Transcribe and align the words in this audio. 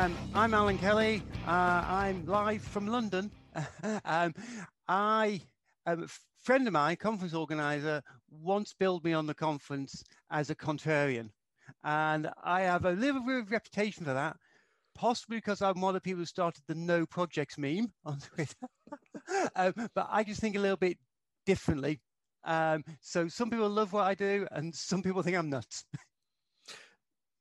Um, 0.00 0.16
I'm 0.34 0.54
Alan 0.54 0.78
Kelly. 0.78 1.22
Uh, 1.46 1.84
I'm 1.86 2.24
live 2.24 2.62
from 2.62 2.86
London. 2.86 3.30
um, 4.06 4.32
I, 4.88 5.42
a 5.84 5.98
friend 6.42 6.66
of 6.66 6.72
mine, 6.72 6.96
conference 6.96 7.34
organizer, 7.34 8.00
once 8.30 8.72
billed 8.72 9.04
me 9.04 9.12
on 9.12 9.26
the 9.26 9.34
conference 9.34 10.02
as 10.30 10.48
a 10.48 10.54
contrarian. 10.54 11.28
And 11.84 12.30
I 12.42 12.62
have 12.62 12.86
a 12.86 12.92
little 12.92 13.20
bit 13.26 13.40
of 13.40 13.50
reputation 13.50 14.06
for 14.06 14.14
that, 14.14 14.38
possibly 14.94 15.36
because 15.36 15.60
I'm 15.60 15.82
one 15.82 15.94
of 15.94 16.02
the 16.02 16.08
people 16.08 16.20
who 16.20 16.24
started 16.24 16.62
the 16.66 16.76
no 16.76 17.04
projects 17.04 17.58
meme 17.58 17.92
on 18.06 18.20
Twitter. 18.20 18.68
um, 19.54 19.74
but 19.94 20.08
I 20.10 20.24
just 20.24 20.40
think 20.40 20.56
a 20.56 20.60
little 20.60 20.78
bit 20.78 20.96
differently. 21.44 22.00
Um, 22.44 22.84
so 23.02 23.28
some 23.28 23.50
people 23.50 23.68
love 23.68 23.92
what 23.92 24.06
I 24.06 24.14
do, 24.14 24.46
and 24.50 24.74
some 24.74 25.02
people 25.02 25.22
think 25.22 25.36
I'm 25.36 25.50
nuts. 25.50 25.84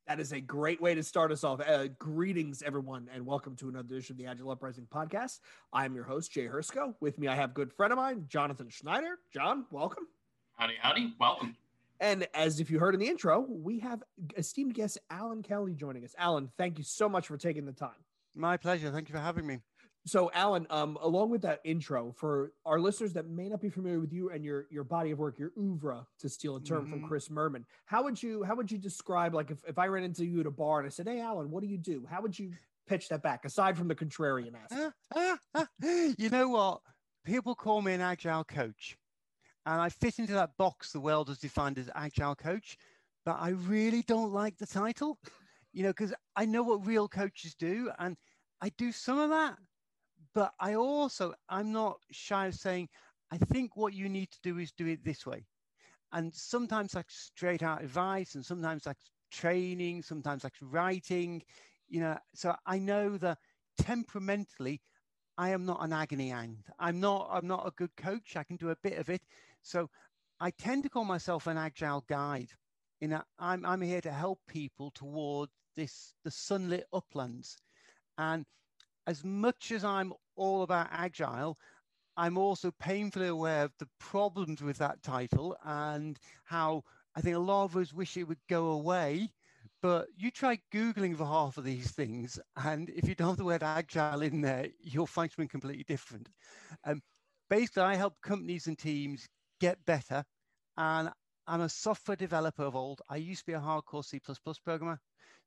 That 0.09 0.19
is 0.19 0.31
a 0.31 0.41
great 0.41 0.81
way 0.81 0.95
to 0.95 1.03
start 1.03 1.31
us 1.31 1.43
off. 1.43 1.61
Uh, 1.61 1.85
greetings, 1.99 2.63
everyone, 2.63 3.07
and 3.13 3.23
welcome 3.23 3.55
to 3.57 3.69
another 3.69 3.85
edition 3.93 4.15
of 4.15 4.17
the 4.17 4.25
Agile 4.25 4.49
Uprising 4.49 4.87
podcast. 4.91 5.39
I'm 5.71 5.93
your 5.93 6.03
host, 6.03 6.31
Jay 6.31 6.47
Hersko. 6.47 6.95
With 6.99 7.19
me, 7.19 7.27
I 7.27 7.35
have 7.35 7.53
good 7.53 7.71
friend 7.71 7.93
of 7.93 7.97
mine, 7.97 8.25
Jonathan 8.27 8.69
Schneider. 8.69 9.19
John, 9.31 9.67
welcome. 9.69 10.07
Howdy, 10.55 10.73
howdy. 10.81 11.13
Welcome. 11.19 11.55
And 11.99 12.27
as 12.33 12.59
if 12.59 12.71
you 12.71 12.79
heard 12.79 12.95
in 12.95 12.99
the 12.99 13.07
intro, 13.07 13.45
we 13.47 13.77
have 13.81 14.01
esteemed 14.35 14.73
guest 14.73 14.97
Alan 15.11 15.43
Kelly 15.43 15.75
joining 15.75 16.03
us. 16.03 16.15
Alan, 16.17 16.49
thank 16.57 16.79
you 16.79 16.83
so 16.83 17.07
much 17.07 17.27
for 17.27 17.37
taking 17.37 17.67
the 17.67 17.71
time. 17.71 17.91
My 18.33 18.57
pleasure. 18.57 18.89
Thank 18.89 19.09
you 19.09 19.13
for 19.13 19.21
having 19.21 19.45
me. 19.45 19.59
So, 20.09 20.31
Alan, 20.33 20.65
um, 20.71 20.97
along 21.01 21.29
with 21.29 21.43
that 21.43 21.61
intro, 21.63 22.11
for 22.17 22.51
our 22.65 22.79
listeners 22.79 23.13
that 23.13 23.27
may 23.27 23.47
not 23.47 23.61
be 23.61 23.69
familiar 23.69 23.99
with 23.99 24.11
you 24.11 24.31
and 24.31 24.43
your 24.43 24.65
your 24.71 24.83
body 24.83 25.11
of 25.11 25.19
work, 25.19 25.37
your 25.37 25.51
oeuvre, 25.55 26.03
to 26.17 26.27
steal 26.29 26.55
a 26.55 26.61
term 26.61 26.85
Mhm. 26.87 26.89
from 26.89 27.01
Chris 27.07 27.29
Murman, 27.29 27.63
how 27.85 28.03
would 28.03 28.21
you 28.21 28.43
how 28.43 28.55
would 28.55 28.71
you 28.71 28.79
describe 28.79 29.35
like 29.35 29.51
if, 29.51 29.63
if 29.67 29.77
I 29.77 29.85
ran 29.87 30.03
into 30.03 30.25
you 30.25 30.39
at 30.39 30.47
a 30.47 30.51
bar 30.51 30.79
and 30.79 30.87
I 30.87 30.89
said, 30.89 31.07
"Hey, 31.07 31.19
Alan, 31.21 31.51
what 31.51 31.61
do 31.61 31.67
you 31.69 31.77
do?" 31.77 32.07
How 32.09 32.21
would 32.23 32.37
you 32.39 32.53
pitch 32.87 33.07
that 33.09 33.21
back 33.21 33.45
aside 33.45 33.77
from 33.77 33.87
the 33.87 33.93
contrarian 33.93 34.55
aspect? 34.55 34.95
Ah, 35.15 35.37
ah, 35.53 35.67
ah. 35.83 36.13
you 36.17 36.29
know 36.31 36.49
what? 36.49 36.81
People 37.23 37.53
call 37.53 37.83
me 37.83 37.93
an 37.93 38.01
agile 38.01 38.43
coach, 38.43 38.97
and 39.67 39.79
I 39.79 39.89
fit 39.89 40.17
into 40.17 40.33
that 40.33 40.57
box 40.57 40.91
the 40.91 40.99
world 40.99 41.27
has 41.27 41.37
defined 41.37 41.77
as 41.77 41.89
agile 41.93 42.35
coach. 42.35 42.77
But 43.25 43.37
I 43.39 43.49
really 43.49 44.01
don't 44.01 44.31
like 44.33 44.57
the 44.57 44.65
title, 44.65 45.19
you 45.71 45.83
know, 45.83 45.89
because 45.89 46.15
I 46.35 46.45
know 46.45 46.63
what 46.63 46.87
real 46.87 47.07
coaches 47.07 47.53
do, 47.53 47.91
and 47.99 48.17
I 48.59 48.69
do 48.69 48.91
some 48.91 49.19
of 49.19 49.29
that. 49.29 49.57
But 50.39 50.53
I 50.57 50.75
also, 50.75 51.33
I'm 51.49 51.73
not 51.73 51.97
shy 52.11 52.47
of 52.47 52.55
saying, 52.55 52.87
I 53.29 53.37
think 53.37 53.75
what 53.75 53.93
you 53.93 54.07
need 54.07 54.31
to 54.31 54.39
do 54.41 54.57
is 54.57 54.71
do 54.71 54.87
it 54.87 55.03
this 55.03 55.25
way. 55.25 55.45
And 56.13 56.33
sometimes 56.33 56.93
that's 56.93 57.13
straight 57.13 57.61
out 57.61 57.83
advice, 57.83 58.35
and 58.35 58.45
sometimes 58.45 58.83
that's 58.85 59.11
training, 59.31 60.01
sometimes 60.01 60.43
that's 60.43 60.61
writing, 60.61 61.43
you 61.89 61.99
know. 61.99 62.17
So 62.35 62.55
I 62.65 62.79
know 62.79 63.17
that 63.17 63.37
temperamentally, 63.79 64.79
I 65.37 65.49
am 65.49 65.65
not 65.65 65.83
an 65.83 65.91
agony 65.91 66.31
aunt. 66.31 66.67
I'm 66.79 67.01
not. 67.01 67.27
I'm 67.29 67.45
not 67.47 67.67
a 67.67 67.71
good 67.75 67.93
coach. 67.97 68.37
I 68.37 68.45
can 68.45 68.55
do 68.55 68.69
a 68.69 68.77
bit 68.81 68.97
of 68.97 69.09
it. 69.09 69.23
So 69.61 69.89
I 70.39 70.51
tend 70.51 70.83
to 70.83 70.89
call 70.89 71.03
myself 71.03 71.47
an 71.47 71.57
agile 71.57 72.05
guide. 72.07 72.51
You 73.01 73.09
know, 73.09 73.23
I'm 73.39 73.65
I'm 73.65 73.81
here 73.81 73.99
to 73.99 74.11
help 74.13 74.39
people 74.47 74.91
toward 74.91 75.49
this 75.75 76.13
the 76.23 76.31
sunlit 76.31 76.85
uplands, 76.93 77.57
and 78.17 78.45
as 79.09 79.23
much 79.25 79.71
as 79.71 79.83
I'm 79.83 80.13
all 80.39 80.63
about 80.63 80.87
agile, 80.91 81.57
I'm 82.17 82.37
also 82.37 82.71
painfully 82.79 83.27
aware 83.27 83.63
of 83.65 83.73
the 83.79 83.87
problems 83.99 84.61
with 84.61 84.77
that 84.79 85.03
title 85.03 85.55
and 85.63 86.17
how 86.45 86.83
I 87.15 87.21
think 87.21 87.35
a 87.35 87.39
lot 87.39 87.65
of 87.65 87.77
us 87.77 87.93
wish 87.93 88.17
it 88.17 88.27
would 88.27 88.41
go 88.49 88.67
away. 88.71 89.29
But 89.81 90.07
you 90.17 90.31
try 90.31 90.59
Googling 90.73 91.15
for 91.15 91.25
half 91.25 91.57
of 91.57 91.63
these 91.63 91.91
things, 91.91 92.37
and 92.57 92.89
if 92.89 93.07
you 93.07 93.15
don't 93.15 93.29
have 93.29 93.37
the 93.37 93.45
word 93.45 93.63
agile 93.63 94.21
in 94.21 94.41
there, 94.41 94.67
you'll 94.81 95.07
find 95.07 95.31
something 95.31 95.47
completely 95.47 95.85
different. 95.87 96.27
Um, 96.83 97.01
basically, 97.49 97.83
I 97.83 97.95
help 97.95 98.15
companies 98.21 98.67
and 98.67 98.77
teams 98.77 99.27
get 99.61 99.85
better. 99.85 100.25
And 100.77 101.09
I'm 101.47 101.61
a 101.61 101.69
software 101.69 102.17
developer 102.17 102.63
of 102.63 102.75
old. 102.75 103.01
I 103.09 103.17
used 103.17 103.41
to 103.41 103.45
be 103.45 103.53
a 103.53 103.59
hardcore 103.59 104.03
C 104.03 104.19
programmer. 104.63 104.99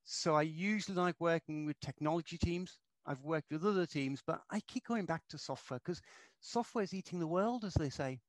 So 0.04 0.34
I 0.34 0.42
usually 0.42 0.96
like 0.96 1.16
working 1.20 1.66
with 1.66 1.78
technology 1.80 2.38
teams. 2.38 2.78
I've 3.06 3.22
worked 3.22 3.50
with 3.50 3.64
other 3.64 3.86
teams, 3.86 4.22
but 4.26 4.42
I 4.50 4.60
keep 4.60 4.86
going 4.86 5.06
back 5.06 5.22
to 5.30 5.38
software 5.38 5.80
because 5.84 6.00
software 6.40 6.84
is 6.84 6.94
eating 6.94 7.18
the 7.18 7.26
world, 7.26 7.64
as 7.64 7.74
they 7.74 7.90
say. 7.90 8.20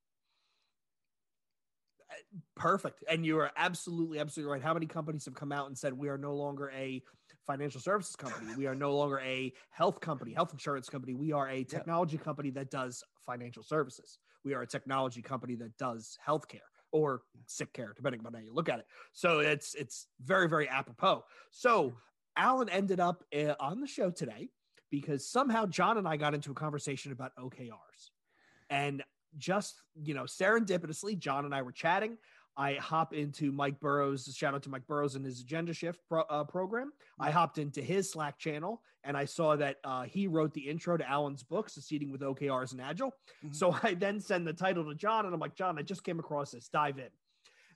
Perfect. 2.55 3.03
And 3.09 3.25
you 3.25 3.39
are 3.39 3.51
absolutely, 3.57 4.19
absolutely 4.19 4.51
right. 4.51 4.61
How 4.61 4.73
many 4.73 4.85
companies 4.85 5.25
have 5.25 5.33
come 5.33 5.51
out 5.51 5.67
and 5.67 5.77
said 5.77 5.93
we 5.93 6.09
are 6.09 6.17
no 6.17 6.35
longer 6.35 6.71
a 6.75 7.01
financial 7.45 7.81
services 7.81 8.15
company? 8.15 8.53
We 8.55 8.67
are 8.67 8.75
no 8.75 8.95
longer 8.95 9.19
a 9.19 9.51
health 9.71 9.99
company, 9.99 10.33
health 10.33 10.51
insurance 10.51 10.89
company. 10.89 11.13
We 11.13 11.31
are 11.31 11.49
a 11.49 11.63
technology 11.63 12.17
company 12.17 12.51
that 12.51 12.69
does 12.69 13.03
financial 13.25 13.63
services. 13.63 14.19
We 14.43 14.53
are 14.53 14.61
a 14.61 14.67
technology 14.67 15.21
company 15.21 15.55
that 15.55 15.77
does 15.77 16.17
healthcare 16.25 16.59
or 16.91 17.21
sick 17.47 17.73
care, 17.73 17.93
depending 17.95 18.25
on 18.25 18.33
how 18.33 18.39
you 18.39 18.53
look 18.53 18.69
at 18.69 18.79
it. 18.79 18.85
So 19.13 19.39
it's 19.39 19.73
it's 19.73 20.07
very, 20.23 20.47
very 20.47 20.69
apropos. 20.69 21.23
So 21.51 21.93
Alan 22.37 22.69
ended 22.69 22.99
up 22.99 23.23
uh, 23.35 23.55
on 23.59 23.79
the 23.81 23.87
show 23.87 24.11
today 24.11 24.49
because 24.93 25.27
somehow 25.27 25.65
John 25.65 25.97
and 25.97 26.07
I 26.07 26.17
got 26.17 26.35
into 26.35 26.51
a 26.51 26.53
conversation 26.53 27.11
about 27.11 27.31
OKRs. 27.35 28.11
And 28.69 29.03
just, 29.39 29.81
you 29.95 30.13
know, 30.13 30.25
serendipitously, 30.25 31.17
John 31.17 31.45
and 31.45 31.55
I 31.55 31.63
were 31.63 31.71
chatting. 31.71 32.15
I 32.55 32.75
hop 32.75 33.11
into 33.11 33.51
Mike 33.51 33.79
Burrows, 33.79 34.31
shout 34.37 34.53
out 34.53 34.61
to 34.61 34.69
Mike 34.69 34.85
Burrows 34.85 35.15
and 35.15 35.25
his 35.25 35.43
Agendashift 35.43 35.95
pro, 36.07 36.21
uh, 36.21 36.43
program. 36.43 36.93
I 37.19 37.31
hopped 37.31 37.57
into 37.57 37.81
his 37.81 38.11
Slack 38.11 38.37
channel 38.37 38.83
and 39.03 39.17
I 39.17 39.25
saw 39.25 39.55
that 39.55 39.77
uh, 39.83 40.03
he 40.03 40.27
wrote 40.27 40.53
the 40.53 40.69
intro 40.69 40.95
to 40.95 41.09
Alan's 41.09 41.41
book, 41.41 41.69
Succeeding 41.69 42.11
with 42.11 42.21
OKRs 42.21 42.73
and 42.73 42.79
Agile. 42.79 43.15
Mhm. 43.43 43.55
So 43.55 43.71
I 43.81 43.95
then 43.95 44.19
send 44.19 44.45
the 44.45 44.53
title 44.53 44.87
to 44.87 44.93
John 44.93 45.25
and 45.25 45.33
I'm 45.33 45.39
like, 45.39 45.55
John, 45.55 45.79
I 45.79 45.81
just 45.81 46.03
came 46.03 46.19
across 46.19 46.51
this, 46.51 46.69
dive 46.69 46.99
in. 46.99 47.09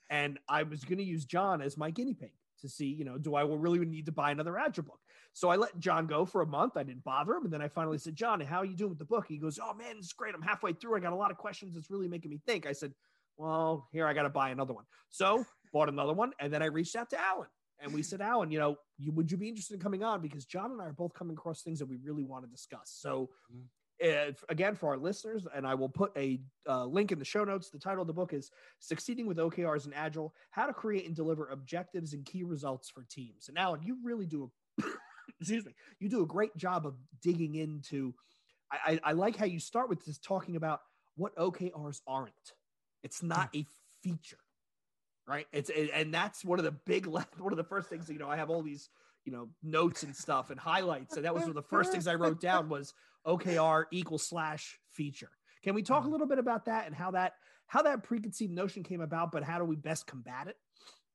And 0.08 0.38
I 0.48 0.62
was 0.62 0.84
going 0.84 0.98
to 0.98 1.04
use 1.04 1.24
John 1.24 1.62
as 1.62 1.76
my 1.76 1.90
guinea 1.90 2.14
pig 2.14 2.30
to 2.60 2.68
see, 2.68 2.86
you 2.86 3.04
know, 3.04 3.18
do 3.18 3.34
I 3.34 3.42
really 3.42 3.84
need 3.84 4.06
to 4.06 4.12
buy 4.12 4.30
another 4.30 4.56
Agile 4.56 4.84
book? 4.84 5.00
So 5.38 5.50
I 5.50 5.54
let 5.54 5.78
John 5.78 6.08
go 6.08 6.24
for 6.24 6.42
a 6.42 6.46
month. 6.46 6.76
I 6.76 6.82
didn't 6.82 7.04
bother 7.04 7.32
him. 7.34 7.44
And 7.44 7.52
then 7.52 7.62
I 7.62 7.68
finally 7.68 7.98
said, 7.98 8.16
John, 8.16 8.40
how 8.40 8.58
are 8.58 8.64
you 8.64 8.74
doing 8.74 8.90
with 8.90 8.98
the 8.98 9.04
book? 9.04 9.26
He 9.28 9.36
goes, 9.36 9.60
Oh 9.62 9.72
man, 9.72 9.94
it's 9.96 10.12
great. 10.12 10.34
I'm 10.34 10.42
halfway 10.42 10.72
through. 10.72 10.96
I 10.96 10.98
got 10.98 11.12
a 11.12 11.16
lot 11.16 11.30
of 11.30 11.36
questions. 11.36 11.76
It's 11.76 11.92
really 11.92 12.08
making 12.08 12.32
me 12.32 12.40
think. 12.44 12.66
I 12.66 12.72
said, 12.72 12.92
Well, 13.36 13.86
here 13.92 14.08
I 14.08 14.14
got 14.14 14.24
to 14.24 14.30
buy 14.30 14.50
another 14.50 14.74
one. 14.74 14.82
So 15.10 15.46
bought 15.72 15.88
another 15.88 16.12
one. 16.12 16.32
And 16.40 16.52
then 16.52 16.60
I 16.60 16.66
reached 16.66 16.96
out 16.96 17.08
to 17.10 17.20
Alan 17.20 17.46
and 17.78 17.94
we 17.94 18.02
said, 18.02 18.20
Alan, 18.20 18.50
you 18.50 18.58
know, 18.58 18.78
you, 18.98 19.12
would 19.12 19.30
you 19.30 19.36
be 19.36 19.48
interested 19.48 19.74
in 19.74 19.80
coming 19.80 20.02
on? 20.02 20.20
Because 20.20 20.44
John 20.44 20.72
and 20.72 20.82
I 20.82 20.86
are 20.86 20.92
both 20.92 21.14
coming 21.14 21.36
across 21.36 21.62
things 21.62 21.78
that 21.78 21.86
we 21.86 21.98
really 22.02 22.24
want 22.24 22.44
to 22.44 22.50
discuss. 22.50 22.98
So 23.00 23.30
uh, 24.04 24.32
again, 24.48 24.74
for 24.74 24.88
our 24.88 24.98
listeners, 24.98 25.46
and 25.54 25.64
I 25.64 25.74
will 25.74 25.88
put 25.88 26.10
a 26.16 26.40
uh, 26.68 26.84
link 26.84 27.12
in 27.12 27.20
the 27.20 27.24
show 27.24 27.44
notes. 27.44 27.70
The 27.70 27.78
title 27.78 28.00
of 28.00 28.08
the 28.08 28.12
book 28.12 28.32
is 28.32 28.50
Succeeding 28.80 29.28
with 29.28 29.36
OKRs 29.36 29.84
and 29.84 29.94
Agile 29.94 30.34
How 30.50 30.66
to 30.66 30.72
Create 30.72 31.06
and 31.06 31.14
Deliver 31.14 31.46
Objectives 31.50 32.12
and 32.12 32.24
Key 32.24 32.42
Results 32.42 32.90
for 32.90 33.06
Teams. 33.08 33.48
And 33.48 33.56
Alan, 33.56 33.84
you 33.84 33.98
really 34.02 34.26
do 34.26 34.42
a 34.42 34.82
excuse 35.40 35.64
me, 35.64 35.74
you 36.00 36.08
do 36.08 36.22
a 36.22 36.26
great 36.26 36.56
job 36.56 36.86
of 36.86 36.94
digging 37.22 37.54
into. 37.54 38.14
I, 38.70 38.92
I, 39.04 39.10
I 39.10 39.12
like 39.12 39.36
how 39.36 39.46
you 39.46 39.60
start 39.60 39.88
with 39.88 40.04
this 40.04 40.18
talking 40.18 40.56
about 40.56 40.80
what 41.16 41.34
OKRs 41.36 42.00
aren't. 42.06 42.32
It's 43.02 43.22
not 43.22 43.50
hmm. 43.52 43.60
a 43.60 43.66
feature, 44.02 44.38
right? 45.26 45.46
It's 45.52 45.70
and 45.70 46.12
that's 46.12 46.44
one 46.44 46.58
of 46.58 46.64
the 46.64 46.72
big. 46.72 47.06
One 47.06 47.52
of 47.52 47.56
the 47.56 47.64
first 47.64 47.88
things 47.88 48.08
you 48.08 48.18
know. 48.18 48.28
I 48.28 48.36
have 48.36 48.50
all 48.50 48.62
these 48.62 48.88
you 49.24 49.32
know 49.32 49.48
notes 49.62 50.02
and 50.02 50.14
stuff 50.14 50.50
and 50.50 50.58
highlights, 50.58 51.16
and 51.16 51.24
that 51.24 51.34
was 51.34 51.42
one 51.42 51.50
of 51.50 51.56
the 51.56 51.62
first 51.62 51.92
things 51.92 52.06
I 52.06 52.14
wrote 52.14 52.40
down 52.40 52.68
was 52.70 52.94
OKR 53.26 53.84
equals 53.90 54.26
slash 54.26 54.78
feature. 54.90 55.30
Can 55.62 55.74
we 55.74 55.82
talk 55.82 56.02
a 56.02 56.06
hmm. 56.06 56.12
little 56.12 56.26
bit 56.26 56.38
about 56.38 56.66
that 56.66 56.86
and 56.86 56.94
how 56.94 57.12
that 57.12 57.34
how 57.66 57.82
that 57.82 58.02
preconceived 58.02 58.52
notion 58.52 58.82
came 58.82 59.00
about, 59.00 59.30
but 59.30 59.44
how 59.44 59.58
do 59.58 59.64
we 59.64 59.76
best 59.76 60.06
combat 60.06 60.48
it? 60.48 60.56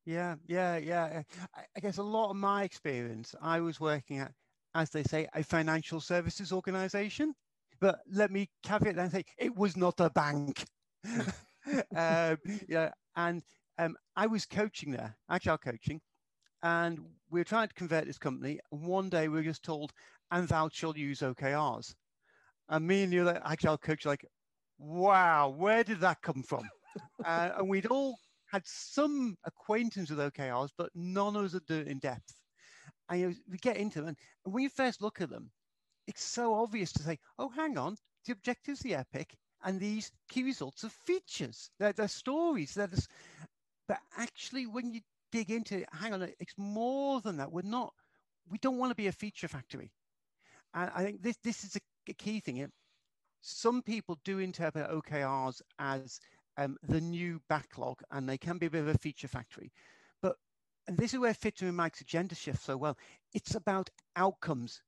Yeah, 0.06 0.36
yeah, 0.48 0.78
yeah. 0.78 1.24
I, 1.56 1.62
I 1.76 1.80
guess 1.80 1.98
a 1.98 2.04
lot 2.04 2.30
of 2.30 2.36
my 2.36 2.64
experience, 2.64 3.36
I 3.42 3.60
was 3.62 3.80
working 3.80 4.20
at, 4.20 4.32
as 4.76 4.90
they 4.90 5.04
say, 5.04 5.28
a 5.34 5.44
financial 5.44 6.02
services 6.02 6.52
organization. 6.52 7.34
But 7.80 8.00
let 8.10 8.32
me 8.32 8.50
caveat 8.64 8.96
that 8.96 9.02
and 9.02 9.12
say 9.12 9.26
it 9.38 9.56
was 9.56 9.76
not 9.78 10.00
a 10.00 10.10
bank. 10.10 10.66
um, 11.96 12.38
yeah, 12.68 12.92
and 13.16 13.42
um, 13.78 13.96
I 14.16 14.28
was 14.28 14.46
coaching 14.46 14.92
there, 14.92 15.16
agile 15.30 15.58
coaching, 15.58 16.02
and 16.62 17.00
we 17.30 17.40
were 17.40 17.46
trying 17.46 17.68
to 17.68 17.74
convert 17.74 18.06
this 18.06 18.18
company. 18.18 18.60
And 18.72 18.86
one 18.86 19.10
day 19.10 19.28
we 19.28 19.38
were 19.38 19.44
just 19.44 19.64
told, 19.64 19.92
and 20.32 20.48
thou 20.48 20.70
shalt 20.72 20.98
use 20.98 21.20
OKRs. 21.22 21.94
And 22.70 22.88
me 22.88 23.04
and 23.04 23.12
the 23.14 23.20
other 23.20 23.42
agile 23.46 23.78
coach, 23.78 24.06
like, 24.06 24.26
wow, 24.78 25.50
where 25.50 25.84
did 25.84 26.00
that 26.02 26.22
come 26.22 26.44
from? 26.44 26.64
uh, 27.26 27.52
and 27.58 27.70
we'd 27.70 27.86
all 27.88 28.18
had 28.54 28.62
some 28.68 29.36
acquaintance 29.46 30.12
with 30.12 30.20
OKRs, 30.20 30.70
but 30.78 30.92
none 30.94 31.36
of 31.36 31.44
us 31.44 31.54
had 31.54 31.66
done 31.66 31.80
it 31.80 31.88
in 31.88 31.98
depth. 31.98 32.36
And 33.10 33.20
you 33.20 33.28
know, 33.28 33.36
we 33.50 33.58
get 33.58 33.78
into 33.78 34.00
them, 34.00 34.16
and 34.46 34.54
when 34.54 34.62
you 34.62 34.70
first 34.70 35.02
look 35.02 35.22
at 35.22 35.32
them, 35.32 35.50
it's 36.06 36.24
so 36.24 36.54
obvious 36.54 36.92
to 36.94 37.04
say, 37.04 37.18
oh, 37.40 37.50
hang 37.50 37.80
on, 37.80 37.98
the 38.26 38.32
objectives, 38.32 38.82
the 38.82 38.94
epic, 38.94 39.36
and 39.64 39.80
these 39.80 40.12
key 40.30 40.44
results 40.44 40.84
are 40.84 40.90
features. 40.90 41.72
They're, 41.80 41.94
they're 41.94 42.08
stories. 42.08 42.76
They're 42.76 42.90
but 43.88 43.98
actually, 44.18 44.68
when 44.68 44.94
you 44.94 45.02
dig 45.32 45.50
into 45.50 45.80
it, 45.80 45.90
hang 45.92 46.14
on, 46.14 46.22
it's 46.40 46.54
more 46.58 47.22
than 47.22 47.38
that. 47.38 47.52
We're 47.52 47.64
not, 47.64 47.92
we 48.50 48.60
don't 48.60 48.78
want 48.78 48.92
to 48.92 48.96
be 48.96 49.08
a 49.08 49.12
feature 49.12 49.48
factory. 49.48 49.92
And 50.76 50.92
I 50.94 51.04
think 51.04 51.24
this, 51.24 51.38
this 51.44 51.64
is 51.64 51.76
a, 51.76 51.80
a 52.08 52.14
key 52.14 52.40
thing. 52.40 52.70
Some 53.42 53.82
people 53.82 54.20
do 54.24 54.40
interpret 54.40 54.92
OKRs 54.92 55.62
as 55.80 56.20
um, 56.58 56.78
the 56.84 57.02
new 57.02 57.42
backlog, 57.50 58.02
and 58.12 58.28
they 58.28 58.38
can 58.38 58.58
be 58.58 58.68
a 58.68 58.70
bit 58.70 58.82
of 58.82 58.88
a 58.90 58.98
feature 58.98 59.28
factory. 59.28 59.72
But 60.22 60.36
and 60.88 60.98
this 60.98 61.14
is 61.14 61.20
where 61.20 61.34
Fitter 61.34 61.68
and 61.68 61.78
Mike's 61.78 62.02
agenda 62.02 62.36
shifts 62.36 62.66
so 62.66 62.78
well. 62.78 62.98
It's 63.34 63.56
about 63.56 63.90
outcomes. 64.16 64.82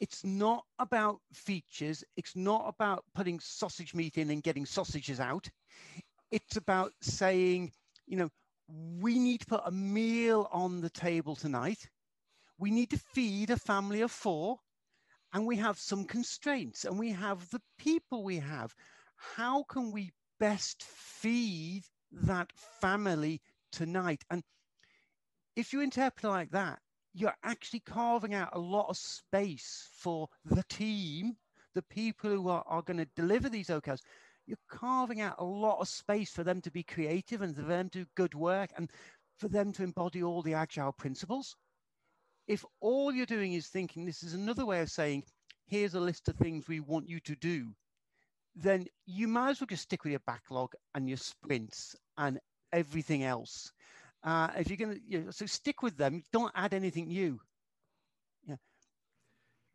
It's 0.00 0.24
not 0.24 0.64
about 0.78 1.20
features. 1.32 2.04
It's 2.16 2.36
not 2.36 2.64
about 2.66 3.04
putting 3.14 3.40
sausage 3.40 3.94
meat 3.94 4.18
in 4.18 4.30
and 4.30 4.42
getting 4.42 4.66
sausages 4.66 5.20
out. 5.20 5.48
It's 6.30 6.56
about 6.56 6.92
saying, 7.00 7.72
you 8.06 8.16
know, 8.16 8.28
we 9.00 9.18
need 9.18 9.40
to 9.40 9.46
put 9.46 9.62
a 9.64 9.70
meal 9.70 10.48
on 10.52 10.80
the 10.80 10.90
table 10.90 11.36
tonight. 11.36 11.88
We 12.58 12.70
need 12.70 12.90
to 12.90 12.98
feed 12.98 13.50
a 13.50 13.56
family 13.56 14.00
of 14.00 14.10
four, 14.10 14.58
and 15.32 15.46
we 15.46 15.56
have 15.56 15.78
some 15.78 16.04
constraints, 16.04 16.84
and 16.84 16.98
we 16.98 17.10
have 17.10 17.48
the 17.50 17.60
people 17.78 18.24
we 18.24 18.38
have. 18.38 18.74
How 19.16 19.64
can 19.64 19.92
we 19.92 20.12
best 20.38 20.82
feed 20.82 21.84
that 22.12 22.50
family 22.80 23.40
tonight? 23.72 24.24
And 24.30 24.42
if 25.56 25.72
you 25.72 25.80
interpret 25.80 26.24
like 26.24 26.50
that, 26.50 26.80
you're 27.12 27.36
actually 27.44 27.80
carving 27.80 28.34
out 28.34 28.50
a 28.52 28.58
lot 28.58 28.88
of 28.88 28.96
space 28.96 29.88
for 29.96 30.28
the 30.44 30.64
team, 30.68 31.36
the 31.74 31.82
people 31.82 32.30
who 32.30 32.48
are, 32.48 32.64
are 32.66 32.82
going 32.82 32.96
to 32.98 33.08
deliver 33.14 33.48
these 33.48 33.68
OKRs. 33.68 34.00
You're 34.46 34.58
carving 34.68 35.20
out 35.20 35.36
a 35.38 35.44
lot 35.44 35.80
of 35.80 35.88
space 35.88 36.30
for 36.30 36.42
them 36.42 36.60
to 36.62 36.70
be 36.70 36.82
creative 36.82 37.40
and 37.40 37.54
for 37.54 37.62
them 37.62 37.88
to 37.90 38.00
do 38.00 38.06
good 38.16 38.34
work 38.34 38.70
and 38.76 38.90
for 39.38 39.48
them 39.48 39.72
to 39.72 39.82
embody 39.82 40.22
all 40.22 40.42
the 40.42 40.54
agile 40.54 40.92
principles. 40.92 41.56
If 42.46 42.64
all 42.80 43.12
you're 43.12 43.26
doing 43.26 43.54
is 43.54 43.68
thinking 43.68 44.04
this 44.04 44.22
is 44.22 44.34
another 44.34 44.66
way 44.66 44.80
of 44.80 44.90
saying, 44.90 45.24
here's 45.66 45.94
a 45.94 46.00
list 46.00 46.28
of 46.28 46.36
things 46.36 46.68
we 46.68 46.80
want 46.80 47.08
you 47.08 47.20
to 47.20 47.36
do, 47.36 47.72
then 48.56 48.86
you 49.06 49.28
might 49.28 49.50
as 49.50 49.60
well 49.60 49.66
just 49.66 49.82
stick 49.82 50.04
with 50.04 50.12
your 50.12 50.22
backlog 50.26 50.72
and 50.94 51.08
your 51.08 51.18
sprints 51.18 51.96
and 52.16 52.38
everything 52.72 53.22
else. 53.22 53.72
Uh, 54.22 54.48
if 54.56 54.68
you're 54.68 54.76
going 54.76 54.94
to, 54.94 55.00
you 55.06 55.20
know, 55.20 55.30
so 55.30 55.44
stick 55.46 55.82
with 55.82 55.96
them. 55.96 56.22
Don't 56.32 56.52
add 56.54 56.72
anything 56.72 57.08
new. 57.08 57.40
Yeah. 58.48 58.56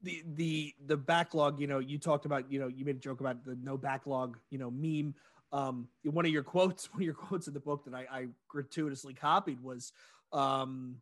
The 0.01 0.23
the 0.25 0.73
the 0.87 0.97
backlog. 0.97 1.59
You 1.59 1.67
know, 1.67 1.79
you 1.79 1.99
talked 1.99 2.25
about. 2.25 2.51
You 2.51 2.59
know, 2.59 2.67
you 2.67 2.83
made 2.83 2.95
a 2.95 2.99
joke 2.99 3.19
about 3.19 3.45
the 3.45 3.57
no 3.61 3.77
backlog. 3.77 4.39
You 4.49 4.57
know, 4.57 4.71
meme. 4.71 5.13
Um, 5.51 5.87
one 6.03 6.25
of 6.25 6.31
your 6.31 6.43
quotes, 6.43 6.85
one 6.93 7.01
of 7.01 7.05
your 7.05 7.13
quotes 7.13 7.47
in 7.47 7.53
the 7.53 7.59
book 7.59 7.85
that 7.85 7.93
I, 7.93 8.05
I 8.11 8.27
gratuitously 8.47 9.15
copied 9.15 9.61
was, 9.61 9.91
um, 10.31 10.97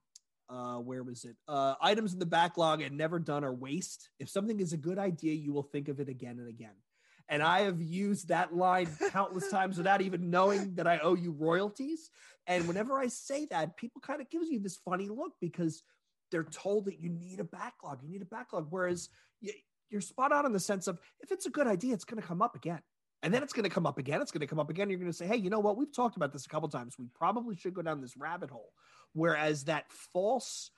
uh, 0.49 0.77
where 0.77 1.03
was 1.03 1.25
it? 1.25 1.35
Uh, 1.47 1.75
items 1.81 2.13
in 2.13 2.19
the 2.19 2.25
backlog 2.25 2.81
and 2.81 2.97
never 2.97 3.19
done 3.19 3.43
are 3.43 3.53
waste. 3.53 4.09
If 4.19 4.29
something 4.29 4.59
is 4.59 4.71
a 4.71 4.77
good 4.77 4.97
idea, 4.97 5.33
you 5.33 5.51
will 5.51 5.63
think 5.63 5.89
of 5.89 5.99
it 5.99 6.07
again 6.07 6.39
and 6.39 6.47
again. 6.47 6.75
And 7.29 7.43
I 7.43 7.61
have 7.61 7.81
used 7.81 8.29
that 8.29 8.55
line 8.55 8.87
countless 9.11 9.49
times 9.49 9.77
without 9.77 10.01
even 10.01 10.29
knowing 10.29 10.75
that 10.75 10.87
I 10.87 10.99
owe 10.99 11.15
you 11.15 11.31
royalties. 11.31 12.09
And 12.45 12.67
whenever 12.67 12.97
I 12.97 13.07
say 13.07 13.45
that, 13.51 13.75
people 13.75 14.01
kind 14.01 14.21
of 14.21 14.29
gives 14.29 14.49
you 14.49 14.59
this 14.59 14.77
funny 14.77 15.09
look 15.09 15.33
because 15.41 15.83
they're 16.31 16.43
told 16.43 16.85
that 16.85 16.99
you 16.99 17.09
need 17.09 17.39
a 17.39 17.43
backlog. 17.43 17.99
You 18.01 18.09
need 18.09 18.21
a 18.21 18.25
backlog. 18.25 18.67
Whereas 18.69 19.09
you're 19.89 20.01
spot 20.01 20.31
on 20.31 20.45
in 20.45 20.53
the 20.53 20.59
sense 20.59 20.87
of 20.87 20.99
if 21.21 21.31
it's 21.31 21.45
a 21.45 21.49
good 21.49 21.67
idea, 21.67 21.93
it's 21.93 22.05
going 22.05 22.21
to 22.21 22.27
come 22.27 22.41
up 22.41 22.55
again. 22.55 22.81
And 23.23 23.33
then 23.33 23.43
it's 23.43 23.53
going 23.53 23.63
to 23.63 23.69
come 23.69 23.87
up 23.87 23.97
again. 23.97 24.21
It's 24.21 24.31
going 24.31 24.41
to 24.41 24.47
come 24.47 24.59
up 24.59 24.69
again. 24.69 24.89
You're 24.89 24.99
going 24.99 25.11
to 25.11 25.17
say, 25.17 25.25
hey, 25.25 25.37
you 25.37 25.49
know 25.49 25.59
what? 25.59 25.75
We've 25.75 25.93
talked 25.93 26.17
about 26.17 26.31
this 26.31 26.45
a 26.45 26.49
couple 26.49 26.69
times. 26.69 26.95
We 26.99 27.07
probably 27.15 27.55
should 27.55 27.73
go 27.73 27.81
down 27.81 27.99
this 27.99 28.15
rabbit 28.15 28.51
hole. 28.51 28.71
Whereas 29.13 29.65
that 29.65 29.85
false 30.13 30.69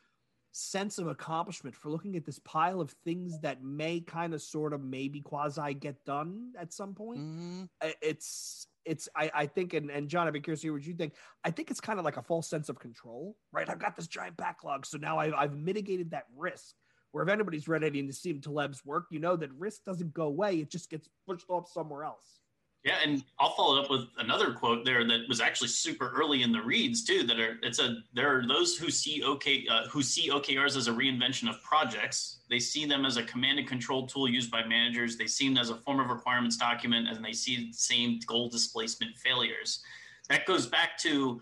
sense 0.60 0.98
of 0.98 1.08
accomplishment 1.08 1.76
for 1.76 1.90
looking 1.90 2.16
at 2.16 2.26
this 2.26 2.40
pile 2.40 2.82
of 2.82 2.92
things 3.04 3.40
that 3.42 3.64
may 3.64 4.00
kind 4.00 4.34
of 4.34 4.42
sort 4.42 4.74
of 4.74 4.82
maybe 4.82 5.22
quasi 5.22 5.74
get 5.74 6.04
done 6.06 6.52
at 6.60 6.74
some 6.74 6.94
point. 6.94 7.20
Mm-hmm. 7.20 7.64
it's 8.02 8.68
it's 8.86 9.10
I, 9.16 9.32
I 9.34 9.46
think 9.46 9.74
and, 9.74 9.92
and 9.92 10.08
john 10.08 10.26
i'd 10.26 10.34
be 10.34 10.40
curious 10.40 10.62
to 10.62 10.68
hear 10.68 10.74
what 10.74 10.86
you 10.86 10.94
think. 10.94 11.14
I 11.44 11.52
think 11.52 11.70
it's 11.70 11.82
kind 11.82 12.00
of 12.00 12.06
like 12.06 12.18
a 12.18 12.24
false 12.24 12.50
sense 12.50 12.70
of 12.70 12.80
control 12.80 13.36
right? 13.52 13.70
I've 13.70 13.80
got 13.80 13.96
this 13.96 14.08
giant 14.08 14.38
backlog 14.38 14.86
so 14.86 14.98
now 14.98 15.18
I've, 15.18 15.34
I've 15.34 15.56
mitigated 15.56 16.12
that 16.12 16.26
risk. 16.36 16.76
Where 17.12 17.24
if 17.24 17.30
anybody's 17.30 17.68
read 17.68 17.84
any 17.84 18.04
Nassim 18.04 18.42
Taleb's 18.42 18.86
work 18.86 19.06
you 19.12 19.20
know 19.20 19.36
that 19.36 19.52
risk 19.54 19.84
doesn't 19.84 20.14
go 20.14 20.24
away 20.24 20.58
it 20.58 20.70
just 20.70 20.90
gets 20.90 21.10
pushed 21.28 21.50
off 21.50 21.70
somewhere 21.70 22.04
else 22.04 22.39
yeah, 22.86 22.96
and 23.04 23.24
I'll 23.40 23.56
follow 23.56 23.82
up 23.82 23.90
with 23.90 24.06
another 24.20 24.54
quote 24.54 24.86
there 24.86 25.06
that 25.06 25.28
was 25.28 25.42
actually 25.42 25.68
super 25.68 26.14
early 26.16 26.44
in 26.44 26.54
the 26.54 26.62
reads 26.62 27.04
too. 27.04 27.24
That 27.24 27.38
are 27.38 27.58
it's 27.62 27.80
a 27.80 27.98
there 28.14 28.38
are 28.38 28.48
those 28.48 28.78
who 28.78 28.90
see 28.90 29.22
OK 29.22 29.68
uh, 29.70 29.88
who 29.88 30.02
see 30.02 30.30
OKRs 30.30 30.78
as 30.78 30.88
a 30.88 30.92
reinvention 30.92 31.50
of 31.50 31.62
projects. 31.62 32.38
They 32.50 32.60
see 32.60 32.86
them 32.86 33.06
as 33.06 33.18
a 33.18 33.24
command 33.24 33.60
and 33.60 33.68
control 33.68 34.08
tool 34.08 34.30
used 34.30 34.50
by 34.50 34.64
managers. 34.64 35.18
They 35.18 35.28
see 35.28 35.50
them 35.50 35.58
as 35.58 35.72
a 35.72 35.76
form 35.76 36.00
of 36.00 36.08
requirements 36.08 36.56
document, 36.56 37.10
and 37.10 37.24
they 37.24 37.34
see 37.34 37.68
the 37.68 37.74
same 37.74 38.20
goal 38.26 38.48
displacement 38.48 39.18
failures. 39.18 39.84
That 40.30 40.46
goes 40.46 40.66
back 40.66 40.98
to 41.00 41.42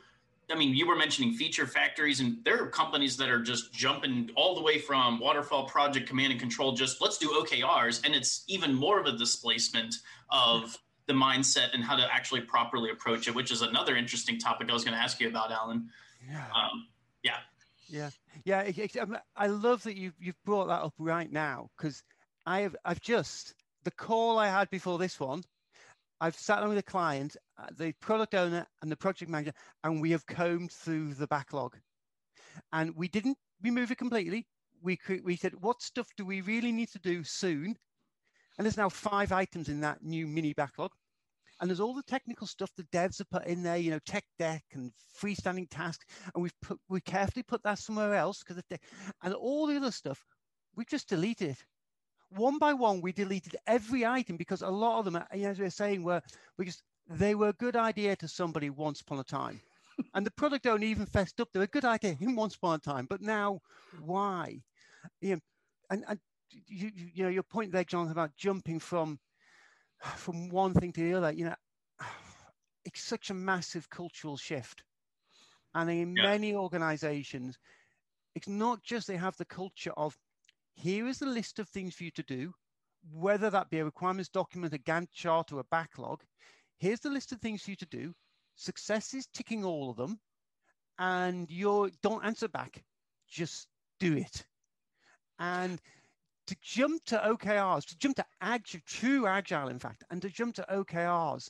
I 0.50 0.56
mean, 0.56 0.74
you 0.74 0.88
were 0.88 0.96
mentioning 0.96 1.34
feature 1.34 1.68
factories, 1.68 2.20
and 2.20 2.38
there 2.46 2.64
are 2.64 2.68
companies 2.68 3.18
that 3.18 3.30
are 3.30 3.42
just 3.42 3.74
jumping 3.74 4.32
all 4.36 4.56
the 4.56 4.62
way 4.62 4.80
from 4.80 5.20
waterfall 5.20 5.66
project 5.66 6.08
command 6.08 6.32
and 6.32 6.40
control, 6.40 6.72
just 6.72 7.02
let's 7.02 7.18
do 7.18 7.30
OKRs. 7.30 8.06
And 8.06 8.16
it's 8.16 8.44
even 8.48 8.74
more 8.74 9.00
of 9.00 9.06
a 9.06 9.18
displacement 9.18 9.94
of 10.32 10.78
the 11.08 11.14
mindset 11.14 11.74
and 11.74 11.84
how 11.84 11.96
to 11.96 12.14
actually 12.14 12.42
properly 12.42 12.92
approach 12.92 13.28
it, 13.28 13.36
which 13.36 13.52
is 13.52 13.62
another 13.62 13.96
interesting 13.96 14.38
topic 14.38 14.70
I 14.70 14.74
was 14.74 14.84
going 14.84 14.96
to 14.96 15.02
ask 15.02 15.20
you 15.20 15.30
about, 15.30 15.52
Alan. 15.52 15.90
Yeah. 16.30 16.46
Um, 16.56 16.88
yeah. 17.24 17.38
Yeah. 17.88 18.10
Yeah. 18.44 18.62
It, 18.62 18.78
it, 18.78 18.98
um, 18.98 19.18
I 19.36 19.48
love 19.48 19.84
that 19.84 19.96
you've, 19.96 20.16
you've 20.20 20.44
brought 20.46 20.68
that 20.68 20.82
up 20.82 20.94
right 20.98 21.32
now 21.32 21.70
because 21.78 22.04
I 22.46 22.62
have, 22.62 22.76
I've 22.84 23.02
just, 23.02 23.54
the 23.84 23.92
call 23.92 24.38
I 24.38 24.48
had 24.48 24.70
before 24.70 24.98
this 24.98 25.20
one, 25.20 25.44
I've 26.20 26.36
sat 26.36 26.60
down 26.60 26.70
with 26.70 26.78
a 26.78 26.84
client, 26.84 27.38
uh, 27.58 27.68
the 27.78 27.94
product 28.02 28.34
owner 28.36 28.66
and 28.82 28.92
the 28.92 28.98
project 28.98 29.32
manager, 29.32 29.54
and 29.84 30.02
we 30.02 30.12
have 30.12 30.26
combed 30.26 30.72
through 30.72 31.14
the 31.14 31.28
backlog. 31.28 31.78
And 32.74 32.96
we 32.96 33.08
didn't 33.08 33.38
remove 33.62 33.92
it 33.92 33.98
completely. 33.98 34.48
We, 34.82 35.00
we 35.24 35.36
said, 35.36 35.54
what 35.62 35.82
stuff 35.82 36.08
do 36.18 36.26
we 36.26 36.42
really 36.42 36.72
need 36.72 36.90
to 36.90 37.00
do 37.00 37.24
soon? 37.24 37.78
And 38.58 38.66
there's 38.66 38.78
now 38.78 38.90
five 38.90 39.32
items 39.32 39.70
in 39.70 39.82
that 39.82 40.04
new 40.04 40.28
mini 40.28 40.54
backlog. 40.54 40.92
And 41.60 41.70
there's 41.70 41.80
all 41.80 41.96
the 41.96 42.04
technical 42.04 42.46
stuff 42.46 42.72
the 42.76 42.84
devs 42.84 43.18
have 43.18 43.30
put 43.32 43.48
in 43.48 43.64
there, 43.64 43.78
you 43.78 43.90
know, 43.90 44.00
tech 44.06 44.24
debt 44.38 44.62
and 44.74 44.92
freestanding 45.20 45.68
tasks. 45.70 46.06
And 46.34 46.44
we've 46.44 46.60
put, 46.62 46.80
we 46.88 47.02
carefully 47.02 47.44
put 47.44 47.64
that 47.64 47.80
somewhere 47.80 48.14
else 48.14 48.44
because 48.44 48.62
and 49.24 49.34
all 49.34 49.66
the 49.66 49.78
other 49.78 49.92
stuff 49.92 50.24
we've 50.76 50.88
just 50.88 51.10
deleted. 51.10 51.58
One 52.30 52.60
by 52.60 52.74
one, 52.74 53.02
we 53.02 53.12
deleted 53.12 53.56
every 53.66 54.06
item 54.06 54.38
because 54.38 54.62
a 54.62 54.70
lot 54.70 55.00
of 55.00 55.06
them, 55.06 55.24
as 55.32 55.58
we 55.58 55.66
were 55.66 55.70
saying, 55.70 56.04
were 56.04 56.22
we 56.58 56.66
just 56.66 56.84
they 57.10 57.36
were 57.36 57.50
a 57.50 57.54
good 57.54 57.76
idea 57.76 58.16
to 58.18 58.28
somebody 58.28 58.70
once 58.70 59.02
upon 59.02 59.20
a 59.20 59.24
time. 59.24 59.60
and 60.14 60.26
the 60.26 60.32
product 60.32 60.68
owner 60.68 60.84
even 60.84 61.06
fessed 61.06 61.40
up 61.40 61.50
they 61.52 61.60
were 61.60 61.66
a 61.66 61.68
good 61.68 61.86
idea 61.86 62.14
him 62.14 62.36
once 62.36 62.56
upon 62.56 62.76
a 62.76 62.80
time. 62.80 63.08
But 63.10 63.22
now, 63.22 63.60
why? 64.02 64.62
You 65.22 65.36
know, 65.36 65.40
and, 65.90 66.04
and 66.08 66.20
you, 66.50 66.92
you 67.14 67.24
know 67.24 67.30
your 67.30 67.44
point 67.44 67.72
there, 67.72 67.84
John, 67.84 68.10
about 68.10 68.36
jumping 68.38 68.80
from 68.80 69.20
from 70.16 70.50
one 70.50 70.74
thing 70.74 70.92
to 70.94 71.02
the 71.02 71.14
other. 71.14 71.32
You 71.32 71.46
know, 71.46 71.56
it's 72.86 73.04
such 73.04 73.30
a 73.30 73.34
massive 73.34 73.90
cultural 73.90 74.38
shift, 74.38 74.84
and 75.76 75.90
in 75.90 76.16
yeah. 76.16 76.24
many 76.24 76.56
organisations, 76.56 77.58
it's 78.36 78.48
not 78.48 78.84
just 78.84 79.08
they 79.08 79.18
have 79.18 79.38
the 79.38 79.46
culture 79.46 79.94
of 79.98 80.18
here 80.76 81.08
is 81.08 81.18
the 81.20 81.26
list 81.26 81.58
of 81.60 81.68
things 81.68 81.96
for 81.96 82.04
you 82.04 82.12
to 82.12 82.24
do, 82.24 82.54
whether 83.12 83.50
that 83.50 83.70
be 83.70 83.80
a 83.80 83.86
requirements 83.86 84.30
document, 84.30 84.74
a 84.74 84.78
Gantt 84.78 85.12
chart, 85.12 85.52
or 85.52 85.60
a 85.60 85.66
backlog. 85.72 86.24
here's 86.78 87.00
the 87.00 87.10
list 87.10 87.32
of 87.32 87.42
things 87.42 87.64
for 87.64 87.72
you 87.72 87.76
to 87.78 87.86
do. 87.88 88.14
Success 88.56 89.14
is 89.16 89.28
ticking 89.28 89.66
all 89.66 89.90
of 89.90 89.98
them, 89.98 90.20
and 91.00 91.50
you're 91.50 91.90
don't 92.04 92.24
answer 92.24 92.48
back, 92.48 92.84
just 93.28 93.68
do 94.00 94.16
it. 94.16 94.46
And 95.40 95.82
to 96.48 96.56
jump 96.62 97.04
to 97.06 97.18
OKRs, 97.18 97.86
to 97.86 97.98
jump 97.98 98.16
to 98.16 98.26
agile, 98.42 98.82
true 98.86 99.28
agile, 99.28 99.68
in 99.68 99.80
fact, 99.80 100.04
and 100.10 100.22
to 100.22 100.30
jump 100.30 100.56
to 100.56 100.66
OKRs 100.72 101.50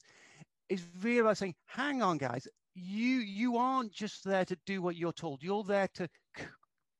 is 0.69 0.83
really 1.01 1.19
about 1.19 1.37
saying, 1.37 1.55
hang 1.65 2.01
on, 2.01 2.17
guys, 2.17 2.47
you 2.75 3.19
you 3.19 3.57
aren't 3.57 3.91
just 3.91 4.23
there 4.23 4.45
to 4.45 4.57
do 4.65 4.81
what 4.81 4.95
you're 4.95 5.13
told. 5.13 5.41
You're 5.41 5.63
there 5.63 5.87
to 5.95 6.07
co- 6.35 6.45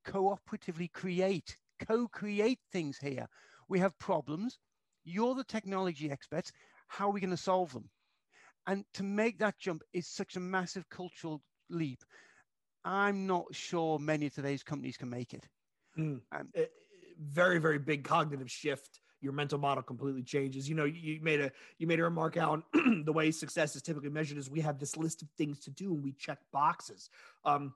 cooperatively 0.05 0.91
create, 0.93 1.57
co-create 1.85 2.59
things 2.71 2.97
here. 2.97 3.27
We 3.69 3.79
have 3.79 3.97
problems. 3.99 4.57
You're 5.03 5.35
the 5.35 5.43
technology 5.43 6.11
experts. 6.11 6.51
How 6.87 7.09
are 7.09 7.11
we 7.11 7.19
going 7.21 7.31
to 7.31 7.37
solve 7.37 7.73
them? 7.73 7.89
And 8.65 8.83
to 8.95 9.03
make 9.03 9.39
that 9.39 9.57
jump 9.59 9.81
is 9.93 10.07
such 10.07 10.35
a 10.35 10.41
massive 10.41 10.87
cultural 10.89 11.41
leap. 11.69 12.03
I'm 12.83 13.27
not 13.27 13.45
sure 13.51 13.99
many 13.99 14.27
of 14.27 14.33
today's 14.33 14.63
companies 14.63 14.97
can 14.97 15.09
make 15.09 15.33
it. 15.33 15.47
Mm. 15.97 16.21
Um, 16.31 16.49
very, 17.19 17.59
very 17.59 17.79
big 17.79 18.03
cognitive 18.03 18.49
shift. 18.49 18.99
Your 19.19 19.33
mental 19.33 19.57
model 19.57 19.83
completely 19.83 20.23
changes. 20.23 20.69
You 20.69 20.75
know, 20.75 20.85
you 20.85 21.19
made 21.21 21.41
a 21.41 21.51
you 21.79 21.87
made 21.87 21.99
a 21.99 22.03
remark 22.03 22.37
on 22.37 22.63
the 23.05 23.11
way 23.11 23.31
success 23.31 23.75
is 23.75 23.81
typically 23.81 24.09
measured 24.09 24.37
is 24.37 24.49
we 24.49 24.61
have 24.61 24.79
this 24.79 24.95
list 24.95 25.23
of 25.23 25.29
things 25.37 25.59
to 25.61 25.71
do 25.71 25.93
and 25.93 26.03
we 26.03 26.11
check 26.11 26.37
boxes. 26.51 27.09
Um, 27.43 27.73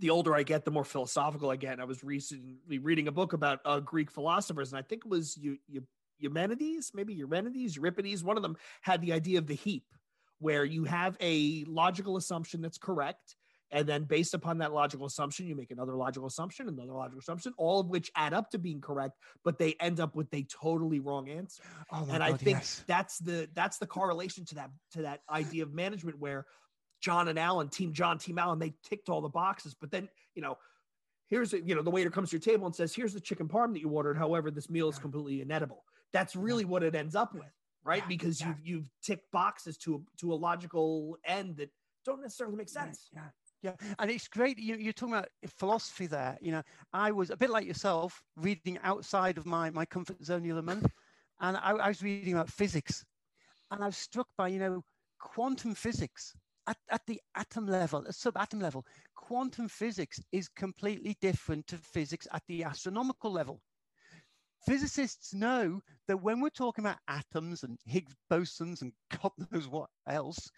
the 0.00 0.10
older 0.10 0.34
I 0.34 0.42
get, 0.42 0.64
the 0.64 0.70
more 0.70 0.84
philosophical 0.84 1.50
I 1.50 1.56
get. 1.56 1.78
I 1.78 1.84
was 1.84 2.02
recently 2.02 2.78
reading 2.78 3.06
a 3.06 3.12
book 3.12 3.32
about 3.32 3.60
uh, 3.64 3.80
Greek 3.80 4.10
philosophers, 4.10 4.72
and 4.72 4.78
I 4.78 4.82
think 4.82 5.04
it 5.04 5.08
was 5.08 5.36
you, 5.36 5.58
you, 5.68 5.84
Eumenides, 6.18 6.92
maybe 6.94 7.14
Eumenides, 7.14 7.76
Euripides. 7.76 8.24
One 8.24 8.36
of 8.36 8.42
them 8.42 8.56
had 8.82 9.00
the 9.00 9.12
idea 9.12 9.38
of 9.38 9.46
the 9.46 9.54
heap, 9.54 9.84
where 10.40 10.64
you 10.64 10.84
have 10.84 11.16
a 11.20 11.64
logical 11.68 12.16
assumption 12.16 12.60
that's 12.60 12.78
correct, 12.78 13.36
and 13.70 13.88
then 13.88 14.04
based 14.04 14.34
upon 14.34 14.58
that 14.58 14.72
logical 14.72 15.06
assumption, 15.06 15.46
you 15.46 15.56
make 15.56 15.70
another 15.70 15.96
logical 15.96 16.28
assumption, 16.28 16.68
another 16.68 16.92
logical 16.92 17.18
assumption, 17.18 17.52
all 17.56 17.80
of 17.80 17.88
which 17.88 18.10
add 18.14 18.32
up 18.32 18.50
to 18.50 18.58
being 18.58 18.80
correct, 18.80 19.18
but 19.44 19.58
they 19.58 19.74
end 19.80 20.00
up 20.00 20.14
with 20.14 20.32
a 20.32 20.44
totally 20.44 21.00
wrong 21.00 21.28
answer. 21.28 21.62
Oh 21.90 22.02
and 22.02 22.08
God, 22.08 22.20
I 22.20 22.32
think 22.34 22.58
yes. 22.58 22.84
that's 22.86 23.18
the 23.18 23.48
that's 23.54 23.78
the 23.78 23.86
correlation 23.86 24.44
to 24.46 24.54
that 24.56 24.70
to 24.92 25.02
that 25.02 25.20
idea 25.30 25.64
of 25.64 25.72
management 25.72 26.18
where 26.18 26.46
John 27.00 27.28
and 27.28 27.38
Alan, 27.38 27.68
Team 27.68 27.92
John, 27.92 28.18
Team 28.18 28.38
Alan, 28.38 28.58
they 28.58 28.74
ticked 28.82 29.08
all 29.08 29.20
the 29.20 29.28
boxes. 29.28 29.74
But 29.78 29.90
then, 29.90 30.08
you 30.34 30.42
know, 30.42 30.56
here's 31.28 31.52
a, 31.52 31.60
you 31.60 31.74
know 31.74 31.82
the 31.82 31.90
waiter 31.90 32.10
comes 32.10 32.30
to 32.30 32.36
your 32.36 32.40
table 32.40 32.66
and 32.66 32.74
says, 32.74 32.94
"Here's 32.94 33.12
the 33.12 33.20
chicken 33.20 33.48
parm 33.48 33.72
that 33.72 33.80
you 33.80 33.88
ordered. 33.88 34.16
However, 34.16 34.50
this 34.50 34.70
meal 34.70 34.88
is 34.88 34.98
completely 34.98 35.40
inedible." 35.40 35.84
That's 36.12 36.36
really 36.36 36.64
what 36.64 36.82
it 36.82 36.94
ends 36.94 37.16
up 37.16 37.34
with, 37.34 37.52
right? 37.82 38.06
Because 38.08 38.40
you've 38.40 38.60
you've 38.62 38.86
ticked 39.02 39.30
boxes 39.32 39.76
to 39.78 39.96
a, 39.96 40.20
to 40.20 40.32
a 40.32 40.36
logical 40.36 41.18
end 41.26 41.56
that 41.56 41.70
don't 42.04 42.22
necessarily 42.22 42.56
make 42.56 42.68
sense. 42.68 43.08
Yeah. 43.12 43.20
Yeah, 43.64 43.76
and 43.98 44.10
it's 44.10 44.28
great. 44.28 44.58
You, 44.58 44.76
you're 44.76 44.92
talking 44.92 45.14
about 45.14 45.28
philosophy 45.46 46.06
there. 46.06 46.36
You 46.42 46.52
know, 46.52 46.62
I 46.92 47.12
was 47.12 47.30
a 47.30 47.36
bit 47.36 47.48
like 47.48 47.66
yourself, 47.66 48.22
reading 48.36 48.78
outside 48.82 49.38
of 49.38 49.46
my 49.46 49.70
my 49.70 49.86
comfort 49.86 50.22
zone 50.22 50.42
the 50.42 50.52
other 50.52 50.60
month, 50.60 50.86
and 51.40 51.56
I, 51.56 51.70
I 51.70 51.88
was 51.88 52.02
reading 52.02 52.34
about 52.34 52.50
physics, 52.50 53.06
and 53.70 53.82
I 53.82 53.86
was 53.86 53.96
struck 53.96 54.28
by 54.36 54.48
you 54.48 54.58
know 54.58 54.84
quantum 55.18 55.74
physics 55.74 56.34
at, 56.66 56.76
at 56.90 57.00
the 57.06 57.18
atom 57.36 57.66
level, 57.66 58.04
a 58.06 58.12
subatom 58.12 58.60
level, 58.60 58.84
quantum 59.14 59.68
physics 59.68 60.20
is 60.30 60.46
completely 60.50 61.16
different 61.22 61.66
to 61.68 61.78
physics 61.78 62.28
at 62.34 62.42
the 62.46 62.64
astronomical 62.64 63.32
level. 63.32 63.62
Physicists 64.66 65.32
know 65.34 65.80
that 66.08 66.22
when 66.22 66.40
we're 66.40 66.50
talking 66.50 66.84
about 66.84 66.98
atoms 67.08 67.62
and 67.62 67.78
Higgs 67.86 68.14
bosons 68.30 68.82
and 68.82 68.92
God 69.22 69.32
knows 69.52 69.68
what 69.68 69.88
else, 70.06 70.50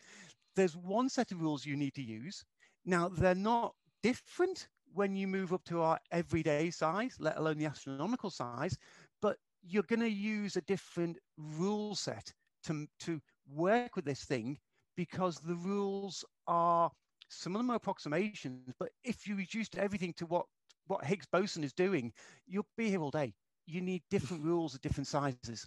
there's 0.56 0.76
one 0.76 1.08
set 1.08 1.32
of 1.32 1.40
rules 1.40 1.66
you 1.66 1.76
need 1.76 1.94
to 1.94 2.02
use. 2.02 2.44
Now, 2.86 3.08
they're 3.08 3.34
not 3.34 3.74
different 4.02 4.68
when 4.94 5.14
you 5.14 5.26
move 5.26 5.52
up 5.52 5.64
to 5.64 5.82
our 5.82 5.98
everyday 6.12 6.70
size, 6.70 7.16
let 7.18 7.36
alone 7.36 7.58
the 7.58 7.66
astronomical 7.66 8.30
size, 8.30 8.78
but 9.20 9.36
you're 9.62 9.82
going 9.82 10.00
to 10.00 10.08
use 10.08 10.56
a 10.56 10.62
different 10.62 11.18
rule 11.36 11.94
set 11.94 12.32
to, 12.64 12.86
to 13.00 13.20
work 13.52 13.96
with 13.96 14.04
this 14.04 14.24
thing 14.24 14.56
because 14.96 15.38
the 15.38 15.56
rules 15.56 16.24
are 16.46 16.90
some 17.28 17.56
of 17.56 17.58
them 17.58 17.70
are 17.70 17.76
approximations, 17.76 18.72
but 18.78 18.90
if 19.02 19.26
you 19.26 19.34
reduced 19.36 19.76
everything 19.76 20.12
to 20.16 20.26
what 20.26 20.46
what 20.86 21.04
Higgs 21.04 21.26
boson 21.26 21.64
is 21.64 21.72
doing, 21.72 22.12
you'll 22.46 22.66
be 22.76 22.88
here 22.88 23.02
all 23.02 23.10
day. 23.10 23.34
You 23.66 23.80
need 23.80 24.02
different 24.08 24.44
rules 24.44 24.76
at 24.76 24.80
different 24.80 25.08
sizes. 25.08 25.66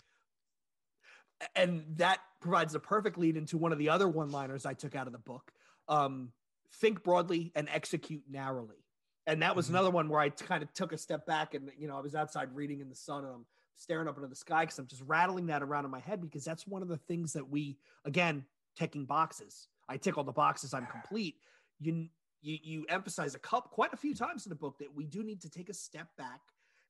And 1.55 1.83
that 1.97 2.19
provides 2.41 2.75
a 2.75 2.79
perfect 2.79 3.17
lead 3.17 3.35
into 3.35 3.57
one 3.57 3.73
of 3.73 3.77
the 3.77 3.89
other 3.89 4.07
one-liners 4.07 4.65
I 4.65 4.73
took 4.73 4.95
out 4.95 5.07
of 5.07 5.13
the 5.13 5.19
book. 5.19 5.51
Um, 5.89 6.31
think 6.73 7.03
broadly 7.03 7.51
and 7.55 7.67
execute 7.69 8.23
narrowly. 8.29 8.85
And 9.27 9.41
that 9.41 9.55
was 9.55 9.65
mm-hmm. 9.65 9.75
another 9.75 9.91
one 9.91 10.09
where 10.09 10.19
I 10.19 10.29
kind 10.29 10.63
of 10.63 10.73
took 10.73 10.91
a 10.91 10.97
step 10.97 11.25
back 11.25 11.53
and 11.53 11.71
you 11.77 11.87
know 11.87 11.97
I 11.97 12.01
was 12.01 12.15
outside 12.15 12.49
reading 12.53 12.79
in 12.79 12.89
the 12.89 12.95
sun 12.95 13.25
and 13.25 13.33
I'm 13.33 13.45
staring 13.75 14.07
up 14.07 14.17
into 14.17 14.27
the 14.27 14.35
sky 14.35 14.63
because 14.63 14.79
I'm 14.79 14.87
just 14.87 15.03
rattling 15.05 15.47
that 15.47 15.63
around 15.63 15.85
in 15.85 15.91
my 15.91 15.99
head 15.99 16.21
because 16.21 16.43
that's 16.43 16.67
one 16.67 16.81
of 16.81 16.87
the 16.87 16.97
things 16.97 17.33
that 17.33 17.47
we 17.47 17.77
again 18.05 18.45
ticking 18.75 19.05
boxes. 19.05 19.67
I 19.87 19.97
tick 19.97 20.17
all 20.17 20.23
the 20.23 20.31
boxes. 20.31 20.73
I'm 20.73 20.87
complete. 20.87 21.35
You 21.79 22.07
you 22.41 22.57
you 22.61 22.85
emphasize 22.89 23.35
a 23.35 23.39
cup 23.39 23.71
quite 23.71 23.93
a 23.93 23.97
few 23.97 24.15
times 24.15 24.45
in 24.45 24.49
the 24.49 24.55
book 24.55 24.77
that 24.79 24.93
we 24.93 25.05
do 25.05 25.23
need 25.23 25.41
to 25.41 25.49
take 25.49 25.69
a 25.69 25.73
step 25.73 26.07
back 26.17 26.41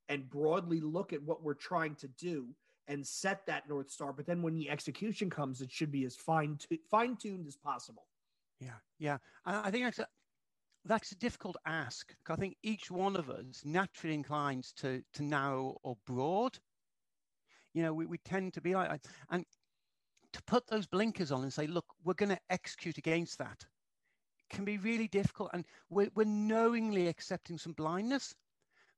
and 0.08 0.30
broadly 0.30 0.80
look 0.80 1.14
at 1.14 1.22
what 1.22 1.44
we're 1.44 1.54
trying 1.54 1.96
to 1.96 2.08
do 2.08 2.48
and 2.88 3.06
set 3.06 3.46
that 3.46 3.70
north 3.70 3.92
star. 3.92 4.12
But 4.12 4.26
then 4.26 4.42
when 4.42 4.56
the 4.56 4.70
execution 4.70 5.30
comes, 5.30 5.62
it 5.62 5.72
should 5.72 5.92
be 5.92 6.06
as 6.06 6.16
fine 6.16 6.58
fine 6.90 7.16
tuned 7.16 7.48
as 7.48 7.56
possible. 7.56 8.04
Yeah, 8.60 8.80
yeah. 8.98 9.18
I 9.46 9.72
think 9.72 9.86
that's 9.86 10.00
a, 10.00 10.08
that's 10.86 11.12
a 11.12 11.18
difficult 11.18 11.56
ask. 11.66 12.14
I 12.30 12.36
think 12.36 12.58
each 12.64 12.92
one 12.92 13.16
of 13.16 13.30
us 13.30 13.62
naturally 13.66 14.14
inclines 14.14 14.74
to 14.78 15.04
to 15.14 15.24
narrow 15.24 15.78
or 15.84 15.98
broad. 16.06 16.58
You 17.74 17.84
know, 17.84 17.94
we, 17.94 18.06
we 18.06 18.18
tend 18.18 18.54
to 18.54 18.62
be 18.62 18.74
like, 18.74 19.02
and 19.30 19.46
to 20.34 20.44
put 20.44 20.68
those 20.68 20.88
blinkers 20.88 21.32
on 21.32 21.44
and 21.44 21.54
say, 21.54 21.68
look, 21.68 21.86
we're 22.04 22.14
going 22.14 22.30
to 22.30 22.40
execute 22.50 22.98
against 22.98 23.38
that 23.38 23.66
can 24.50 24.66
be 24.66 24.78
really 24.78 25.08
difficult. 25.08 25.52
And 25.54 25.66
we're, 25.90 26.10
we're 26.16 26.26
knowingly 26.26 27.08
accepting 27.08 27.58
some 27.58 27.74
blindness. 27.74 28.34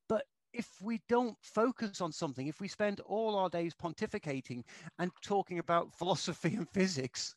But 0.07 0.25
if 0.53 0.67
we 0.81 1.01
don't 1.07 1.37
focus 1.41 2.01
on 2.01 2.11
something, 2.11 2.47
if 2.47 2.59
we 2.59 2.67
spend 2.67 2.99
all 3.01 3.35
our 3.35 3.49
days 3.49 3.73
pontificating 3.73 4.63
and 4.99 5.11
talking 5.21 5.59
about 5.59 5.93
philosophy 5.97 6.55
and 6.55 6.69
physics, 6.69 7.35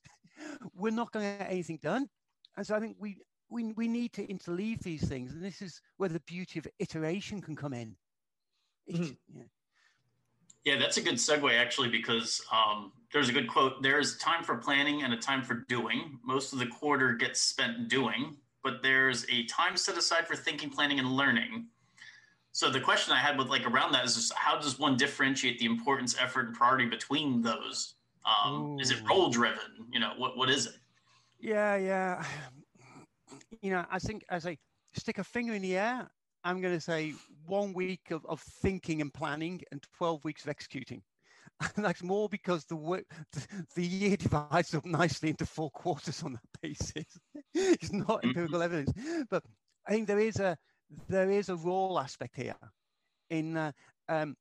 we're 0.74 0.92
not 0.92 1.12
going 1.12 1.24
to 1.24 1.38
get 1.38 1.50
anything 1.50 1.78
done. 1.82 2.08
And 2.56 2.66
so 2.66 2.74
I 2.74 2.80
think 2.80 2.96
we, 2.98 3.18
we, 3.48 3.72
we 3.72 3.88
need 3.88 4.12
to 4.14 4.26
interleave 4.26 4.80
these 4.80 5.06
things. 5.06 5.32
And 5.32 5.44
this 5.44 5.62
is 5.62 5.80
where 5.96 6.08
the 6.08 6.20
beauty 6.20 6.58
of 6.58 6.66
iteration 6.78 7.40
can 7.40 7.56
come 7.56 7.72
in. 7.72 7.96
Mm-hmm. 8.90 9.12
Yeah. 9.34 9.44
Yeah, 10.64 10.78
that's 10.78 10.96
a 10.96 11.02
good 11.02 11.16
segue 11.16 11.60
actually, 11.60 11.90
because 11.90 12.40
um, 12.50 12.90
there's 13.12 13.28
a 13.28 13.32
good 13.32 13.48
quote. 13.48 13.82
There's 13.82 14.16
time 14.16 14.42
for 14.42 14.56
planning 14.56 15.02
and 15.02 15.12
a 15.12 15.16
time 15.18 15.42
for 15.42 15.64
doing. 15.68 16.18
Most 16.24 16.54
of 16.54 16.58
the 16.58 16.66
quarter 16.66 17.12
gets 17.12 17.40
spent 17.42 17.88
doing, 17.88 18.38
but 18.62 18.82
there's 18.82 19.26
a 19.30 19.44
time 19.44 19.76
set 19.76 19.98
aside 19.98 20.26
for 20.26 20.36
thinking, 20.36 20.70
planning, 20.70 20.98
and 20.98 21.08
learning. 21.08 21.66
So 22.52 22.70
the 22.70 22.80
question 22.80 23.12
I 23.12 23.18
had 23.18 23.36
with 23.36 23.48
like 23.48 23.66
around 23.66 23.92
that 23.92 24.06
is 24.06 24.14
just 24.14 24.32
how 24.32 24.58
does 24.58 24.78
one 24.78 24.96
differentiate 24.96 25.58
the 25.58 25.66
importance, 25.66 26.16
effort, 26.18 26.46
and 26.46 26.54
priority 26.54 26.86
between 26.86 27.42
those? 27.42 27.96
Um, 28.25 28.78
is 28.81 28.90
it 28.90 28.99
role 29.09 29.28
driven? 29.28 29.59
You 29.93 30.00
know, 30.00 30.12
what 30.16 30.37
what 30.37 30.50
is 30.50 30.66
it? 30.66 30.75
Yeah, 31.40 31.76
yeah. 31.76 32.25
You 33.62 33.71
know, 33.71 33.85
I 33.90 33.99
think 33.99 34.25
as 34.31 34.47
I 34.47 34.59
stick 34.95 35.19
a 35.19 35.25
finger 35.25 35.54
in 35.54 35.62
the 35.62 35.76
air, 35.76 36.09
I'm 36.45 36.61
going 36.61 36.75
to 36.75 36.81
say 36.81 37.14
one 37.47 37.73
week 37.73 38.11
of, 38.11 38.25
of 38.26 38.40
thinking 38.40 39.00
and 39.00 39.12
planning 39.12 39.62
and 39.73 39.83
12 39.97 40.25
weeks 40.25 40.45
of 40.45 40.50
executing. 40.50 41.02
And 41.61 41.85
that's 41.85 42.02
more 42.02 42.28
because 42.28 42.64
the, 42.66 42.76
the, 43.33 43.64
the 43.75 43.87
year 43.87 44.16
divides 44.19 44.75
up 44.75 44.85
nicely 44.85 45.31
into 45.31 45.47
four 45.47 45.71
quarters 45.71 46.23
on 46.23 46.35
that 46.35 46.61
basis. 46.62 47.07
it's 47.54 47.93
not 47.93 48.09
mm-hmm. 48.09 48.28
empirical 48.28 48.62
evidence, 48.62 48.93
but 49.31 49.43
I 49.88 49.93
think 49.93 50.07
there 50.07 50.21
is 50.21 50.38
a 50.40 50.57
there 51.09 51.31
is 51.31 51.49
a 51.49 51.57
role 51.57 51.99
aspect 51.99 52.37
here. 52.37 52.54
In 53.31 53.57
uh, 53.57 53.73
um, 54.09 54.37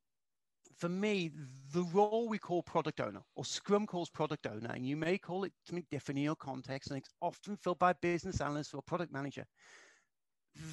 for 0.78 0.90
me, 0.90 1.32
the 1.74 1.84
role 1.94 2.28
we 2.28 2.38
call 2.38 2.64
product 2.64 3.00
owner, 3.00 3.22
or 3.36 3.46
Scrum 3.46 3.86
calls 3.86 4.10
product 4.10 4.48
owner, 4.48 4.72
and 4.74 4.86
you 4.86 4.96
may 4.96 5.18
call 5.18 5.44
it 5.44 5.54
something 5.66 5.86
different 5.92 6.20
in 6.20 6.26
your 6.26 6.36
context, 6.36 6.90
and 6.90 6.98
it's 6.98 7.10
often 7.22 7.56
filled 7.58 7.80
by 7.80 7.94
business 7.94 8.42
analysts 8.42 8.74
or 8.74 8.82
product 8.82 9.12
manager 9.12 9.46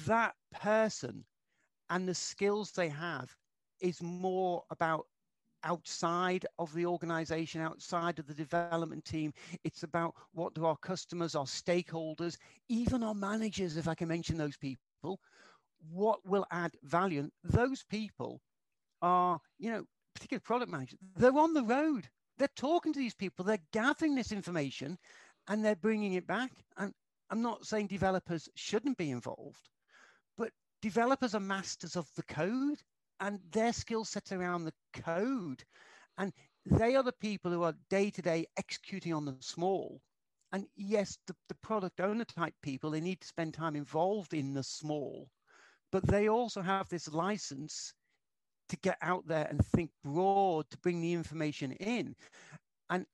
that 0.05 0.35
person 0.53 1.25
and 1.89 2.07
the 2.07 2.15
skills 2.15 2.71
they 2.71 2.89
have 2.89 3.35
is 3.79 4.01
more 4.01 4.63
about 4.69 5.05
outside 5.63 6.45
of 6.57 6.73
the 6.73 6.85
organization, 6.85 7.61
outside 7.61 8.19
of 8.19 8.27
the 8.27 8.33
development 8.33 9.05
team. 9.05 9.31
It's 9.63 9.83
about 9.83 10.15
what 10.33 10.53
do 10.53 10.65
our 10.65 10.77
customers, 10.77 11.35
our 11.35 11.45
stakeholders, 11.45 12.37
even 12.69 13.03
our 13.03 13.13
managers, 13.13 13.77
if 13.77 13.87
I 13.87 13.95
can 13.95 14.07
mention 14.07 14.37
those 14.37 14.57
people, 14.57 15.19
what 15.91 16.25
will 16.25 16.45
add 16.51 16.71
value. 16.83 17.19
And 17.19 17.31
those 17.43 17.83
people 17.83 18.41
are, 19.01 19.39
you 19.59 19.71
know, 19.71 19.85
particular 20.13 20.39
product 20.39 20.71
managers, 20.71 20.99
they're 21.15 21.37
on 21.37 21.53
the 21.53 21.63
road. 21.63 22.09
they're 22.37 22.49
talking 22.55 22.93
to 22.93 22.99
these 22.99 23.13
people, 23.13 23.45
they're 23.45 23.59
gathering 23.71 24.15
this 24.15 24.31
information 24.31 24.97
and 25.47 25.63
they're 25.63 25.75
bringing 25.75 26.13
it 26.13 26.27
back. 26.27 26.51
And 26.77 26.93
I'm 27.29 27.41
not 27.41 27.65
saying 27.65 27.87
developers 27.87 28.49
shouldn't 28.55 28.97
be 28.97 29.11
involved, 29.11 29.69
but 30.37 30.51
developers 30.81 31.35
are 31.35 31.39
masters 31.39 31.95
of 31.95 32.07
the 32.15 32.23
code 32.23 32.81
and 33.19 33.39
their 33.51 33.73
skill 33.73 34.05
set 34.05 34.31
around 34.31 34.65
the 34.65 34.73
code. 34.93 35.63
And 36.17 36.33
they 36.65 36.95
are 36.95 37.03
the 37.03 37.13
people 37.13 37.51
who 37.51 37.63
are 37.63 37.75
day 37.89 38.09
to 38.11 38.21
day 38.21 38.45
executing 38.57 39.13
on 39.13 39.25
the 39.25 39.37
small. 39.39 40.01
And 40.51 40.67
yes, 40.75 41.17
the, 41.27 41.35
the 41.47 41.55
product 41.55 42.01
owner 42.01 42.25
type 42.25 42.55
people, 42.61 42.91
they 42.91 42.99
need 43.01 43.21
to 43.21 43.27
spend 43.27 43.53
time 43.53 43.75
involved 43.75 44.33
in 44.33 44.53
the 44.53 44.63
small, 44.63 45.29
but 45.91 46.05
they 46.05 46.27
also 46.27 46.61
have 46.61 46.89
this 46.89 47.07
license 47.07 47.93
to 48.71 48.77
get 48.77 48.97
out 49.01 49.27
there 49.27 49.47
and 49.49 49.63
think 49.67 49.91
broad 50.03 50.69
to 50.71 50.77
bring 50.77 51.01
the 51.01 51.13
information 51.13 51.73
in. 51.73 52.15
And 52.89 53.05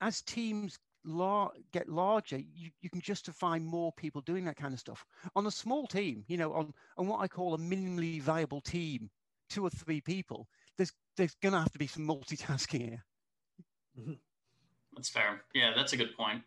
as 0.00 0.22
teams 0.22 0.78
lar- 1.04 1.52
get 1.72 1.88
larger, 1.88 2.36
you, 2.36 2.70
you 2.80 2.90
can 2.90 3.00
justify 3.00 3.58
more 3.58 3.92
people 3.92 4.20
doing 4.20 4.44
that 4.44 4.56
kind 4.56 4.74
of 4.74 4.80
stuff. 4.80 5.04
On 5.34 5.46
a 5.46 5.50
small 5.50 5.86
team, 5.86 6.24
you 6.28 6.36
know, 6.36 6.52
on, 6.52 6.72
on 6.98 7.06
what 7.06 7.20
I 7.20 7.28
call 7.28 7.54
a 7.54 7.58
minimally 7.58 8.20
viable 8.20 8.60
team, 8.60 9.10
two 9.48 9.64
or 9.64 9.70
three 9.70 10.00
people, 10.00 10.46
there's 10.76 10.92
there's 11.16 11.34
going 11.42 11.52
to 11.52 11.58
have 11.58 11.72
to 11.72 11.78
be 11.78 11.86
some 11.86 12.06
multitasking 12.06 12.80
here. 12.80 13.04
Mm-hmm. 13.98 14.12
That's 14.94 15.08
fair. 15.08 15.42
Yeah, 15.54 15.72
that's 15.74 15.94
a 15.94 15.96
good 15.96 16.14
point. 16.14 16.42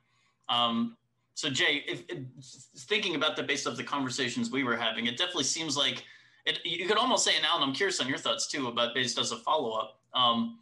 Um, 0.47 0.95
so 1.33 1.49
Jay, 1.49 1.83
if, 1.88 2.03
if, 2.07 2.19
thinking 2.81 3.15
about 3.15 3.35
the 3.35 3.43
base 3.43 3.65
of 3.65 3.77
the 3.77 3.83
conversations 3.83 4.51
we 4.51 4.63
were 4.63 4.75
having, 4.75 5.07
it 5.07 5.17
definitely 5.17 5.45
seems 5.45 5.75
like 5.75 6.03
it, 6.46 6.60
you 6.65 6.88
could 6.88 6.98
almost 6.98 7.25
say, 7.25 7.36
and 7.36 7.46
Alan, 7.46 7.63
I'm 7.63 7.74
curious 7.74 8.00
on 8.00 8.08
your 8.08 8.17
thoughts 8.17 8.48
too 8.48 8.67
about 8.67 8.93
based 8.93 9.17
as 9.17 9.31
a 9.31 9.38
follow 9.38 9.72
up. 9.72 10.00
Um, 10.13 10.60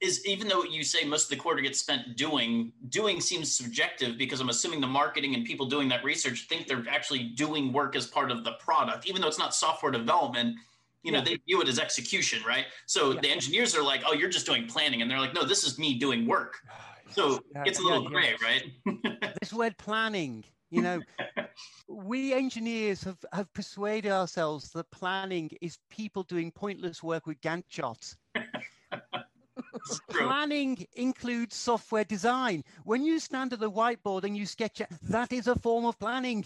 is 0.00 0.26
even 0.26 0.48
though 0.48 0.64
you 0.64 0.82
say 0.82 1.04
most 1.04 1.24
of 1.24 1.30
the 1.30 1.36
quarter 1.36 1.60
gets 1.60 1.78
spent 1.78 2.16
doing, 2.16 2.72
doing 2.88 3.20
seems 3.20 3.54
subjective 3.54 4.16
because 4.16 4.40
I'm 4.40 4.48
assuming 4.48 4.80
the 4.80 4.86
marketing 4.86 5.34
and 5.34 5.44
people 5.44 5.66
doing 5.66 5.88
that 5.90 6.02
research 6.02 6.46
think 6.48 6.66
they're 6.66 6.84
actually 6.88 7.24
doing 7.24 7.70
work 7.70 7.94
as 7.96 8.06
part 8.06 8.30
of 8.30 8.42
the 8.42 8.52
product, 8.52 9.06
even 9.06 9.20
though 9.20 9.28
it's 9.28 9.38
not 9.38 9.54
software 9.54 9.92
development. 9.92 10.56
You 11.02 11.12
know, 11.12 11.18
yeah. 11.18 11.24
they 11.24 11.36
view 11.46 11.62
it 11.62 11.68
as 11.68 11.78
execution, 11.78 12.42
right? 12.46 12.66
So 12.84 13.12
yeah. 13.12 13.20
the 13.22 13.30
engineers 13.30 13.74
are 13.74 13.82
like, 13.82 14.02
"Oh, 14.06 14.12
you're 14.12 14.28
just 14.28 14.44
doing 14.44 14.66
planning," 14.66 15.00
and 15.00 15.10
they're 15.10 15.18
like, 15.18 15.34
"No, 15.34 15.44
this 15.44 15.64
is 15.64 15.78
me 15.78 15.94
doing 15.94 16.26
work." 16.26 16.56
So 17.10 17.40
yeah, 17.54 17.64
it's 17.66 17.78
a 17.78 17.82
little 17.82 18.06
gray, 18.06 18.34
right? 18.42 19.34
this 19.40 19.52
word 19.52 19.78
planning 19.78 20.44
you 20.70 20.82
know, 20.82 21.00
we 21.88 22.32
engineers 22.32 23.02
have, 23.04 23.18
have 23.32 23.52
persuaded 23.52 24.12
ourselves 24.12 24.70
that 24.70 24.90
planning 24.90 25.50
is 25.60 25.78
people 25.90 26.22
doing 26.22 26.50
pointless 26.50 27.02
work 27.02 27.26
with 27.26 27.40
Gantt 27.40 27.64
charts. 27.68 28.16
planning 30.10 30.86
includes 30.94 31.56
software 31.56 32.04
design. 32.04 32.62
When 32.84 33.04
you 33.04 33.18
stand 33.18 33.52
at 33.52 33.60
the 33.60 33.70
whiteboard 33.70 34.24
and 34.24 34.36
you 34.36 34.46
sketch, 34.46 34.80
it, 34.80 34.88
that 35.02 35.32
is 35.32 35.46
a 35.46 35.56
form 35.56 35.84
of 35.84 35.98
planning. 35.98 36.44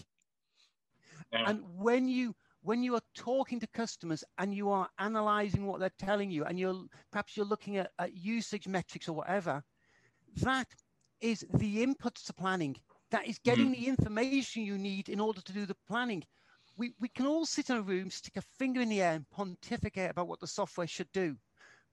Yeah. 1.31 1.49
And 1.49 1.61
when 1.77 2.07
you 2.07 2.35
when 2.61 2.81
you 2.81 2.95
are 2.95 3.01
talking 3.13 3.59
to 3.59 3.67
customers 3.67 4.23
and 4.39 4.51
you 4.51 4.71
are 4.71 4.89
analyzing 4.97 5.67
what 5.67 5.79
they're 5.79 5.91
telling 5.99 6.31
you, 6.31 6.45
and 6.45 6.59
you're 6.59 6.85
perhaps 7.11 7.37
you're 7.37 7.45
looking 7.45 7.77
at, 7.77 7.91
at 7.99 8.15
usage 8.15 8.67
metrics 8.67 9.07
or 9.07 9.13
whatever, 9.13 9.63
that 10.41 10.67
is 11.21 11.45
the 11.53 11.85
inputs 11.85 12.25
to 12.25 12.33
planning. 12.33 12.75
That 13.11 13.27
is 13.27 13.39
getting 13.39 13.67
mm. 13.67 13.77
the 13.77 13.87
information 13.87 14.63
you 14.63 14.77
need 14.77 15.09
in 15.09 15.19
order 15.19 15.41
to 15.41 15.53
do 15.53 15.65
the 15.65 15.77
planning. 15.87 16.23
We, 16.77 16.93
we 16.99 17.07
can 17.07 17.25
all 17.25 17.45
sit 17.45 17.69
in 17.69 17.77
a 17.77 17.81
room, 17.81 18.09
stick 18.09 18.35
a 18.35 18.41
finger 18.41 18.81
in 18.81 18.89
the 18.89 19.01
air, 19.01 19.13
and 19.13 19.29
pontificate 19.29 20.11
about 20.11 20.27
what 20.27 20.39
the 20.39 20.47
software 20.47 20.87
should 20.87 21.11
do. 21.13 21.35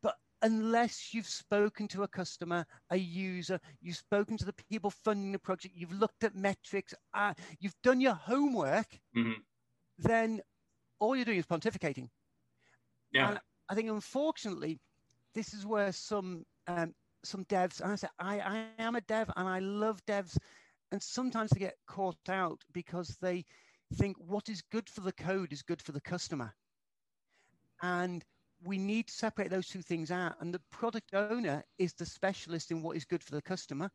But 0.02 0.16
unless 0.40 1.14
you've 1.14 1.28
spoken 1.28 1.86
to 1.88 2.02
a 2.02 2.08
customer, 2.08 2.66
a 2.90 2.96
user, 2.96 3.60
you've 3.80 3.96
spoken 3.96 4.36
to 4.38 4.44
the 4.44 4.54
people 4.54 4.90
funding 4.90 5.32
the 5.32 5.38
project, 5.38 5.76
you've 5.76 5.92
looked 5.92 6.24
at 6.24 6.34
metrics, 6.34 6.94
uh, 7.14 7.34
you've 7.60 7.76
done 7.82 8.00
your 8.00 8.14
homework, 8.14 8.88
mm-hmm. 9.16 9.32
then 9.98 10.40
all 10.98 11.14
you're 11.14 11.24
doing 11.24 11.38
is 11.38 11.46
pontificating. 11.46 12.08
Yeah. 13.12 13.28
And 13.28 13.40
I 13.68 13.74
think, 13.74 13.88
unfortunately, 13.88 14.80
this 15.34 15.54
is 15.54 15.64
where 15.64 15.92
some 15.92 16.44
um, 16.66 16.94
some 17.24 17.44
devs, 17.44 17.80
and 17.80 17.92
I 17.92 17.96
say 17.96 18.08
I, 18.18 18.40
I 18.40 18.82
am 18.82 18.96
a 18.96 19.00
dev 19.02 19.30
and 19.36 19.48
I 19.48 19.60
love 19.60 20.04
devs 20.06 20.36
and 20.92 21.02
sometimes 21.02 21.50
they 21.50 21.58
get 21.58 21.78
caught 21.86 22.28
out 22.28 22.60
because 22.72 23.16
they 23.20 23.46
think 23.94 24.16
what 24.18 24.50
is 24.50 24.62
good 24.70 24.88
for 24.90 25.00
the 25.00 25.12
code 25.12 25.50
is 25.50 25.62
good 25.62 25.80
for 25.80 25.92
the 25.92 26.00
customer. 26.02 26.54
And 27.80 28.22
we 28.62 28.76
need 28.76 29.08
to 29.08 29.14
separate 29.14 29.50
those 29.50 29.68
two 29.68 29.80
things 29.80 30.10
out. 30.10 30.36
And 30.40 30.52
the 30.52 30.60
product 30.70 31.14
owner 31.14 31.64
is 31.78 31.94
the 31.94 32.04
specialist 32.04 32.70
in 32.70 32.82
what 32.82 32.96
is 32.96 33.06
good 33.06 33.22
for 33.24 33.34
the 33.34 33.42
customer. 33.42 33.90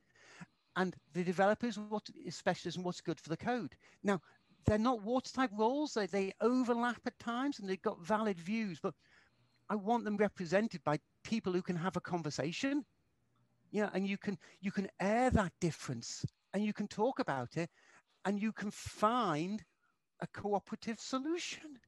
And 0.76 0.96
the 1.14 1.24
developer 1.24 1.68
is 1.68 1.78
what 1.78 2.10
is 2.26 2.36
specialist 2.36 2.78
in 2.78 2.84
what's 2.84 3.00
good 3.00 3.20
for 3.20 3.30
the 3.30 3.38
code. 3.38 3.76
Now, 4.04 4.20
they're 4.66 4.80
not 4.80 5.04
watertight 5.04 5.52
roles. 5.56 5.94
They, 5.94 6.08
they 6.08 6.34
overlap 6.42 7.02
at 7.06 7.18
times 7.20 7.60
and 7.60 7.70
they've 7.70 7.82
got 7.82 8.04
valid 8.04 8.40
views, 8.40 8.80
but 8.82 8.96
I 9.70 9.76
want 9.76 10.04
them 10.04 10.18
represented 10.18 10.84
by 10.84 10.98
people 11.24 11.54
who 11.54 11.62
can 11.62 11.76
have 11.76 11.96
a 11.96 12.02
conversation. 12.02 12.86
Yeah, 13.70 13.90
and 13.94 14.08
you 14.08 14.18
can 14.18 14.38
you 14.62 14.72
can 14.72 14.88
air 15.00 15.30
that 15.32 15.52
difference 15.60 16.26
and 16.54 16.64
you 16.64 16.74
can 16.74 16.88
talk 16.88 17.20
about 17.20 17.58
it 17.58 17.70
and 18.26 18.42
you 18.42 18.52
can 18.52 18.72
find 18.72 19.64
a 20.22 20.28
cooperative 20.28 21.00
solution 21.00 21.80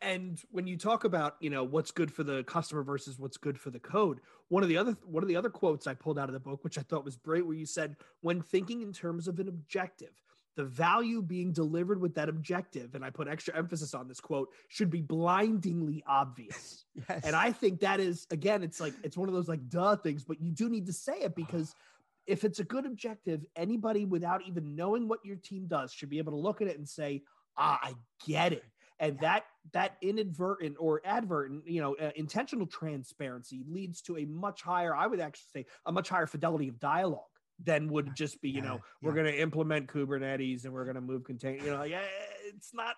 and 0.00 0.40
when 0.50 0.66
you 0.66 0.76
talk 0.76 1.04
about 1.04 1.36
you 1.40 1.50
know 1.50 1.64
what's 1.64 1.90
good 1.90 2.12
for 2.12 2.22
the 2.22 2.42
customer 2.44 2.82
versus 2.82 3.18
what's 3.18 3.36
good 3.36 3.58
for 3.58 3.70
the 3.70 3.78
code 3.78 4.20
one 4.48 4.62
of 4.62 4.68
the 4.68 4.76
other 4.76 4.96
one 5.04 5.22
of 5.22 5.28
the 5.28 5.36
other 5.36 5.50
quotes 5.50 5.86
i 5.86 5.94
pulled 5.94 6.18
out 6.18 6.28
of 6.28 6.32
the 6.32 6.40
book 6.40 6.62
which 6.62 6.78
i 6.78 6.82
thought 6.82 7.04
was 7.04 7.16
great 7.16 7.46
where 7.46 7.56
you 7.56 7.66
said 7.66 7.96
when 8.20 8.40
thinking 8.40 8.82
in 8.82 8.92
terms 8.92 9.28
of 9.28 9.38
an 9.38 9.48
objective 9.48 10.12
the 10.54 10.64
value 10.64 11.22
being 11.22 11.50
delivered 11.50 12.00
with 12.00 12.14
that 12.14 12.28
objective 12.28 12.94
and 12.94 13.04
i 13.04 13.10
put 13.10 13.28
extra 13.28 13.56
emphasis 13.56 13.94
on 13.94 14.06
this 14.08 14.20
quote 14.20 14.48
should 14.68 14.90
be 14.90 15.02
blindingly 15.02 16.02
obvious 16.06 16.84
yes. 17.08 17.24
and 17.24 17.34
i 17.34 17.50
think 17.50 17.80
that 17.80 18.00
is 18.00 18.26
again 18.30 18.62
it's 18.62 18.80
like 18.80 18.94
it's 19.02 19.16
one 19.16 19.28
of 19.28 19.34
those 19.34 19.48
like 19.48 19.68
duh 19.68 19.96
things 19.96 20.24
but 20.24 20.40
you 20.40 20.52
do 20.52 20.68
need 20.68 20.86
to 20.86 20.92
say 20.92 21.18
it 21.20 21.34
because 21.34 21.74
if 22.26 22.44
it's 22.44 22.58
a 22.58 22.64
good 22.64 22.86
objective, 22.86 23.44
anybody 23.56 24.04
without 24.04 24.42
even 24.46 24.76
knowing 24.76 25.08
what 25.08 25.24
your 25.24 25.36
team 25.36 25.66
does 25.66 25.92
should 25.92 26.10
be 26.10 26.18
able 26.18 26.32
to 26.32 26.38
look 26.38 26.60
at 26.60 26.68
it 26.68 26.78
and 26.78 26.88
say, 26.88 27.22
"Ah, 27.56 27.78
I 27.82 27.94
get 28.26 28.52
it." 28.52 28.64
And 28.98 29.18
that 29.20 29.44
that 29.72 29.96
inadvertent 30.00 30.76
or 30.78 31.00
advertent, 31.04 31.66
you 31.66 31.80
know, 31.80 31.94
uh, 31.96 32.10
intentional 32.14 32.66
transparency 32.66 33.64
leads 33.68 34.00
to 34.02 34.18
a 34.18 34.24
much 34.24 34.62
higher, 34.62 34.94
I 34.94 35.06
would 35.06 35.20
actually 35.20 35.48
say, 35.52 35.66
a 35.86 35.92
much 35.92 36.08
higher 36.08 36.26
fidelity 36.26 36.68
of 36.68 36.78
dialogue 36.78 37.20
than 37.62 37.88
would 37.88 38.14
just 38.14 38.40
be, 38.40 38.50
you 38.50 38.60
know, 38.60 38.74
yeah. 38.74 38.80
we're 39.02 39.14
going 39.14 39.26
to 39.26 39.40
implement 39.40 39.88
Kubernetes 39.88 40.64
and 40.64 40.72
we're 40.72 40.84
going 40.84 40.96
to 40.96 41.00
move 41.00 41.24
contain. 41.24 41.56
You 41.64 41.70
know, 41.72 41.82
yeah, 41.82 42.00
it's 42.46 42.72
not. 42.74 42.96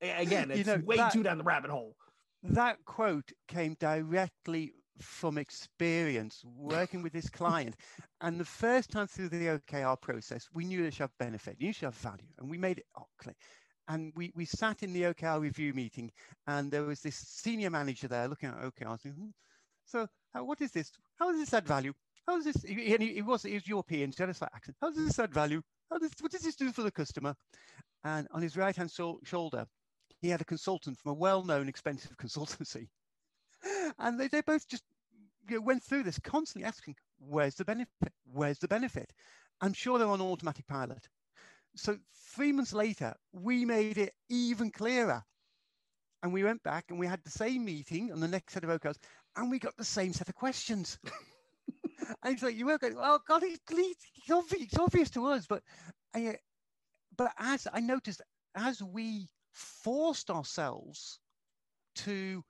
Again, 0.00 0.50
it's 0.50 0.58
you 0.58 0.64
know, 0.64 0.82
way 0.84 0.96
that, 0.96 1.12
too 1.12 1.22
down 1.22 1.38
the 1.38 1.44
rabbit 1.44 1.70
hole. 1.70 1.96
That 2.42 2.84
quote 2.84 3.30
came 3.48 3.76
directly 3.78 4.72
from 5.00 5.38
experience 5.38 6.44
working 6.44 7.02
with 7.02 7.12
this 7.12 7.28
client. 7.28 7.76
and 8.20 8.38
the 8.38 8.44
first 8.44 8.90
time 8.90 9.06
through 9.06 9.28
the 9.28 9.46
OKR 9.46 10.00
process, 10.00 10.48
we 10.52 10.64
knew 10.64 10.84
it 10.84 10.94
should 10.94 11.02
have 11.02 11.18
benefit, 11.18 11.56
you 11.58 11.72
should 11.72 11.86
have 11.86 11.94
value, 11.94 12.28
and 12.38 12.48
we 12.48 12.58
made 12.58 12.78
it 12.78 12.86
clear. 13.18 13.34
And 13.88 14.12
we, 14.16 14.32
we 14.34 14.46
sat 14.46 14.82
in 14.82 14.92
the 14.92 15.02
OKR 15.02 15.40
review 15.40 15.74
meeting, 15.74 16.10
and 16.46 16.70
there 16.70 16.84
was 16.84 17.00
this 17.00 17.16
senior 17.16 17.70
manager 17.70 18.08
there 18.08 18.28
looking 18.28 18.48
at 18.48 18.60
OKRs. 18.60 19.02
Hmm, 19.02 19.28
so, 19.84 20.06
what 20.34 20.60
is 20.60 20.70
this? 20.72 20.90
How 21.18 21.30
does 21.30 21.40
this 21.40 21.52
add 21.52 21.66
value? 21.66 21.92
How 22.26 22.36
does 22.36 22.44
this? 22.46 22.64
And 22.64 23.02
he, 23.02 23.14
he 23.14 23.22
was 23.22 23.42
he 23.42 23.54
was 23.54 23.68
European, 23.68 24.10
jealous 24.10 24.40
accent. 24.42 24.78
How 24.80 24.90
does 24.90 25.04
this 25.04 25.18
add 25.18 25.34
value? 25.34 25.60
How 25.90 25.98
does 25.98 26.12
what 26.20 26.32
does 26.32 26.40
this 26.40 26.56
do 26.56 26.72
for 26.72 26.82
the 26.82 26.90
customer? 26.90 27.34
And 28.04 28.26
on 28.30 28.40
his 28.40 28.56
right 28.56 28.74
hand 28.74 28.90
so, 28.90 29.20
shoulder, 29.24 29.66
he 30.22 30.30
had 30.30 30.40
a 30.40 30.44
consultant 30.44 30.98
from 30.98 31.10
a 31.12 31.14
well 31.14 31.44
known 31.44 31.68
expensive 31.68 32.16
consultancy 32.22 32.88
and 33.98 34.18
they, 34.18 34.28
they 34.28 34.40
both 34.40 34.68
just 34.68 34.84
you 35.48 35.56
know, 35.56 35.62
went 35.62 35.82
through 35.82 36.02
this 36.02 36.18
constantly 36.18 36.66
asking, 36.66 36.96
where's 37.18 37.54
the 37.54 37.64
benefit? 37.64 38.12
Where's 38.32 38.58
the 38.58 38.68
benefit? 38.68 39.12
I'm 39.60 39.72
sure 39.72 39.98
they're 39.98 40.08
on 40.08 40.20
automatic 40.20 40.66
pilot. 40.66 41.08
So 41.76 41.98
three 42.34 42.52
months 42.52 42.72
later, 42.72 43.14
we 43.32 43.64
made 43.64 43.98
it 43.98 44.12
even 44.28 44.70
clearer. 44.70 45.22
And 46.22 46.32
we 46.32 46.44
went 46.44 46.62
back 46.62 46.86
and 46.88 46.98
we 46.98 47.06
had 47.06 47.22
the 47.22 47.30
same 47.30 47.64
meeting 47.64 48.10
on 48.10 48.20
the 48.20 48.28
next 48.28 48.54
set 48.54 48.64
of 48.64 48.70
OKRs, 48.70 48.96
and 49.36 49.50
we 49.50 49.58
got 49.58 49.76
the 49.76 49.84
same 49.84 50.12
set 50.12 50.28
of 50.28 50.34
questions. 50.34 50.98
and 52.22 52.34
it's 52.34 52.42
like, 52.42 52.56
you 52.56 52.66
were 52.66 52.78
going, 52.78 52.96
oh, 52.98 53.18
God, 53.28 53.42
it's, 53.42 53.60
it's, 53.70 54.30
obvious, 54.30 54.62
it's 54.62 54.78
obvious 54.78 55.10
to 55.10 55.26
us. 55.26 55.46
But, 55.46 55.62
uh, 56.14 56.32
but 57.16 57.32
as 57.38 57.66
I 57.72 57.80
noticed, 57.80 58.22
as 58.54 58.82
we 58.82 59.28
forced 59.52 60.30
ourselves 60.30 61.20
to 61.96 62.42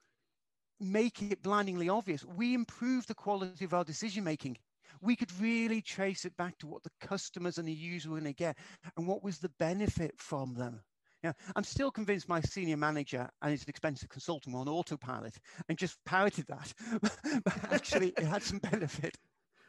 make 0.80 1.22
it 1.22 1.42
blindingly 1.42 1.88
obvious, 1.88 2.24
we 2.24 2.54
improve 2.54 3.06
the 3.06 3.14
quality 3.14 3.64
of 3.64 3.74
our 3.74 3.84
decision 3.84 4.24
making. 4.24 4.56
We 5.00 5.16
could 5.16 5.30
really 5.40 5.82
trace 5.82 6.24
it 6.24 6.36
back 6.36 6.56
to 6.58 6.66
what 6.66 6.82
the 6.82 6.90
customers 7.00 7.58
and 7.58 7.66
the 7.68 7.72
user 7.72 8.10
were 8.10 8.20
going 8.20 8.32
to 8.32 8.36
get 8.36 8.56
and 8.96 9.06
what 9.06 9.22
was 9.22 9.38
the 9.38 9.50
benefit 9.58 10.14
from 10.18 10.54
them. 10.54 10.80
Yeah, 11.22 11.32
I'm 11.56 11.64
still 11.64 11.90
convinced 11.90 12.28
my 12.28 12.40
senior 12.42 12.76
manager 12.76 13.28
and 13.40 13.50
his 13.50 13.64
expensive 13.64 14.10
consultant 14.10 14.54
were 14.54 14.60
on 14.60 14.68
autopilot 14.68 15.34
and 15.68 15.78
just 15.78 15.96
parroted 16.04 16.46
that. 16.48 16.72
but 17.44 17.72
actually, 17.72 18.08
it 18.18 18.24
had 18.24 18.42
some 18.42 18.58
benefit. 18.58 19.16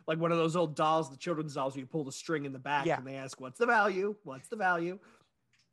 like 0.06 0.20
one 0.20 0.32
of 0.34 0.38
those 0.38 0.56
old 0.58 0.76
dolls, 0.76 1.10
the 1.10 1.18
children's 1.18 1.54
dolls, 1.56 1.74
where 1.76 1.80
you 1.82 1.86
pull 1.88 2.04
the 2.04 2.12
string 2.12 2.44
in 2.46 2.52
the 2.54 2.60
back 2.60 2.86
Yeah. 2.86 2.98
and 2.98 3.08
they 3.08 3.16
ask, 3.16 3.40
"What's 3.40 3.58
the 3.58 3.66
value? 3.66 4.16
What's 4.24 4.50
the 4.50 4.58
value?" 4.58 5.00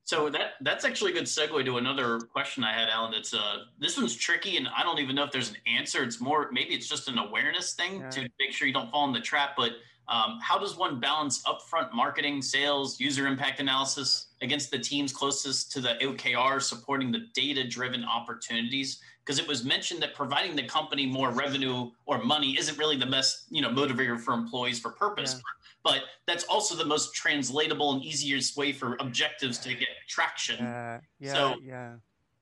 So 0.04 0.28
that 0.30 0.54
that's 0.62 0.84
actually 0.84 1.12
a 1.12 1.14
good 1.14 1.24
segue 1.24 1.64
to 1.64 1.76
another 1.78 2.18
question 2.20 2.64
I 2.64 2.72
had, 2.72 2.88
Alan. 2.88 3.14
It's 3.14 3.32
uh 3.32 3.64
this 3.78 3.96
one's 3.96 4.16
tricky, 4.16 4.56
and 4.56 4.68
I 4.76 4.82
don't 4.82 4.98
even 4.98 5.14
know 5.14 5.24
if 5.24 5.30
there's 5.30 5.50
an 5.50 5.56
answer. 5.66 6.02
It's 6.02 6.20
more 6.20 6.50
maybe 6.52 6.74
it's 6.74 6.88
just 6.88 7.08
an 7.08 7.18
awareness 7.18 7.74
thing 7.74 8.00
Yeah. 8.00 8.10
to 8.10 8.20
make 8.40 8.52
sure 8.52 8.66
you 8.66 8.74
don't 8.74 8.90
fall 8.90 9.06
in 9.06 9.12
the 9.12 9.20
trap. 9.20 9.50
But 9.56 9.72
um, 10.08 10.40
how 10.42 10.58
does 10.58 10.76
one 10.76 10.98
balance 10.98 11.42
upfront 11.44 11.92
marketing, 11.94 12.42
sales, 12.42 12.98
user 12.98 13.28
impact 13.28 13.60
analysis 13.60 14.26
against 14.42 14.72
the 14.72 14.78
teams 14.78 15.12
closest 15.12 15.70
to 15.72 15.80
the 15.80 15.94
OKR 16.02 16.60
supporting 16.60 17.12
the 17.12 17.28
data-driven 17.34 18.04
opportunities? 18.04 19.00
Because 19.24 19.38
it 19.38 19.46
was 19.46 19.64
mentioned 19.64 20.02
that 20.02 20.14
providing 20.14 20.56
the 20.56 20.64
company 20.64 21.06
more 21.06 21.30
revenue 21.30 21.90
or 22.06 22.22
money 22.24 22.56
isn't 22.58 22.76
really 22.76 22.96
the 22.96 23.06
best, 23.06 23.44
you 23.50 23.62
know, 23.62 23.68
motivator 23.70 24.18
for 24.18 24.34
employees 24.34 24.80
for 24.80 24.90
purpose. 24.90 25.34
Yeah. 25.34 25.40
But 25.84 26.02
that's 26.26 26.44
also 26.44 26.74
the 26.76 26.84
most 26.84 27.14
translatable 27.14 27.92
and 27.92 28.02
easiest 28.02 28.56
way 28.56 28.72
for 28.72 28.96
objectives 29.00 29.58
to 29.58 29.74
get 29.74 29.88
traction 30.08 30.64
Uh, 30.64 31.00
yeah, 31.20 31.32
So- 31.32 31.56
yeah. 31.62 31.94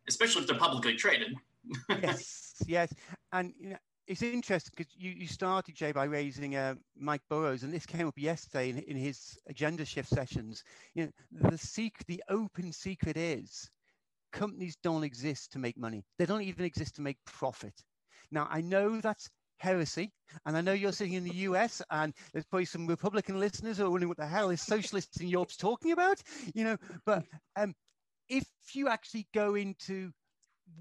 especially 0.08 0.42
if 0.42 0.48
they're 0.48 0.58
publicly 0.58 0.94
traded. 0.96 1.34
yes, 2.02 2.54
yes. 2.66 2.92
And 3.32 3.52
you 3.60 3.70
know, 3.70 3.76
it's 4.06 4.22
interesting 4.22 4.72
because 4.76 4.92
you, 4.96 5.10
you 5.12 5.26
started, 5.26 5.74
Jay, 5.74 5.92
by 5.92 6.04
raising 6.04 6.56
uh, 6.56 6.74
Mike 6.98 7.22
Burrows, 7.28 7.62
and 7.62 7.72
this 7.72 7.86
came 7.86 8.08
up 8.08 8.18
yesterday 8.18 8.70
in, 8.70 8.78
in 8.78 8.96
his 8.96 9.38
Agendashift 9.52 10.08
sessions. 10.08 10.64
You 10.94 11.04
know, 11.04 11.50
the 11.50 11.58
secret, 11.58 12.06
the 12.08 12.22
open 12.28 12.72
secret 12.72 13.16
is 13.16 13.70
companies 14.32 14.76
don't 14.82 15.04
exist 15.04 15.52
to 15.52 15.58
make 15.58 15.76
money. 15.76 16.04
They 16.18 16.26
don't 16.26 16.42
even 16.42 16.64
exist 16.64 16.96
to 16.96 17.02
make 17.02 17.18
profit. 17.24 17.74
Now, 18.30 18.46
I 18.50 18.60
know 18.60 19.00
that's 19.00 19.28
heresy, 19.58 20.12
and 20.46 20.56
I 20.56 20.60
know 20.60 20.72
you're 20.72 20.92
sitting 20.92 21.14
in 21.14 21.24
the 21.24 21.34
US, 21.34 21.82
and 21.90 22.14
there's 22.32 22.46
probably 22.46 22.64
some 22.64 22.86
Republican 22.86 23.38
listeners 23.38 23.78
who 23.78 23.86
are 23.86 23.90
wondering 23.90 24.08
what 24.08 24.18
the 24.18 24.26
hell 24.26 24.50
is 24.50 24.62
socialists 24.62 25.20
in 25.20 25.28
Europe's 25.28 25.56
talking 25.56 25.92
about, 25.92 26.22
you 26.54 26.64
know. 26.64 26.76
But 27.04 27.24
um, 27.56 27.74
if 28.28 28.46
you 28.72 28.88
actually 28.88 29.26
go 29.34 29.54
into 29.54 30.12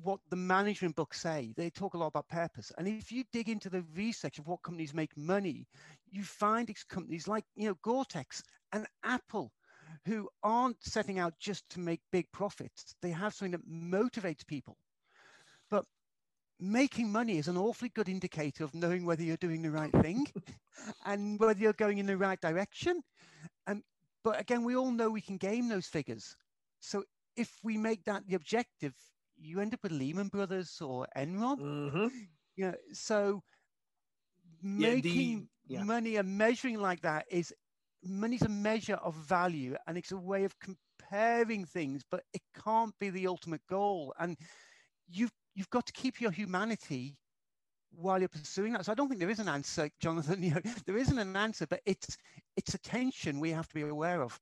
what 0.02 0.20
the 0.30 0.36
management 0.36 0.96
books 0.96 1.20
say. 1.22 1.54
They 1.58 1.70
talk 1.70 1.94
a 1.94 1.98
lot 1.98 2.08
about 2.08 2.28
purpose. 2.28 2.72
And 2.78 2.88
if 2.88 3.12
you 3.12 3.24
dig 3.32 3.50
into 3.50 3.70
the 3.70 3.84
research 3.96 4.40
of 4.40 4.48
what 4.48 4.62
companies 4.64 4.94
make 4.94 5.16
money, 5.18 5.68
you 6.10 6.24
find 6.24 6.70
it's 6.70 6.84
companies 6.84 7.28
like, 7.28 7.44
you 7.56 7.68
know, 7.68 7.76
Gore-Tex 7.84 8.44
and 8.72 8.86
Apple 9.04 9.52
who 10.06 10.30
aren't 10.44 10.84
setting 10.84 11.20
out 11.20 11.34
just 11.40 11.68
to 11.72 11.80
make 11.80 12.02
big 12.12 12.32
profits. 12.32 12.96
They 13.02 13.12
have 13.12 13.34
something 13.34 13.52
that 13.52 13.68
motivates 13.70 14.46
people. 14.46 14.78
But 15.70 15.86
making 16.60 17.12
money 17.12 17.38
is 17.38 17.48
an 17.48 17.58
awfully 17.58 17.90
good 17.90 18.10
indicator 18.10 18.64
of 18.64 18.74
knowing 18.76 19.06
whether 19.06 19.24
you're 19.24 19.38
doing 19.38 19.62
the 19.62 19.72
right 19.72 19.92
thing 20.02 20.26
and 21.06 21.40
whether 21.40 21.60
you're 21.60 21.74
going 21.74 21.98
in 22.00 22.06
the 22.06 22.18
right 22.18 22.40
direction. 22.42 23.02
Um, 23.68 23.84
but 24.24 24.40
again, 24.40 24.64
we 24.64 24.76
all 24.76 24.92
know 24.92 25.10
we 25.10 25.22
can 25.22 25.38
game 25.38 25.70
those 25.70 25.88
figures. 25.88 26.36
So 26.82 27.04
if 27.36 27.52
we 27.64 27.78
make 27.78 28.04
that 28.06 28.28
the 28.28 28.36
objective, 28.36 28.94
you 29.38 29.60
end 29.62 29.74
up 29.74 29.84
with 29.84 29.92
Lehman 29.94 30.28
Brothers 30.28 30.82
or 30.82 31.08
Enron. 31.18 31.60
Mm-hmm. 31.60 32.08
You 32.56 32.66
know, 32.68 32.76
so 32.94 33.42
Yeah, 34.78 34.96
the- 35.02 35.02
making 35.02 35.50
yeah. 35.68 35.84
money 35.84 36.16
and 36.18 36.38
measuring 36.38 36.80
like 36.80 37.02
that 37.02 37.26
is 37.30 37.54
money's 38.04 38.42
a 38.44 38.50
measure 38.50 38.96
of 38.96 39.16
value 39.16 39.76
and 39.88 39.98
it's 39.98 40.12
a 40.12 40.18
way 40.18 40.44
of 40.44 40.56
comparing 40.60 41.66
things, 41.66 42.04
but 42.10 42.24
it 42.34 42.42
can't 42.64 42.94
be 43.00 43.10
the 43.10 43.28
ultimate 43.28 43.62
goal. 43.70 44.14
And 44.20 44.38
you've 45.10 45.32
you've 45.56 45.70
got 45.70 45.86
to 45.88 45.94
keep 45.94 46.22
your 46.22 46.32
humanity 46.32 47.18
while 47.92 48.20
you're 48.20 48.30
pursuing 48.30 48.74
that. 48.74 48.86
So 48.86 48.92
I 48.92 48.96
don't 48.96 49.08
think 49.10 49.20
there 49.20 49.30
is 49.30 49.40
an 49.40 49.50
answer, 49.50 49.90
Jonathan. 50.00 50.44
You 50.44 50.56
know, 50.56 50.62
there 50.86 50.98
isn't 50.98 51.18
an 51.18 51.36
answer, 51.36 51.68
but 51.68 51.82
it's 51.86 52.18
it's 52.56 52.74
a 52.74 52.80
tension 52.80 53.40
we 53.40 53.52
have 53.52 53.68
to 53.68 53.76
be 53.76 53.82
aware 53.82 54.22
of. 54.22 54.40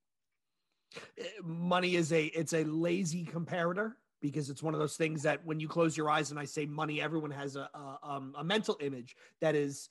Uh, 1.20 1.24
money 1.42 1.96
is 1.96 2.12
a 2.12 2.26
it's 2.26 2.52
a 2.52 2.64
lazy 2.64 3.24
comparator 3.24 3.92
because 4.20 4.50
it's 4.50 4.62
one 4.62 4.74
of 4.74 4.80
those 4.80 4.96
things 4.96 5.22
that 5.22 5.44
when 5.44 5.60
you 5.60 5.68
close 5.68 5.96
your 5.96 6.10
eyes 6.10 6.30
and 6.30 6.40
I 6.40 6.44
say 6.44 6.66
money, 6.66 7.00
everyone 7.00 7.30
has 7.30 7.56
a 7.56 7.68
a, 7.74 7.98
um, 8.02 8.34
a 8.36 8.44
mental 8.44 8.76
image 8.80 9.16
that 9.40 9.54
is, 9.54 9.88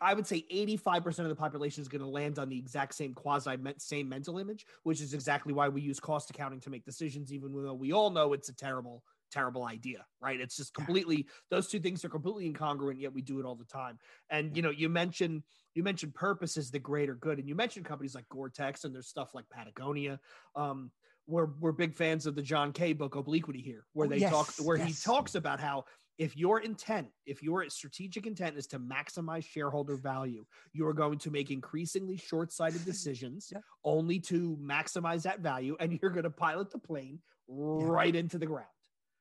I 0.00 0.14
would 0.14 0.26
say, 0.26 0.44
eighty 0.50 0.76
five 0.76 1.02
percent 1.02 1.26
of 1.26 1.30
the 1.30 1.40
population 1.40 1.82
is 1.82 1.88
going 1.88 2.02
to 2.02 2.08
land 2.08 2.38
on 2.38 2.48
the 2.48 2.58
exact 2.58 2.94
same 2.94 3.14
quasi 3.14 3.56
same 3.78 4.08
mental 4.08 4.38
image, 4.38 4.66
which 4.82 5.00
is 5.00 5.14
exactly 5.14 5.52
why 5.52 5.68
we 5.68 5.80
use 5.80 6.00
cost 6.00 6.30
accounting 6.30 6.60
to 6.60 6.70
make 6.70 6.84
decisions, 6.84 7.32
even 7.32 7.52
though 7.52 7.74
we 7.74 7.92
all 7.92 8.10
know 8.10 8.32
it's 8.32 8.48
a 8.48 8.54
terrible 8.54 9.02
terrible 9.32 9.64
idea 9.64 10.04
right? 10.22 10.40
It's 10.40 10.56
just 10.56 10.72
completely 10.74 11.26
those 11.50 11.66
two 11.68 11.80
things 11.80 12.04
are 12.04 12.08
completely 12.08 12.50
incongruent 12.50 13.00
yet 13.00 13.12
we 13.12 13.20
do 13.20 13.40
it 13.40 13.44
all 13.44 13.56
the 13.56 13.64
time. 13.64 13.98
And 14.30 14.56
you 14.56 14.62
know 14.62 14.70
you 14.70 14.88
mentioned 14.88 15.42
you 15.74 15.82
mentioned 15.82 16.14
purpose 16.14 16.56
is 16.56 16.70
the 16.70 16.78
greater 16.78 17.14
good 17.16 17.38
and 17.38 17.48
you 17.48 17.54
mentioned 17.54 17.84
companies 17.84 18.14
like 18.14 18.28
gore-tex 18.28 18.84
and 18.84 18.94
there's 18.94 19.08
stuff 19.08 19.34
like 19.34 19.44
patagonia. 19.50 20.20
Um 20.54 20.92
we're 21.26 21.48
we're 21.60 21.72
big 21.72 21.94
fans 21.94 22.26
of 22.26 22.34
the 22.34 22.42
john 22.42 22.72
kay 22.72 22.92
book 22.92 23.14
obliquity 23.14 23.60
here 23.60 23.84
where 23.92 24.06
Oh, 24.06 24.10
they 24.10 24.20
talk 24.20 24.48
yes, 24.48 24.60
where 24.60 24.76
he 24.76 24.92
talks 24.92 25.34
about 25.34 25.58
how 25.60 25.84
if 26.18 26.36
your 26.36 26.60
intent 26.60 27.08
if 27.26 27.42
your 27.42 27.68
strategic 27.70 28.26
intent 28.26 28.56
is 28.56 28.66
to 28.68 28.78
maximize 28.78 29.44
shareholder 29.44 29.96
value 29.96 30.44
you 30.72 30.86
are 30.86 30.92
going 30.92 31.18
to 31.18 31.30
make 31.30 31.50
increasingly 31.50 32.16
short-sighted 32.16 32.84
decisions 32.92 33.48
Yeah. 33.52 33.60
only 33.84 34.20
to 34.20 34.56
maximize 34.62 35.22
that 35.22 35.40
value 35.40 35.76
and 35.80 35.98
you're 36.00 36.10
going 36.10 36.24
to 36.24 36.30
pilot 36.30 36.70
the 36.70 36.78
plane 36.78 37.20
right 37.48 38.14
into 38.14 38.38
the 38.38 38.46
ground 38.46 38.68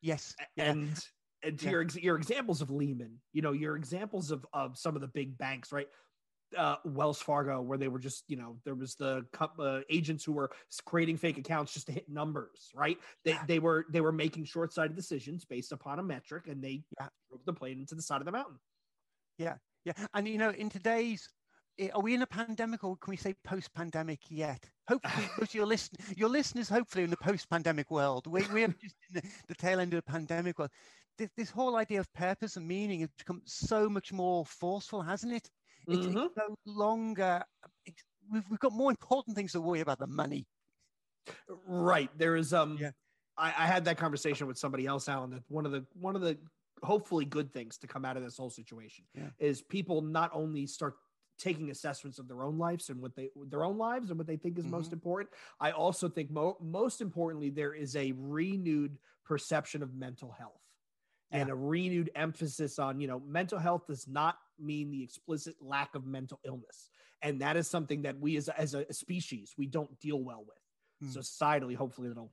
Yes. 0.02 0.36
yeah. 0.58 0.72
and 0.72 1.06
and 1.44 1.60
to 1.60 1.66
Yeah. 1.66 1.72
your 1.72 1.84
your 2.02 2.16
examples 2.18 2.62
of 2.62 2.70
Lehman, 2.72 3.20
you 3.34 3.42
know, 3.42 3.52
your 3.54 3.76
examples 3.76 4.32
of 4.32 4.46
of 4.54 4.78
some 4.78 4.96
of 4.96 5.02
the 5.02 5.08
big 5.10 5.38
banks, 5.38 5.72
right? 5.74 5.88
Uh, 6.58 6.78
Wells 6.86 7.22
Fargo, 7.22 7.62
where 7.62 7.78
they 7.78 7.88
were 7.88 8.00
just, 8.00 8.24
you 8.28 8.38
know, 8.38 8.58
there 8.66 8.76
was 8.76 8.96
the 8.96 9.26
uh, 9.60 9.80
agents 9.90 10.24
who 10.24 10.34
were 10.34 10.52
creating 10.86 11.18
fake 11.18 11.38
accounts 11.38 11.74
just 11.74 11.88
to 11.88 11.92
hit 11.94 12.10
numbers, 12.10 12.72
right? 12.76 12.98
They 13.24 13.32
Yeah. 13.32 13.46
they 13.48 13.60
were 13.60 13.86
they 13.90 14.02
were 14.02 14.12
making 14.12 14.46
short 14.46 14.74
sighted 14.74 14.96
decisions 14.96 15.46
based 15.46 15.72
upon 15.72 16.00
a 16.00 16.04
metric, 16.04 16.48
and 16.48 16.64
they 16.64 16.84
Yeah. 17.00 17.10
drove 17.30 17.46
the 17.46 17.54
plane 17.54 17.80
into 17.80 17.96
the 17.96 18.02
side 18.02 18.22
of 18.22 18.26
the 18.26 18.32
mountain. 18.32 18.60
Yeah, 19.38 19.58
yeah, 19.86 19.94
and 20.14 20.28
you 20.28 20.38
know, 20.38 20.50
in 20.52 20.70
today's, 20.70 21.28
are 21.94 22.02
we 22.02 22.14
in 22.14 22.22
a 22.22 22.28
pandemic 22.28 22.84
or 22.84 22.98
can 22.98 23.12
we 23.12 23.18
say 23.18 23.34
post-pandemic 23.44 24.20
yet? 24.30 24.70
Hopefully, 24.88 25.04
your 25.54 25.66
listen, 25.66 25.96
your 26.16 26.30
listeners, 26.30 26.70
hopefully, 26.70 27.04
in 27.04 27.10
the 27.10 27.18
post-pandemic 27.18 27.90
world. 27.90 28.28
We 28.28 28.46
we 28.54 28.64
are 28.64 28.68
just 28.82 28.96
in 29.10 29.16
the, 29.22 29.24
the 29.48 29.56
tail 29.56 29.80
end 29.80 29.94
of 29.94 29.98
the 30.06 30.12
pandemic 30.12 30.60
world. 30.60 30.72
This, 31.18 31.30
this 31.38 31.50
whole 31.52 31.76
idea 31.76 32.00
of 32.00 32.12
purpose 32.14 32.58
and 32.58 32.68
meaning 32.68 33.02
has 33.02 33.10
become 33.18 33.42
so 33.46 33.88
much 33.90 34.12
more 34.12 34.46
forceful, 34.46 35.02
hasn't 35.02 35.34
it? 35.34 35.50
It's, 35.88 36.06
Mhm. 36.08 36.26
it's 36.26 36.38
no 36.38 36.56
longer. 36.66 37.44
It's, 37.86 38.04
we've 38.32 38.44
we've 38.50 38.60
got 38.60 38.72
more 38.74 38.92
important 38.92 39.36
things 39.36 39.52
to 39.54 39.62
worry 39.62 39.82
about 39.82 40.00
than 40.00 40.14
money. 40.16 40.48
Right. 41.48 42.16
There 42.18 42.36
is 42.36 42.54
um 42.54 42.78
Yeah. 42.78 42.92
I, 43.38 43.48
I 43.48 43.66
had 43.68 43.86
that 43.86 43.98
conversation 43.98 44.48
with 44.48 44.58
somebody 44.58 44.86
else, 44.86 45.10
Alan, 45.10 45.32
that 45.32 45.44
one 45.48 45.66
of 45.66 45.72
the 45.72 45.86
one 45.94 46.16
of 46.16 46.22
the 46.22 46.38
hopefully 46.84 47.26
good 47.26 47.52
things 47.54 47.78
to 47.80 47.88
come 47.88 48.04
out 48.06 48.18
of 48.18 48.24
this 48.24 48.38
whole 48.38 48.50
situation 48.50 49.06
Yeah. 49.14 49.30
is 49.40 49.62
people 49.62 50.02
not 50.02 50.32
only 50.34 50.68
start 50.68 50.96
taking 51.40 51.72
assessments 51.72 52.20
of 52.20 52.28
their 52.28 52.44
own 52.44 52.58
lives 52.58 52.90
and 52.90 53.02
what 53.02 53.16
they 53.16 53.30
their 53.48 53.64
own 53.64 53.78
lives 53.78 54.10
and 54.10 54.18
what 54.20 54.28
they 54.28 54.38
think 54.38 54.58
is 54.60 54.66
most 54.66 54.90
Mhm. 54.90 54.94
important. 54.94 55.30
I 55.60 55.72
also 55.72 56.08
think 56.10 56.30
mo- 56.30 56.58
most 56.62 57.02
importantly 57.02 57.50
there 57.50 57.74
is 57.74 57.96
a 57.96 58.12
renewed 58.14 58.98
perception 59.26 59.82
of 59.82 59.94
mental 59.96 60.32
health 60.32 60.62
and 61.34 61.50
a 61.50 61.56
renewed 61.56 62.10
emphasis 62.16 62.80
on 62.80 63.00
you 63.02 63.08
know 63.08 63.20
mental 63.28 63.60
health 63.60 63.88
does 63.88 64.08
not 64.08 64.38
mean 64.60 64.92
the 64.92 65.04
explicit 65.04 65.56
lack 65.60 65.94
of 65.96 66.06
mental 66.06 66.40
illness 66.46 66.90
and 67.22 67.42
that 67.42 67.58
is 67.58 67.68
something 67.68 68.04
that 68.04 68.18
we 68.20 68.38
as 68.38 68.48
a, 68.48 68.60
as 68.60 68.74
a 68.74 68.94
species 68.94 69.54
we 69.58 69.66
don't 69.66 70.00
deal 70.00 70.24
well 70.24 70.46
with 70.48 70.58
Hmm. 71.02 71.10
societally 71.10 71.76
hopefully 71.76 72.08
that'll 72.08 72.32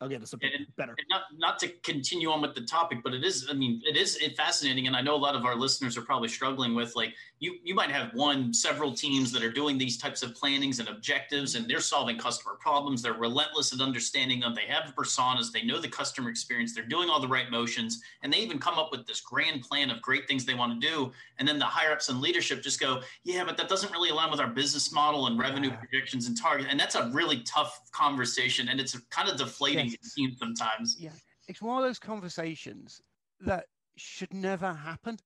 i'll 0.00 0.08
get 0.08 0.22
us 0.22 0.32
a 0.32 0.36
bit 0.38 0.52
And- 0.54 0.66
better 0.76 0.94
And 0.98 1.06
not 1.10 1.22
not 1.36 1.58
to 1.60 1.68
continue 1.68 2.30
on 2.30 2.40
with 2.40 2.54
the 2.54 2.62
topic, 2.62 2.98
but 3.04 3.12
it 3.14 3.24
is. 3.24 3.46
I 3.50 3.52
mean, 3.54 3.82
it 3.84 3.96
is 3.96 4.18
fascinating, 4.36 4.86
and 4.86 4.96
I 4.96 5.00
know 5.00 5.14
a 5.14 5.22
lot 5.28 5.34
of 5.34 5.44
our 5.44 5.54
listeners 5.56 5.96
are 5.96 6.02
probably 6.02 6.28
struggling 6.28 6.74
with 6.74 6.94
like 6.96 7.14
you. 7.38 7.58
You 7.64 7.74
might 7.74 7.90
have 7.90 8.12
one, 8.14 8.52
several 8.52 8.92
teams 8.94 9.32
that 9.32 9.42
are 9.42 9.52
doing 9.52 9.78
these 9.78 9.96
types 9.98 10.22
of 10.22 10.34
plannings 10.34 10.78
and 10.80 10.88
objectives, 10.88 11.54
and 11.54 11.68
they're 11.68 11.80
solving 11.80 12.18
customer 12.18 12.54
problems. 12.60 13.02
They're 13.02 13.14
relentless 13.14 13.72
at 13.72 13.80
understanding 13.80 14.40
them. 14.40 14.54
They 14.54 14.66
have 14.66 14.94
personas. 14.94 15.52
They 15.52 15.62
know 15.62 15.78
the 15.80 15.88
customer 15.88 16.28
experience. 16.30 16.74
They're 16.74 16.84
doing 16.84 17.08
all 17.10 17.20
the 17.20 17.28
right 17.28 17.50
motions, 17.50 18.02
and 18.22 18.32
they 18.32 18.38
even 18.38 18.58
come 18.58 18.78
up 18.78 18.90
with 18.90 19.06
this 19.06 19.20
grand 19.20 19.62
plan 19.62 19.90
of 19.90 20.00
great 20.02 20.26
things 20.28 20.44
they 20.44 20.54
want 20.54 20.80
to 20.80 20.86
do. 20.86 21.12
And 21.38 21.46
then 21.48 21.58
the 21.58 21.64
higher 21.66 21.92
ups 21.92 22.08
and 22.10 22.20
leadership 22.20 22.62
just 22.62 22.80
go, 22.80 23.02
"Yeah, 23.24 23.44
but 23.44 23.56
that 23.58 23.68
doesn't 23.68 23.92
really 23.92 24.10
align 24.10 24.30
with 24.30 24.40
our 24.40 24.48
business 24.48 24.92
model 24.92 25.26
and 25.26 25.38
revenue 25.38 25.70
Yeah. 25.70 25.76
projections 25.76 26.26
and 26.26 26.36
target." 26.38 26.66
And 26.70 26.78
that's 26.78 26.94
a 26.94 27.08
really 27.10 27.40
tough 27.42 27.90
conversation, 27.92 28.68
and 28.68 28.78
it's 28.80 28.98
kind 29.10 29.28
of 29.28 29.36
deflating 29.38 29.89
It 29.94 30.04
seems 30.04 30.38
sometimes. 30.38 30.96
Yeah, 31.00 31.14
it's 31.48 31.62
one 31.62 31.78
of 31.78 31.84
those 31.84 31.98
conversations 31.98 33.00
that 33.40 33.66
should 33.96 34.32
never 34.32 34.72
happen. 34.74 35.18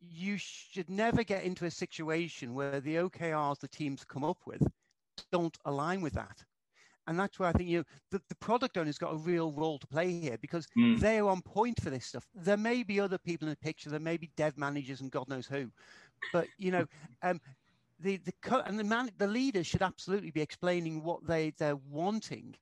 You 0.00 0.36
should 0.38 0.88
never 0.90 1.22
get 1.24 1.44
into 1.44 1.64
a 1.66 1.70
situation 1.70 2.54
where 2.54 2.72
the 2.80 2.96
OKRs 2.96 3.52
the 3.60 3.68
teams 3.68 4.04
come 4.04 4.16
up 4.16 4.46
with 4.46 4.62
don't 5.22 5.58
align 5.64 6.00
with 6.00 6.14
that. 6.14 6.44
And 7.06 7.18
that's 7.18 7.38
where 7.38 7.48
I 7.48 7.52
think 7.52 7.68
you 7.68 7.78
know, 7.78 7.84
the, 8.10 8.22
the 8.28 8.34
product 8.36 8.76
owner's 8.76 8.98
got 8.98 9.12
a 9.14 9.16
real 9.18 9.52
role 9.52 9.78
to 9.78 9.86
play 9.86 10.10
here 10.12 10.36
because 10.40 10.66
Mm. 10.76 11.00
they're 11.00 11.26
on 11.28 11.42
point 11.42 11.80
for 11.80 11.90
this 11.90 12.06
stuff. 12.06 12.26
There 12.34 12.56
may 12.56 12.82
be 12.82 13.00
other 13.00 13.18
people 13.18 13.46
in 13.48 13.52
the 13.52 13.56
picture, 13.56 13.90
there 13.90 14.00
may 14.00 14.16
be 14.16 14.30
dev 14.36 14.56
managers 14.56 15.00
and 15.00 15.10
God 15.10 15.28
knows 15.28 15.46
who. 15.46 15.70
But 16.32 16.48
you 16.58 16.70
know, 16.70 16.86
um, 17.22 17.40
the 17.98 18.16
the 18.18 18.32
and 18.66 18.78
the 18.78 18.84
man 18.84 19.10
the 19.18 19.26
leaders 19.26 19.66
should 19.66 19.82
absolutely 19.82 20.30
be 20.30 20.40
explaining 20.42 21.02
what 21.02 21.26
they 21.26 21.50
they're 21.50 21.76
wanting 21.76 22.56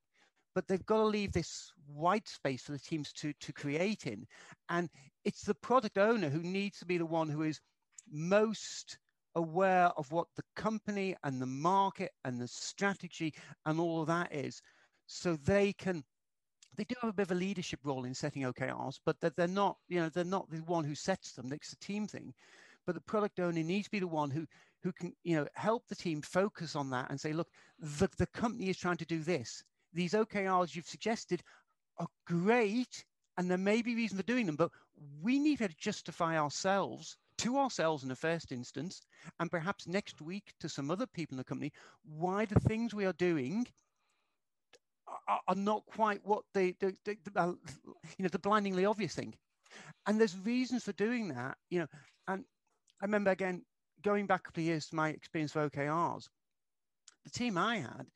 but 0.58 0.66
they've 0.66 0.86
got 0.86 0.96
to 0.96 1.04
leave 1.04 1.30
this 1.30 1.70
white 1.86 2.26
space 2.26 2.62
for 2.62 2.72
the 2.72 2.80
teams 2.80 3.12
to 3.12 3.32
to 3.34 3.52
create 3.52 4.08
in 4.08 4.26
and 4.70 4.90
it's 5.24 5.42
the 5.42 5.54
product 5.54 5.98
owner 5.98 6.28
who 6.28 6.42
needs 6.42 6.80
to 6.80 6.84
be 6.84 6.98
the 6.98 7.06
one 7.06 7.28
who 7.28 7.42
is 7.42 7.60
most 8.10 8.98
aware 9.36 9.86
of 9.96 10.10
what 10.10 10.26
the 10.34 10.42
company 10.56 11.14
and 11.22 11.40
the 11.40 11.46
market 11.46 12.10
and 12.24 12.40
the 12.40 12.48
strategy 12.48 13.32
and 13.66 13.78
all 13.78 14.00
of 14.00 14.08
that 14.08 14.34
is 14.34 14.60
so 15.06 15.36
they 15.36 15.72
can 15.74 16.02
they 16.76 16.82
do 16.82 16.96
have 17.02 17.10
a 17.10 17.12
bit 17.12 17.30
of 17.30 17.36
a 17.36 17.40
leadership 17.40 17.78
role 17.84 18.04
in 18.04 18.14
setting 18.14 18.42
OKRs, 18.42 18.98
but 19.04 19.20
that 19.20 19.34
they're 19.36 19.48
not, 19.48 19.76
you 19.88 20.00
know, 20.00 20.08
they're 20.08 20.24
not 20.24 20.48
the 20.48 20.58
one 20.58 20.84
who 20.84 20.94
sets 20.94 21.32
them. 21.32 21.52
It's 21.52 21.72
a 21.72 21.78
team 21.78 22.06
thing. 22.06 22.32
But 22.86 22.94
the 22.94 23.00
product 23.00 23.40
owner 23.40 23.64
needs 23.64 23.86
to 23.86 23.90
be 23.90 23.98
the 23.98 24.06
one 24.06 24.30
who 24.30 24.46
who 24.82 24.92
can, 24.92 25.12
you 25.24 25.34
know, 25.34 25.46
help 25.54 25.88
the 25.88 25.96
team 25.96 26.22
focus 26.22 26.76
on 26.76 26.88
that 26.90 27.10
and 27.10 27.20
say, 27.20 27.32
look, 27.32 27.48
the, 27.80 28.08
the 28.16 28.26
company 28.26 28.68
is 28.68 28.76
trying 28.76 28.96
to 28.98 29.04
do 29.04 29.18
this. 29.24 29.64
These 29.92 30.12
OKRs 30.12 30.74
you've 30.74 30.86
suggested 30.86 31.42
are 31.98 32.08
great, 32.26 33.04
and 33.36 33.50
there 33.50 33.58
may 33.58 33.82
be 33.82 33.94
reason 33.94 34.16
for 34.16 34.24
doing 34.24 34.46
them, 34.46 34.56
but 34.56 34.70
we 35.22 35.38
need 35.38 35.58
to 35.58 35.68
justify 35.68 36.38
ourselves 36.38 37.16
to 37.38 37.56
ourselves 37.56 38.02
in 38.02 38.08
the 38.08 38.16
first 38.16 38.52
instance, 38.52 39.00
and 39.38 39.50
perhaps 39.50 39.86
next 39.86 40.20
week 40.20 40.52
to 40.60 40.68
some 40.68 40.90
other 40.90 41.06
people 41.06 41.34
in 41.34 41.38
the 41.38 41.44
company, 41.44 41.72
why 42.04 42.44
the 42.44 42.60
things 42.60 42.92
we 42.92 43.06
are 43.06 43.12
doing 43.14 43.66
are, 45.46 45.54
not 45.54 45.86
quite 45.86 46.20
what 46.24 46.42
they, 46.52 46.74
they, 46.80 46.92
they, 47.04 47.16
uh, 47.36 47.52
you 48.18 48.22
know, 48.22 48.28
the 48.28 48.38
blindingly 48.38 48.84
obvious 48.84 49.14
thing. 49.14 49.34
And 50.06 50.18
there's 50.18 50.36
reasons 50.38 50.84
for 50.84 50.92
doing 50.92 51.28
that, 51.28 51.56
you 51.70 51.80
know. 51.80 51.86
And 52.26 52.44
I 53.00 53.04
remember 53.04 53.30
again 53.30 53.62
going 54.02 54.26
back 54.26 54.40
a 54.40 54.42
couple 54.44 54.62
of 54.62 54.66
years 54.66 54.86
to 54.88 54.96
my 54.96 55.10
experience 55.10 55.54
with 55.54 55.72
OKRs. 55.72 56.28
The 57.24 57.30
team 57.30 57.58
I 57.58 57.78
had, 57.78 58.06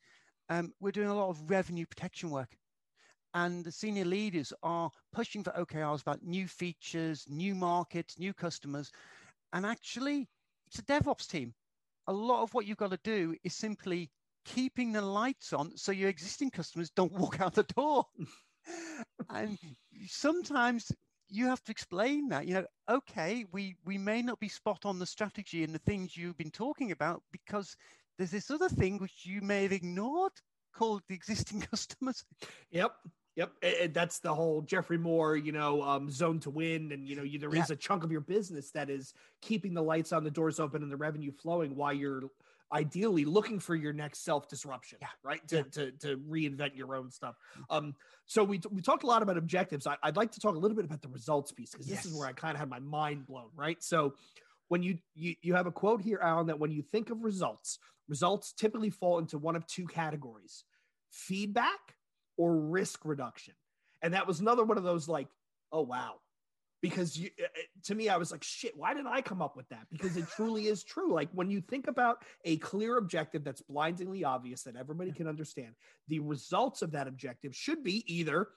um, 0.49 0.73
we're 0.79 0.91
doing 0.91 1.09
a 1.09 1.15
lot 1.15 1.29
of 1.29 1.49
revenue 1.49 1.85
protection 1.85 2.29
work 2.29 2.57
and 3.33 3.63
the 3.65 3.71
senior 3.71 4.05
leaders 4.05 4.53
are 4.61 4.91
pushing 5.11 5.43
for 5.43 5.51
OKRs 5.51 6.01
about 6.01 6.23
new 6.23 6.47
features, 6.47 7.25
new 7.27 7.55
markets, 7.55 8.19
new 8.19 8.33
customers. 8.33 8.91
And 9.53 9.65
actually, 9.65 10.27
it's 10.67 10.79
a 10.79 10.83
DevOps 10.83 11.27
team. 11.27 11.53
A 12.07 12.13
lot 12.13 12.43
of 12.43 12.53
what 12.53 12.65
you've 12.65 12.77
got 12.77 12.91
to 12.91 12.99
do 13.03 13.35
is 13.43 13.53
simply 13.55 14.11
keeping 14.45 14.91
the 14.91 15.01
lights 15.01 15.53
on 15.53 15.75
so 15.77 15.91
your 15.91 16.09
existing 16.09 16.51
customers 16.51 16.91
don't 16.91 17.13
walk 17.19 17.41
out 17.41 17.55
the 17.55 17.63
door. 17.63 18.05
and 19.29 19.57
sometimes 20.07 20.91
you 21.29 21.45
have 21.47 21.63
to 21.63 21.71
explain 21.71 22.29
that 22.29 22.45
you 22.45 22.53
know 22.53 22.65
okay 22.89 23.45
we 23.51 23.75
we 23.85 23.97
may 23.97 24.21
not 24.21 24.39
be 24.39 24.47
spot 24.47 24.85
on 24.85 24.99
the 24.99 25.05
strategy 25.05 25.63
and 25.63 25.73
the 25.73 25.79
things 25.79 26.15
you've 26.15 26.37
been 26.37 26.51
talking 26.51 26.91
about 26.91 27.21
because 27.31 27.75
there's 28.17 28.31
this 28.31 28.51
other 28.51 28.69
thing 28.69 28.99
which 28.99 29.25
you 29.25 29.41
may 29.41 29.63
have 29.63 29.71
ignored 29.71 30.31
called 30.75 31.01
the 31.07 31.15
existing 31.15 31.61
customers 31.71 32.23
yep 32.71 32.95
Yep, 33.35 33.51
and 33.63 33.93
that's 33.93 34.19
the 34.19 34.33
whole 34.33 34.61
Geoffrey 34.61 34.99
Moore, 34.99 35.35
you 35.35 35.51
know, 35.51 35.81
um, 35.81 36.11
zone 36.11 36.39
to 36.41 36.51
win, 36.51 36.91
and 36.91 37.07
you 37.07 37.15
know, 37.15 37.23
you, 37.23 37.39
there 37.39 37.53
yeah. 37.53 37.63
is 37.63 37.71
a 37.71 37.75
chunk 37.75 38.03
of 38.03 38.11
your 38.11 38.21
business 38.21 38.69
that 38.71 38.91
is 38.91 39.13
keeping 39.41 39.73
the 39.73 39.81
lights 39.81 40.13
on, 40.13 40.23
the 40.23 40.29
doors 40.29 40.59
open, 40.59 40.83
and 40.83 40.91
the 40.91 40.97
revenue 40.97 41.31
flowing 41.31 41.75
while 41.75 41.93
you're 41.93 42.29
ideally 42.71 43.25
looking 43.25 43.59
for 43.59 43.75
your 43.75 43.91
next 43.91 44.23
self 44.23 44.47
disruption, 44.47 44.99
yeah. 45.01 45.07
right? 45.23 45.47
To, 45.47 45.57
yeah. 45.57 45.63
to 45.71 45.91
to 45.93 46.17
reinvent 46.17 46.75
your 46.75 46.95
own 46.95 47.09
stuff. 47.09 47.35
Um, 47.71 47.95
so 48.27 48.43
we 48.43 48.61
we 48.69 48.81
talked 48.81 49.03
a 49.03 49.07
lot 49.07 49.23
about 49.23 49.37
objectives. 49.37 49.87
I, 49.87 49.97
would 50.05 50.15
like 50.15 50.31
to 50.33 50.39
talk 50.39 50.55
a 50.55 50.59
little 50.59 50.75
bit 50.75 50.85
about 50.85 51.01
the 51.01 51.09
results 51.09 51.51
piece 51.51 51.71
because 51.71 51.87
this 51.87 52.05
is 52.05 52.13
where 52.13 52.27
I 52.27 52.33
kind 52.33 52.53
of 52.53 52.59
had 52.59 52.69
my 52.69 52.79
mind 52.79 53.25
blown, 53.25 53.49
right? 53.55 53.81
So 53.81 54.13
when 54.67 54.83
you, 54.83 54.99
you 55.15 55.35
you 55.41 55.55
have 55.55 55.65
a 55.65 55.71
quote 55.71 56.01
here, 56.01 56.19
Alan, 56.21 56.47
that 56.47 56.59
when 56.59 56.71
you 56.71 56.83
think 56.83 57.09
of 57.09 57.23
results, 57.23 57.79
results 58.07 58.53
typically 58.53 58.89
fall 58.89 59.19
into 59.19 59.37
one 59.37 59.55
of 59.55 59.65
two 59.67 59.87
categories: 59.87 60.63
feedback 61.11 61.95
or 62.37 62.57
risk 62.57 63.05
reduction. 63.05 63.53
And 64.01 64.13
that 64.13 64.27
was 64.27 64.39
another 64.39 64.63
one 64.63 64.77
of 64.77 64.83
those 64.83 65.07
like, 65.07 65.27
oh 65.71 65.81
wow. 65.81 66.15
Because 66.81 67.17
you, 67.17 67.29
eh, 67.39 67.43
eh, 67.43 67.61
to 67.85 67.95
me, 67.95 68.09
I 68.09 68.17
was 68.17 68.29
like, 68.29 68.43
shit, 68.43 68.75
why 68.75 68.93
did 68.93 69.05
I 69.05 69.21
come 69.21 69.41
up 69.41 69.55
with 69.55 69.69
that? 69.69 69.87
Because 69.89 70.17
it 70.17 70.27
truly 70.27 70.67
is 70.67 70.83
true. 70.83 71.13
Like 71.13 71.29
when 71.31 71.49
you 71.49 71.61
think 71.61 71.87
about 71.87 72.23
a 72.43 72.57
clear 72.57 72.97
objective 72.97 73.45
that's 73.45 73.61
blindingly 73.61 74.25
obvious 74.25 74.63
that 74.63 74.75
everybody 74.75 75.13
can 75.13 75.27
understand, 75.27 75.75
the 76.09 76.19
results 76.19 76.81
of 76.81 76.91
that 76.91 77.07
objective 77.07 77.55
should 77.55 77.83
be 77.83 78.03
either 78.13 78.49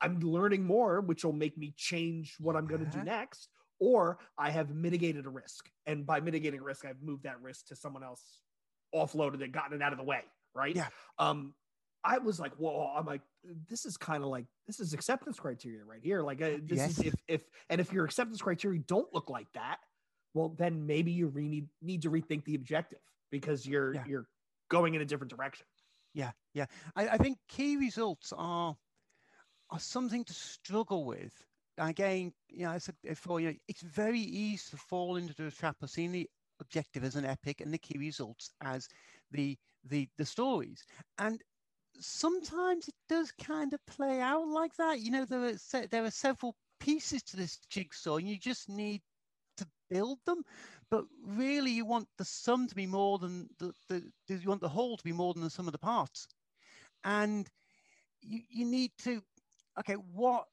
I'm 0.00 0.18
learning 0.18 0.64
more, 0.64 1.00
which 1.00 1.24
will 1.24 1.32
make 1.32 1.56
me 1.56 1.74
change 1.76 2.34
what 2.40 2.56
I'm 2.56 2.66
going 2.66 2.84
to 2.84 2.90
do 2.90 3.04
next, 3.04 3.48
or 3.78 4.18
I 4.36 4.50
have 4.50 4.74
mitigated 4.74 5.26
a 5.26 5.30
risk. 5.30 5.70
And 5.86 6.04
by 6.04 6.20
mitigating 6.20 6.58
a 6.58 6.64
risk, 6.64 6.84
I've 6.84 7.00
moved 7.02 7.22
that 7.22 7.40
risk 7.40 7.68
to 7.68 7.76
someone 7.76 8.02
else, 8.02 8.40
offloaded 8.94 9.40
it, 9.42 9.52
gotten 9.52 9.80
it 9.80 9.82
out 9.82 9.92
of 9.92 9.98
the 9.98 10.04
way. 10.04 10.22
Right. 10.54 10.76
Yeah. 10.76 10.88
Um, 11.18 11.54
I 12.04 12.18
was 12.18 12.40
like, 12.40 12.52
whoa, 12.56 12.92
I'm 12.96 13.06
like, 13.06 13.22
this 13.70 13.86
is 13.86 13.96
kind 13.96 14.22
of 14.22 14.28
like, 14.28 14.44
this 14.66 14.80
is 14.80 14.92
acceptance 14.92 15.38
criteria 15.38 15.84
right 15.84 16.02
here. 16.02 16.20
Like, 16.22 16.42
uh, 16.42 16.58
this 16.62 16.78
yes. 16.78 16.90
is 16.90 17.00
if, 17.00 17.14
if, 17.28 17.40
and 17.70 17.80
if 17.80 17.92
your 17.92 18.04
acceptance 18.04 18.42
criteria 18.42 18.80
don't 18.80 19.06
look 19.14 19.30
like 19.30 19.46
that, 19.54 19.78
well, 20.34 20.54
then 20.58 20.84
maybe 20.84 21.12
you 21.12 21.28
re- 21.28 21.48
need, 21.48 21.68
need 21.80 22.02
to 22.02 22.10
rethink 22.10 22.44
the 22.44 22.54
objective 22.54 22.98
because 23.30 23.66
you're, 23.66 23.94
yeah. 23.94 24.04
you're 24.06 24.26
going 24.68 24.94
in 24.94 25.00
a 25.00 25.04
different 25.04 25.30
direction. 25.30 25.64
Yeah. 26.12 26.32
Yeah. 26.54 26.66
I, 26.96 27.08
I 27.08 27.18
think 27.18 27.38
key 27.48 27.76
results 27.76 28.32
are, 28.36 28.76
are 29.70 29.80
something 29.80 30.24
to 30.24 30.32
struggle 30.34 31.06
with. 31.06 31.32
Again, 31.78 32.32
you 32.48 32.64
know, 32.64 32.72
I 32.72 32.78
said 32.78 32.96
before, 33.02 33.40
you 33.40 33.48
know, 33.48 33.54
it's 33.68 33.80
very 33.80 34.20
easy 34.20 34.62
to 34.70 34.76
fall 34.76 35.16
into 35.16 35.34
the 35.34 35.50
trap 35.50 35.76
of 35.82 35.88
seeing 35.88 36.12
the 36.12 36.28
objective 36.60 37.04
as 37.04 37.16
an 37.16 37.24
epic 37.24 37.60
and 37.60 37.72
the 37.72 37.78
key 37.78 37.98
results 37.98 38.50
as 38.62 38.88
the 39.30 39.56
the 39.84 40.08
the 40.18 40.24
stories. 40.24 40.84
And 41.18 41.40
sometimes 42.00 42.88
it 42.88 42.94
does 43.08 43.32
kind 43.32 43.72
of 43.72 43.84
play 43.86 44.20
out 44.20 44.46
like 44.48 44.76
that. 44.76 45.00
You 45.00 45.10
know, 45.10 45.24
there 45.24 45.44
are 45.44 45.86
there 45.88 46.04
are 46.04 46.10
several 46.10 46.56
pieces 46.80 47.22
to 47.22 47.36
this 47.36 47.58
jigsaw, 47.70 48.16
and 48.16 48.28
you 48.28 48.38
just 48.38 48.68
need 48.68 49.02
to 49.56 49.66
build 49.90 50.18
them. 50.26 50.42
But 50.90 51.04
really, 51.24 51.70
you 51.70 51.84
want 51.84 52.08
the 52.18 52.24
sum 52.24 52.68
to 52.68 52.74
be 52.74 52.86
more 52.86 53.18
than 53.18 53.48
the, 53.58 53.72
the, 53.88 54.02
you 54.28 54.48
want 54.48 54.60
the 54.60 54.68
whole 54.68 54.96
to 54.96 55.04
be 55.04 55.12
more 55.12 55.32
than 55.34 55.42
the 55.42 55.50
sum 55.50 55.66
of 55.66 55.72
the 55.72 55.78
parts, 55.78 56.26
and 57.04 57.48
you 58.20 58.40
you 58.50 58.64
need 58.64 58.92
to 58.98 59.22
okay 59.78 59.94
what 59.94 60.46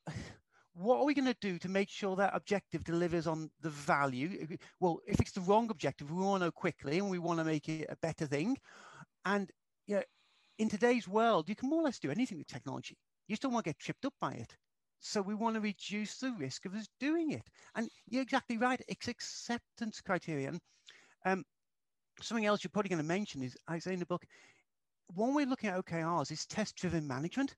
what 0.81 0.97
are 0.99 1.05
we 1.05 1.13
going 1.13 1.25
to 1.25 1.35
do 1.41 1.57
to 1.59 1.67
make 1.67 1.89
sure 1.89 2.15
that 2.15 2.33
objective 2.33 2.83
delivers 2.83 3.27
on 3.27 3.49
the 3.61 3.69
value 3.69 4.47
well 4.79 4.99
if 5.05 5.19
it's 5.19 5.33
the 5.33 5.41
wrong 5.41 5.69
objective 5.69 6.09
we 6.09 6.23
want 6.23 6.39
to 6.41 6.45
know 6.45 6.51
quickly 6.51 6.99
and 6.99 7.09
we 7.09 7.19
want 7.19 7.37
to 7.39 7.43
make 7.43 7.67
it 7.67 7.85
a 7.89 7.97
better 7.97 8.25
thing 8.25 8.57
and 9.25 9.51
you 9.87 9.95
know, 9.95 10.03
in 10.59 10.69
today's 10.69 11.07
world, 11.07 11.49
you 11.49 11.55
can 11.55 11.69
more 11.69 11.81
or 11.81 11.85
less 11.85 11.99
do 11.99 12.11
anything 12.11 12.37
with 12.37 12.47
technology. 12.47 12.95
You 13.27 13.33
just 13.33 13.41
don't 13.41 13.53
want 13.53 13.65
to 13.65 13.69
get 13.69 13.79
tripped 13.79 14.05
up 14.05 14.13
by 14.19 14.33
it. 14.33 14.55
So 14.99 15.21
we 15.21 15.33
want 15.33 15.55
to 15.55 15.61
reduce 15.61 16.17
the 16.17 16.31
risk 16.33 16.65
of 16.65 16.75
us 16.75 16.87
doing 16.99 17.31
it. 17.31 17.43
And 17.75 17.89
you're 18.07 18.21
exactly 18.21 18.57
right. 18.57 18.81
It's 18.87 19.07
acceptance 19.07 20.01
criterion. 20.01 20.59
Um, 21.25 21.43
something 22.21 22.45
else 22.45 22.63
you're 22.63 22.71
probably 22.71 22.89
going 22.89 23.01
to 23.01 23.07
mention 23.07 23.41
is, 23.41 23.57
I 23.67 23.79
say 23.79 23.93
in 23.93 23.99
the 23.99 24.05
book, 24.05 24.25
one 25.15 25.33
way 25.33 25.43
of 25.43 25.49
looking 25.49 25.69
at 25.69 25.83
OKRs 25.83 26.31
is 26.31 26.45
test-driven 26.45 27.07
management. 27.07 27.55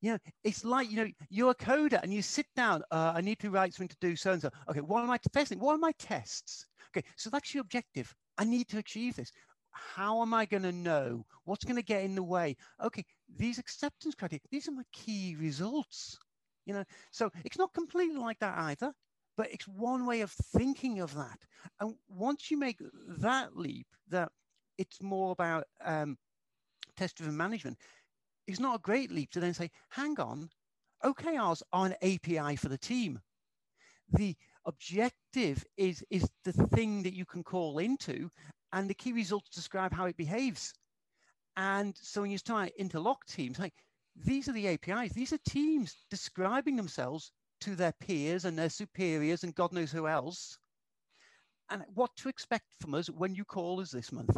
You 0.00 0.12
know, 0.12 0.18
it's 0.44 0.64
like, 0.64 0.90
you 0.90 0.96
know, 0.96 1.10
you're 1.28 1.50
a 1.50 1.54
coder 1.54 2.00
and 2.02 2.12
you 2.14 2.22
sit 2.22 2.46
down, 2.54 2.82
uh, 2.90 3.12
I 3.16 3.20
need 3.20 3.40
to 3.40 3.50
write 3.50 3.74
something 3.74 3.88
to 3.88 3.96
do 4.00 4.14
so-and-so. 4.14 4.50
Okay, 4.70 4.80
what 4.80 5.02
am 5.02 5.10
I 5.10 5.18
testing? 5.32 5.58
What 5.58 5.74
are 5.74 5.78
my 5.78 5.92
tests? 5.98 6.66
Okay, 6.90 7.06
so 7.16 7.30
that's 7.30 7.52
your 7.52 7.62
objective. 7.62 8.14
I 8.38 8.44
need 8.44 8.68
to 8.68 8.78
achieve 8.78 9.16
this 9.16 9.32
how 9.78 10.22
am 10.22 10.34
I 10.34 10.44
going 10.44 10.62
to 10.62 10.72
know 10.72 11.24
what's 11.44 11.64
going 11.64 11.76
to 11.76 11.82
get 11.82 12.02
in 12.04 12.14
the 12.14 12.22
way? 12.22 12.56
Okay, 12.82 13.04
these 13.36 13.58
acceptance 13.58 14.14
criteria, 14.14 14.40
these 14.50 14.68
are 14.68 14.72
my 14.72 14.82
key 14.92 15.36
results. 15.38 16.18
You 16.66 16.74
know, 16.74 16.84
so 17.10 17.30
it's 17.44 17.58
not 17.58 17.72
completely 17.72 18.16
like 18.16 18.38
that 18.40 18.58
either, 18.58 18.92
but 19.36 19.50
it's 19.50 19.66
one 19.66 20.04
way 20.04 20.20
of 20.20 20.30
thinking 20.30 21.00
of 21.00 21.14
that. 21.14 21.38
And 21.80 21.94
once 22.08 22.50
you 22.50 22.58
make 22.58 22.78
that 23.20 23.56
leap, 23.56 23.86
that 24.08 24.30
it's 24.76 25.00
more 25.00 25.32
about 25.32 25.64
um, 25.82 26.18
test-driven 26.96 27.36
management, 27.36 27.78
it's 28.48 28.58
not 28.58 28.76
a 28.76 28.82
great 28.82 29.12
leap 29.12 29.30
to 29.32 29.40
then 29.40 29.54
say, 29.54 29.70
hang 29.90 30.18
on, 30.18 30.48
OKRs 31.04 31.62
are 31.72 31.86
an 31.86 31.94
API 32.02 32.56
for 32.56 32.68
the 32.70 32.78
team. 32.78 33.20
The 34.14 34.34
objective 34.64 35.64
is 35.76 36.02
is 36.10 36.28
the 36.44 36.52
thing 36.52 37.02
that 37.02 37.14
you 37.14 37.26
can 37.26 37.44
call 37.44 37.78
into 37.78 38.30
and 38.72 38.88
the 38.88 38.94
key 38.94 39.12
results 39.12 39.50
describe 39.50 39.92
how 39.92 40.06
it 40.06 40.16
behaves. 40.16 40.72
And 41.56 41.94
so 42.00 42.22
when 42.22 42.30
you 42.30 42.38
start 42.38 42.72
interlock 42.78 43.26
teams, 43.26 43.58
like 43.58 43.74
these 44.16 44.48
are 44.48 44.52
the 44.52 44.68
APIs, 44.68 45.12
these 45.12 45.32
are 45.34 45.38
teams 45.46 45.94
describing 46.10 46.76
themselves 46.76 47.30
to 47.60 47.76
their 47.76 47.92
peers 48.00 48.46
and 48.46 48.58
their 48.58 48.70
superiors 48.70 49.44
and 49.44 49.54
God 49.54 49.72
knows 49.72 49.92
who 49.92 50.08
else. 50.08 50.56
And 51.70 51.84
what 51.94 52.16
to 52.16 52.30
expect 52.30 52.72
from 52.80 52.94
us 52.94 53.10
when 53.10 53.34
you 53.34 53.44
call 53.44 53.80
us 53.80 53.90
this 53.90 54.10
month. 54.10 54.36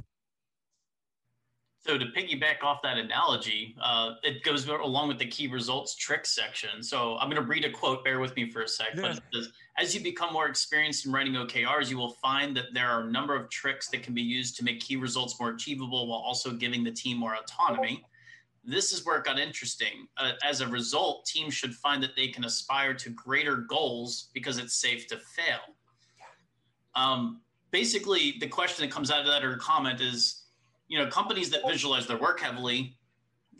So 1.82 1.96
to 1.96 2.04
piggyback 2.06 2.62
off 2.62 2.82
that 2.82 2.98
analogy, 2.98 3.74
uh, 3.82 4.12
it 4.22 4.42
goes 4.42 4.68
along 4.68 5.08
with 5.08 5.18
the 5.18 5.26
key 5.26 5.48
results 5.48 5.96
trick 5.96 6.26
section. 6.26 6.82
So 6.82 7.16
I'm 7.16 7.30
going 7.30 7.40
to 7.40 7.48
read 7.48 7.64
a 7.64 7.70
quote. 7.70 8.04
Bear 8.04 8.20
with 8.20 8.36
me 8.36 8.50
for 8.50 8.62
a 8.62 8.68
sec. 8.68 8.88
Yeah. 8.94 9.14
Says, 9.32 9.50
as 9.78 9.94
you 9.94 10.02
become 10.02 10.30
more 10.30 10.46
experienced 10.46 11.06
in 11.06 11.12
writing 11.12 11.32
OKRs, 11.32 11.88
you 11.88 11.96
will 11.96 12.16
find 12.22 12.54
that 12.58 12.66
there 12.74 12.88
are 12.88 13.00
a 13.00 13.10
number 13.10 13.34
of 13.34 13.48
tricks 13.48 13.88
that 13.88 14.02
can 14.02 14.12
be 14.12 14.20
used 14.20 14.56
to 14.56 14.64
make 14.64 14.80
key 14.80 14.96
results 14.96 15.40
more 15.40 15.50
achievable 15.50 16.06
while 16.06 16.18
also 16.18 16.52
giving 16.52 16.84
the 16.84 16.92
team 16.92 17.16
more 17.16 17.34
autonomy. 17.34 18.04
This 18.62 18.92
is 18.92 19.06
where 19.06 19.16
it 19.16 19.24
got 19.24 19.38
interesting. 19.38 20.06
Uh, 20.18 20.32
as 20.44 20.60
a 20.60 20.68
result, 20.68 21.24
teams 21.24 21.54
should 21.54 21.74
find 21.74 22.02
that 22.02 22.14
they 22.14 22.28
can 22.28 22.44
aspire 22.44 22.92
to 22.92 23.08
greater 23.08 23.56
goals 23.56 24.28
because 24.34 24.58
it's 24.58 24.74
safe 24.74 25.06
to 25.06 25.16
fail. 25.16 25.60
Um, 26.94 27.40
basically, 27.70 28.34
the 28.38 28.48
question 28.48 28.84
that 28.84 28.92
comes 28.92 29.10
out 29.10 29.20
of 29.20 29.26
that 29.28 29.42
or 29.44 29.56
comment 29.56 30.02
is 30.02 30.39
you 30.90 30.98
know, 30.98 31.06
companies 31.06 31.48
that 31.50 31.60
visualize 31.66 32.06
their 32.08 32.18
work 32.18 32.40
heavily, 32.40 32.96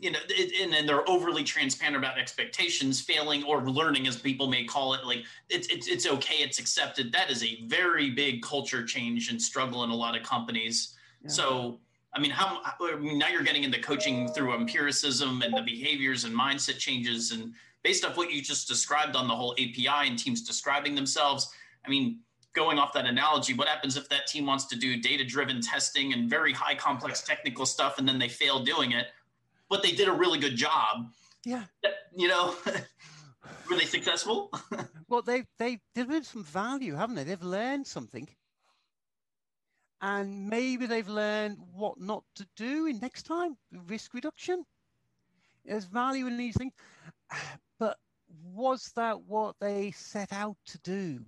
you 0.01 0.11
know, 0.11 0.19
it, 0.27 0.61
and, 0.61 0.75
and 0.75 0.87
they're 0.87 1.09
overly 1.09 1.45
transparent 1.45 1.95
about 1.95 2.19
expectations, 2.19 2.99
failing 2.99 3.43
or 3.45 3.61
learning, 3.61 4.05
as 4.05 4.17
people 4.17 4.47
may 4.47 4.65
call 4.65 4.93
it. 4.93 5.05
Like 5.05 5.23
it's 5.49 5.67
it's 5.69 5.87
it's 5.87 6.05
okay, 6.05 6.43
it's 6.43 6.59
accepted. 6.59 7.13
That 7.13 7.31
is 7.31 7.41
a 7.43 7.63
very 7.67 8.09
big 8.09 8.41
culture 8.41 8.83
change 8.83 9.29
and 9.29 9.41
struggle 9.41 9.85
in 9.85 9.91
a 9.91 9.95
lot 9.95 10.15
of 10.15 10.23
companies. 10.23 10.95
Yeah. 11.23 11.29
So. 11.29 11.79
I 12.13 12.19
mean, 12.19 12.31
how 12.31 12.59
I 12.65 12.95
mean, 12.97 13.17
now 13.17 13.29
you're 13.29 13.41
getting 13.41 13.63
into 13.63 13.79
coaching 13.79 14.27
through 14.27 14.53
empiricism 14.53 15.43
and 15.43 15.55
the 15.55 15.61
behaviors 15.61 16.25
and 16.25 16.37
mindset 16.37 16.77
changes, 16.77 17.31
and 17.31 17.53
based 17.83 18.03
off 18.03 18.17
what 18.17 18.33
you 18.33 18.41
just 18.41 18.67
described 18.67 19.15
on 19.15 19.29
the 19.29 19.33
whole 19.33 19.53
API 19.53 20.09
and 20.09 20.19
teams 20.19 20.41
describing 20.41 20.93
themselves. 20.93 21.53
I 21.85 21.89
mean, 21.89 22.19
going 22.53 22.77
off 22.77 22.93
that 22.93 23.05
analogy, 23.05 23.53
what 23.53 23.67
happens 23.67 23.97
if 23.97 24.09
that 24.09 24.27
team 24.27 24.45
wants 24.45 24.65
to 24.65 24.75
do 24.75 25.01
data 25.01 25.23
driven 25.23 25.61
testing 25.61 26.13
and 26.13 26.29
very 26.29 26.53
high 26.53 26.75
complex 26.75 27.21
technical 27.21 27.65
stuff 27.65 27.97
and 27.97 28.07
then 28.07 28.19
they 28.19 28.27
fail 28.27 28.63
doing 28.63 28.91
it, 28.91 29.07
but 29.69 29.81
they 29.81 29.91
did 29.91 30.07
a 30.07 30.13
really 30.13 30.39
good 30.39 30.55
job? 30.55 31.11
Yeah. 31.45 31.63
You 32.15 32.27
know, 32.27 32.55
were 33.69 33.77
they 33.77 33.85
successful? 33.85 34.51
well, 35.07 35.21
they, 35.21 35.43
they 35.59 35.79
delivered 35.95 36.25
some 36.25 36.43
value, 36.43 36.95
haven't 36.95 37.15
they? 37.15 37.23
They've 37.23 37.41
learned 37.41 37.87
something. 37.87 38.27
And 40.01 40.49
maybe 40.49 40.87
they've 40.87 41.07
learned 41.07 41.57
what 41.73 41.99
not 41.99 42.23
to 42.35 42.47
do 42.55 42.87
in 42.87 42.99
next 42.99 43.23
time, 43.23 43.55
risk 43.87 44.13
reduction. 44.13 44.65
There's 45.63 45.85
value 45.85 46.27
in 46.27 46.37
these 46.37 46.55
things. 46.57 46.73
But 47.79 47.97
was 48.43 48.91
that 48.95 49.21
what 49.23 49.55
they 49.59 49.89
set 49.89 50.31
out 50.31 50.55
to 50.67 50.77
do? 50.83 51.19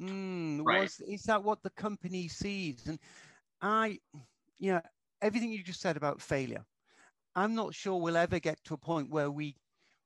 Mm, 0.00 0.64
right. 0.64 0.80
Was, 0.80 1.00
is 1.00 1.22
that 1.24 1.42
what 1.42 1.62
the 1.62 1.70
company 1.70 2.28
sees? 2.28 2.86
And 2.86 2.98
I, 3.60 3.98
you 4.58 4.72
know, 4.72 4.80
everything 5.20 5.52
you 5.52 5.62
just 5.62 5.80
said 5.80 5.96
about 5.96 6.22
failure, 6.22 6.64
I'm 7.34 7.54
not 7.54 7.74
sure 7.74 7.96
we'll 7.96 8.16
ever 8.16 8.38
get 8.38 8.62
to 8.64 8.74
a 8.74 8.78
point 8.78 9.10
where 9.10 9.30
we 9.30 9.56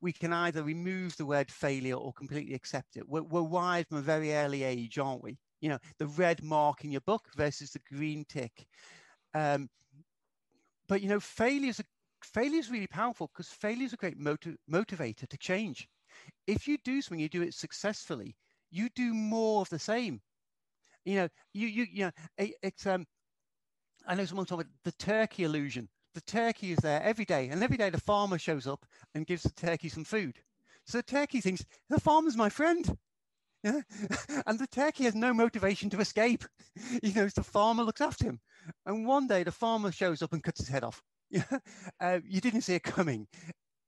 we 0.00 0.12
can 0.12 0.34
either 0.34 0.62
remove 0.62 1.16
the 1.16 1.24
word 1.24 1.50
failure 1.50 1.94
or 1.94 2.12
completely 2.12 2.54
accept 2.54 2.96
it. 2.96 3.08
We're, 3.08 3.22
we're 3.22 3.42
wired 3.42 3.88
from 3.88 3.98
a 3.98 4.02
very 4.02 4.34
early 4.34 4.62
age, 4.62 4.98
aren't 4.98 5.22
we? 5.22 5.38
You 5.62 5.70
know, 5.70 5.78
the 5.98 6.06
red 6.06 6.42
mark 6.42 6.84
in 6.84 6.92
your 6.92 7.00
book 7.00 7.28
versus 7.34 7.70
the 7.70 7.80
green 7.90 8.26
tick. 8.28 8.66
Um, 9.34 9.70
but 10.88 11.00
you 11.02 11.08
know, 11.08 11.20
failure 11.20 11.68
is 11.70 11.80
a 11.80 11.84
failure 12.22 12.58
is 12.58 12.70
really 12.70 12.86
powerful 12.86 13.28
because 13.32 13.48
failure 13.50 13.84
is 13.84 13.92
a 13.92 13.96
great 13.98 14.18
motiv- 14.18 14.56
motivator 14.70 15.28
to 15.28 15.38
change. 15.38 15.88
If 16.46 16.68
you 16.68 16.78
do 16.84 17.00
something, 17.02 17.20
you 17.20 17.28
do 17.28 17.42
it 17.42 17.54
successfully, 17.54 18.36
you 18.74 18.88
do 18.90 19.14
more 19.14 19.62
of 19.62 19.70
the 19.70 19.78
same. 19.78 20.20
You 21.04 21.16
know, 21.16 21.28
you 21.54 21.68
you 21.68 21.86
you 21.92 22.04
know, 22.06 22.12
it, 22.38 22.54
it's 22.62 22.86
um. 22.86 23.06
I 24.06 24.14
know 24.14 24.24
someone 24.24 24.46
talking 24.46 24.62
about 24.62 24.72
the 24.84 24.92
turkey 24.92 25.44
illusion. 25.44 25.88
The 26.14 26.20
turkey 26.22 26.72
is 26.72 26.78
there 26.78 27.02
every 27.02 27.24
day, 27.24 27.48
and 27.48 27.62
every 27.62 27.76
day 27.76 27.90
the 27.90 28.00
farmer 28.00 28.38
shows 28.38 28.66
up 28.66 28.86
and 29.14 29.26
gives 29.26 29.42
the 29.42 29.50
turkey 29.50 29.88
some 29.88 30.04
food. 30.04 30.38
So 30.86 30.98
the 30.98 31.02
turkey 31.02 31.40
thinks 31.40 31.64
the 31.88 32.00
farmer's 32.00 32.36
my 32.36 32.48
friend. 32.48 32.96
Yeah? 33.62 33.82
and 34.46 34.58
the 34.58 34.66
turkey 34.68 35.04
has 35.04 35.14
no 35.14 35.34
motivation 35.34 35.90
to 35.90 36.00
escape. 36.00 36.44
You 37.02 37.14
know, 37.14 37.28
the 37.28 37.44
farmer 37.44 37.84
looks 37.84 38.00
after 38.00 38.26
him. 38.26 38.40
And 38.86 39.06
one 39.06 39.26
day 39.28 39.44
the 39.44 39.52
farmer 39.52 39.92
shows 39.92 40.22
up 40.22 40.32
and 40.32 40.42
cuts 40.42 40.60
his 40.60 40.68
head 40.68 40.84
off. 40.84 41.02
Uh, 42.00 42.20
you 42.24 42.40
didn't 42.40 42.62
see 42.62 42.74
it 42.74 42.82
coming. 42.82 43.26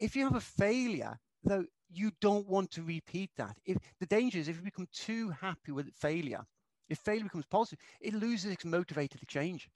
If 0.01 0.17
you 0.17 0.25
have 0.25 0.37
a 0.37 0.41
failure, 0.41 1.19
though, 1.45 1.67
you 1.89 2.11
don't 2.21 2.47
want 2.49 2.71
to 2.73 2.83
repeat 2.83 3.31
that. 3.37 3.57
If 3.65 3.79
the 4.01 4.07
danger 4.07 4.39
is 4.39 4.49
if 4.49 4.57
you 4.57 4.63
become 4.63 4.89
too 4.93 5.31
happy 5.31 5.73
with 5.73 5.95
failure, 5.95 6.45
if 6.89 6.99
failure 6.99 7.25
becomes 7.25 7.47
positive, 7.47 7.79
it 8.01 8.15
loses 8.15 8.53
its 8.53 8.65
motivator 8.65 9.19
to 9.19 9.27
change. 9.27 9.69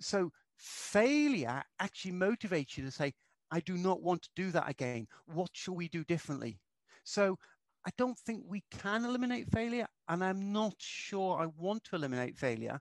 So 0.00 0.30
failure 0.56 1.62
actually 1.78 2.12
motivates 2.12 2.76
you 2.76 2.84
to 2.84 2.90
say, 2.90 3.12
I 3.50 3.60
do 3.60 3.76
not 3.76 4.02
want 4.02 4.22
to 4.22 4.30
do 4.36 4.50
that 4.52 4.68
again. 4.68 5.06
What 5.26 5.50
shall 5.52 5.74
we 5.74 5.88
do 5.88 6.04
differently? 6.04 6.58
So 7.04 7.36
I 7.86 7.90
don't 7.96 8.18
think 8.18 8.44
we 8.46 8.62
can 8.70 9.04
eliminate 9.04 9.50
failure, 9.50 9.86
and 10.08 10.22
I'm 10.22 10.52
not 10.52 10.74
sure 10.78 11.38
I 11.38 11.46
want 11.46 11.84
to 11.84 11.96
eliminate 11.96 12.36
failure. 12.36 12.78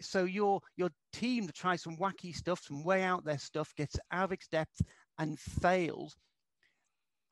So 0.00 0.24
your 0.24 0.60
your 0.76 0.90
team 1.12 1.46
that 1.46 1.54
tries 1.54 1.82
some 1.82 1.96
wacky 1.96 2.34
stuff, 2.34 2.62
some 2.62 2.84
way 2.84 3.02
out 3.02 3.24
there 3.24 3.38
stuff, 3.38 3.74
gets 3.76 3.98
out 4.12 4.24
of 4.24 4.32
its 4.32 4.46
depth 4.48 4.82
and 5.18 5.38
fails 5.38 6.16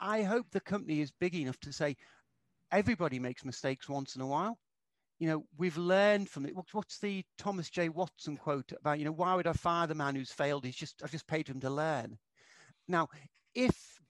I 0.00 0.22
hope 0.22 0.46
the 0.50 0.60
company 0.60 1.00
is 1.00 1.10
big 1.10 1.34
enough 1.34 1.58
to 1.60 1.72
say 1.72 1.96
everybody 2.70 3.18
makes 3.18 3.44
mistakes 3.44 3.88
once 3.88 4.16
in 4.16 4.22
a 4.22 4.26
while. 4.26 4.58
You 5.18 5.28
know, 5.28 5.44
we've 5.56 5.76
learned 5.76 6.28
from 6.28 6.46
it. 6.46 6.54
What's 6.72 6.98
the 6.98 7.24
Thomas 7.38 7.70
J. 7.70 7.88
Watson 7.88 8.36
quote 8.36 8.72
about, 8.78 9.00
you 9.00 9.04
know, 9.04 9.12
why 9.12 9.34
would 9.34 9.48
I 9.48 9.52
fire 9.52 9.86
the 9.86 9.94
man 9.94 10.14
who's 10.14 10.30
failed? 10.30 10.64
He's 10.64 10.76
just, 10.76 11.02
I've 11.02 11.10
just 11.10 11.26
paid 11.26 11.48
him 11.48 11.60
to 11.60 11.70
learn. 11.70 12.18
Now, 12.86 13.08
if 13.54 14.00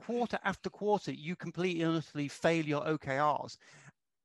quarter 0.00 0.38
after 0.44 0.70
quarter 0.70 1.12
you 1.12 1.36
completely 1.36 1.82
and 1.82 1.96
utterly 1.96 2.28
fail 2.28 2.64
your 2.64 2.82
OKRs, 2.82 3.56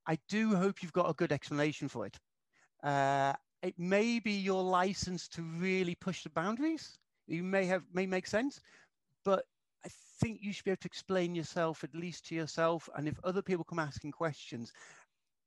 I 0.07 0.17
do 0.29 0.55
hope 0.55 0.81
you've 0.81 0.93
got 0.93 1.09
a 1.09 1.13
good 1.13 1.33
explanation 1.33 1.89
for 1.89 2.05
it. 2.05 2.17
Uh, 2.81 3.33
it 3.61 3.77
may 3.77 4.19
be 4.19 4.33
your 4.33 4.63
license 4.63 5.27
to 5.29 5.41
really 5.41 5.95
push 5.95 6.23
the 6.23 6.29
boundaries. 6.29 6.97
You 7.27 7.43
may 7.43 7.65
have 7.65 7.83
may 7.91 8.05
make 8.05 8.27
sense, 8.27 8.61
but 9.25 9.43
I 9.87 9.89
think 10.19 10.39
you 10.41 10.51
should 10.51 10.65
be 10.65 10.71
able 10.71 10.81
to 10.81 10.87
explain 10.87 11.33
yourself 11.33 11.83
at 11.85 11.95
least 11.95 12.27
to 12.27 12.35
yourself. 12.35 12.89
And 12.95 13.07
if 13.07 13.17
other 13.23 13.41
people 13.41 13.63
come 13.63 13.79
asking 13.79 14.11
questions, 14.11 14.73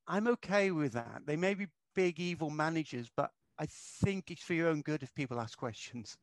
I'm 0.09 0.27
okay 0.29 0.71
with 0.71 0.93
that. 0.95 1.23
They 1.27 1.37
may 1.37 1.53
be 1.53 1.67
big 1.95 2.19
evil 2.19 2.49
managers, 2.49 3.11
but 3.15 3.31
I 3.59 3.67
think 4.03 4.31
it's 4.31 4.43
for 4.43 4.55
your 4.55 4.69
own 4.69 4.81
good 4.81 5.03
if 5.03 5.15
people 5.15 5.39
ask 5.39 5.59
questions. 5.59 6.17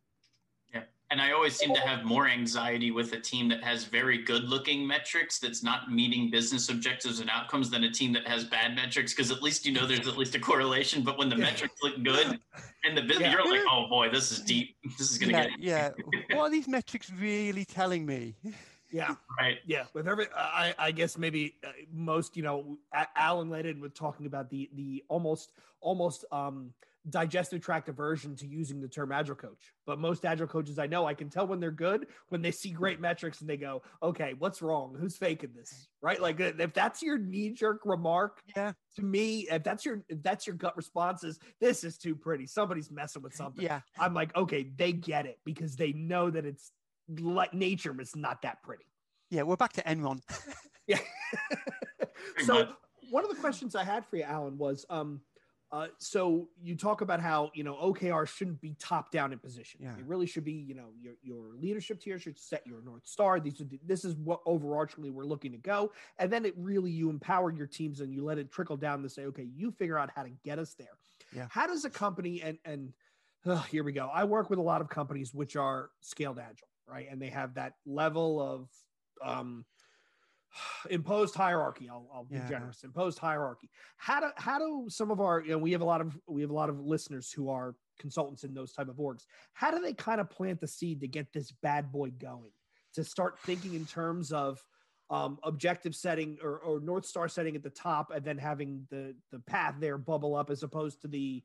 Yeah. 1.09 1.13
And 1.13 1.21
I 1.21 1.33
always 1.33 1.55
seem 1.55 1.73
to 1.73 1.79
have 1.79 2.03
more 2.03 2.27
anxiety 2.27 2.91
with 2.91 3.13
a 3.13 3.19
team 3.19 3.47
that 3.49 3.63
has 3.63 3.85
very 3.85 4.17
good 4.17 4.43
looking 4.43 4.85
metrics 4.85 5.39
that's 5.39 5.63
not 5.63 5.91
meeting 5.91 6.29
business 6.29 6.69
objectives 6.69 7.19
and 7.19 7.29
outcomes 7.29 7.69
than 7.69 7.83
a 7.83 7.91
team 7.91 8.13
that 8.13 8.27
has 8.27 8.43
bad 8.43 8.75
metrics 8.75 9.13
because 9.13 9.31
at 9.31 9.41
least 9.41 9.65
you 9.65 9.71
know 9.71 9.85
there's 9.85 10.07
at 10.07 10.17
least 10.17 10.35
a 10.35 10.39
correlation. 10.39 11.03
But 11.03 11.17
when 11.17 11.29
the 11.29 11.37
yeah. 11.37 11.45
metrics 11.45 11.75
look 11.81 12.03
good 12.03 12.39
and 12.85 12.97
the 12.97 13.01
business, 13.01 13.21
yeah. 13.21 13.31
you're 13.31 13.49
like, 13.49 13.65
oh 13.69 13.87
boy, 13.89 14.09
this 14.09 14.31
is 14.31 14.39
deep. 14.39 14.75
This 14.97 15.11
is 15.11 15.17
going 15.17 15.31
to 15.33 15.49
yeah, 15.59 15.89
get. 15.89 15.95
yeah. 16.29 16.35
What 16.35 16.45
are 16.45 16.49
these 16.49 16.67
metrics 16.67 17.11
really 17.11 17.65
telling 17.65 18.05
me? 18.05 18.35
Yeah. 18.91 19.15
Right. 19.37 19.57
Yeah. 19.65 19.85
With 19.93 20.07
every, 20.07 20.27
I, 20.35 20.73
I 20.79 20.91
guess 20.91 21.17
maybe 21.17 21.55
uh, 21.63 21.71
most, 21.91 22.37
you 22.37 22.43
know, 22.43 22.77
Alan 23.15 23.49
led 23.49 23.65
in 23.65 23.79
with 23.81 23.93
talking 23.93 24.25
about 24.25 24.49
the, 24.49 24.69
the 24.73 25.03
almost, 25.09 25.51
almost, 25.81 26.25
um, 26.31 26.73
digestive 27.09 27.61
tract 27.61 27.89
aversion 27.89 28.35
to 28.35 28.47
using 28.47 28.81
the 28.81 28.87
term 28.87 29.11
agile 29.11 29.35
coach. 29.35 29.73
But 29.85 29.99
most 29.99 30.25
agile 30.25 30.47
coaches 30.47 30.79
I 30.79 30.87
know, 30.87 31.05
I 31.05 31.13
can 31.13 31.29
tell 31.29 31.47
when 31.47 31.59
they're 31.59 31.71
good 31.71 32.07
when 32.29 32.41
they 32.41 32.51
see 32.51 32.71
great 32.71 32.99
metrics 32.99 33.41
and 33.41 33.49
they 33.49 33.57
go, 33.57 33.81
okay, 34.03 34.33
what's 34.37 34.61
wrong? 34.61 34.95
Who's 34.99 35.17
faking 35.17 35.51
this? 35.55 35.87
Right? 36.01 36.21
Like 36.21 36.39
if 36.39 36.73
that's 36.73 37.01
your 37.01 37.17
knee 37.17 37.51
jerk 37.51 37.81
remark, 37.85 38.41
yeah, 38.55 38.73
to 38.95 39.01
me, 39.03 39.47
if 39.49 39.63
that's 39.63 39.85
your 39.85 40.03
if 40.09 40.21
that's 40.21 40.45
your 40.45 40.55
gut 40.55 40.75
responses, 40.75 41.39
this 41.59 41.83
is 41.83 41.97
too 41.97 42.15
pretty. 42.15 42.45
Somebody's 42.45 42.91
messing 42.91 43.21
with 43.21 43.35
something. 43.35 43.63
Yeah. 43.63 43.81
I'm 43.99 44.13
like, 44.13 44.35
okay, 44.35 44.71
they 44.75 44.91
get 44.91 45.25
it 45.25 45.39
because 45.45 45.75
they 45.75 45.93
know 45.93 46.29
that 46.29 46.45
it's 46.45 46.71
like 47.19 47.53
nature 47.53 47.95
is 48.01 48.15
not 48.15 48.41
that 48.41 48.61
pretty. 48.63 48.85
Yeah, 49.29 49.43
we're 49.43 49.55
back 49.55 49.73
to 49.73 49.83
Enron. 49.83 50.21
yeah. 50.87 50.99
so 52.45 52.69
one 53.09 53.23
of 53.23 53.29
the 53.29 53.35
questions 53.35 53.75
I 53.75 53.83
had 53.83 54.05
for 54.05 54.17
you, 54.17 54.23
Allan, 54.23 54.57
was 54.57 54.85
um, 54.89 55.21
uh, 55.71 55.87
so 55.97 56.47
you 56.61 56.75
talk 56.75 57.01
about 57.01 57.19
how 57.19 57.51
you 57.53 57.63
know 57.63 57.75
OKR 57.75 58.25
shouldn't 58.27 58.61
be 58.61 58.75
top 58.79 59.11
down 59.11 59.33
in 59.33 59.39
position. 59.39 59.81
Yeah. 59.83 59.97
It 59.97 60.05
really 60.05 60.25
should 60.25 60.45
be 60.45 60.53
you 60.53 60.75
know 60.75 60.89
your 60.99 61.15
your 61.21 61.55
leadership 61.57 61.99
tier 61.99 62.17
should 62.19 62.39
set 62.39 62.65
your 62.65 62.81
north 62.81 63.05
star. 63.05 63.39
These 63.39 63.59
are, 63.59 63.65
this 63.85 64.05
is 64.05 64.15
what 64.15 64.43
overarchingly 64.45 65.11
we're 65.11 65.25
looking 65.25 65.51
to 65.51 65.57
go, 65.57 65.91
and 66.19 66.31
then 66.31 66.45
it 66.45 66.53
really 66.57 66.91
you 66.91 67.09
empower 67.09 67.51
your 67.51 67.67
teams 67.67 67.99
and 67.99 68.13
you 68.13 68.23
let 68.23 68.37
it 68.37 68.49
trickle 68.49 68.77
down 68.77 69.03
to 69.03 69.09
say, 69.09 69.25
okay, 69.25 69.47
you 69.55 69.71
figure 69.71 69.97
out 69.97 70.09
how 70.15 70.23
to 70.23 70.31
get 70.45 70.57
us 70.57 70.73
there. 70.73 70.97
Yeah. 71.35 71.47
How 71.49 71.67
does 71.67 71.83
a 71.83 71.89
company 71.89 72.41
and 72.41 72.57
and 72.63 72.93
here 73.69 73.83
we 73.83 73.91
go. 73.91 74.09
I 74.13 74.23
work 74.23 74.49
with 74.49 74.59
a 74.59 74.63
lot 74.63 74.81
of 74.81 74.89
companies 74.89 75.33
which 75.33 75.55
are 75.55 75.89
scaled 76.01 76.39
agile, 76.39 76.67
right, 76.87 77.07
and 77.09 77.21
they 77.21 77.29
have 77.29 77.55
that 77.55 77.73
level 77.85 78.41
of 78.41 78.69
um, 79.21 79.65
imposed 80.89 81.35
hierarchy. 81.35 81.89
I'll, 81.89 82.07
I'll 82.13 82.25
be 82.25 82.35
yeah. 82.35 82.47
generous. 82.47 82.83
Imposed 82.83 83.19
hierarchy. 83.19 83.69
How 83.97 84.19
do 84.19 84.27
how 84.35 84.59
do 84.59 84.85
some 84.89 85.11
of 85.11 85.19
our 85.19 85.41
you 85.41 85.51
know 85.51 85.57
we 85.57 85.71
have 85.71 85.81
a 85.81 85.85
lot 85.85 86.01
of 86.01 86.17
we 86.27 86.41
have 86.41 86.51
a 86.51 86.55
lot 86.55 86.69
of 86.69 86.79
listeners 86.79 87.31
who 87.31 87.49
are 87.49 87.75
consultants 87.99 88.43
in 88.43 88.53
those 88.53 88.73
type 88.73 88.89
of 88.89 88.97
orgs. 88.97 89.25
How 89.53 89.71
do 89.71 89.79
they 89.79 89.93
kind 89.93 90.21
of 90.21 90.29
plant 90.29 90.59
the 90.59 90.67
seed 90.67 91.01
to 91.01 91.07
get 91.07 91.33
this 91.33 91.51
bad 91.51 91.91
boy 91.91 92.11
going? 92.11 92.51
To 92.95 93.03
start 93.03 93.37
thinking 93.39 93.75
in 93.75 93.85
terms 93.85 94.31
of 94.31 94.63
um, 95.09 95.37
objective 95.43 95.95
setting 95.95 96.37
or, 96.43 96.57
or 96.59 96.79
north 96.79 97.05
star 97.05 97.27
setting 97.27 97.55
at 97.55 97.63
the 97.63 97.69
top, 97.69 98.11
and 98.11 98.25
then 98.25 98.37
having 98.37 98.87
the 98.89 99.15
the 99.31 99.39
path 99.39 99.75
there 99.79 99.97
bubble 99.97 100.35
up, 100.35 100.49
as 100.49 100.63
opposed 100.63 101.01
to 101.01 101.07
the 101.07 101.43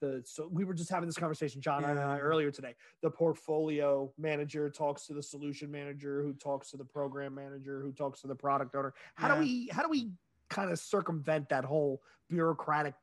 the 0.00 0.22
so 0.24 0.48
we 0.50 0.64
were 0.64 0.74
just 0.74 0.90
having 0.90 1.08
this 1.08 1.16
conversation, 1.16 1.60
John 1.60 1.84
and 1.84 1.98
I 1.98 2.18
earlier 2.18 2.50
today. 2.50 2.74
The 3.02 3.10
portfolio 3.10 4.12
manager 4.18 4.70
talks 4.70 5.06
to 5.06 5.14
the 5.14 5.22
solution 5.22 5.70
manager, 5.70 6.22
who 6.22 6.32
talks 6.34 6.70
to 6.70 6.76
the 6.76 6.84
program 6.84 7.34
manager, 7.34 7.80
who 7.80 7.92
talks 7.92 8.20
to 8.22 8.26
the 8.26 8.34
product 8.34 8.74
owner. 8.74 8.94
How 9.14 9.28
Yeah. 9.28 9.34
do 9.34 9.40
we 9.40 9.68
how 9.72 9.82
do 9.82 9.88
we 9.88 10.10
kind 10.48 10.70
of 10.70 10.78
circumvent 10.78 11.48
that 11.50 11.64
whole 11.64 12.02
bureaucratic 12.28 12.94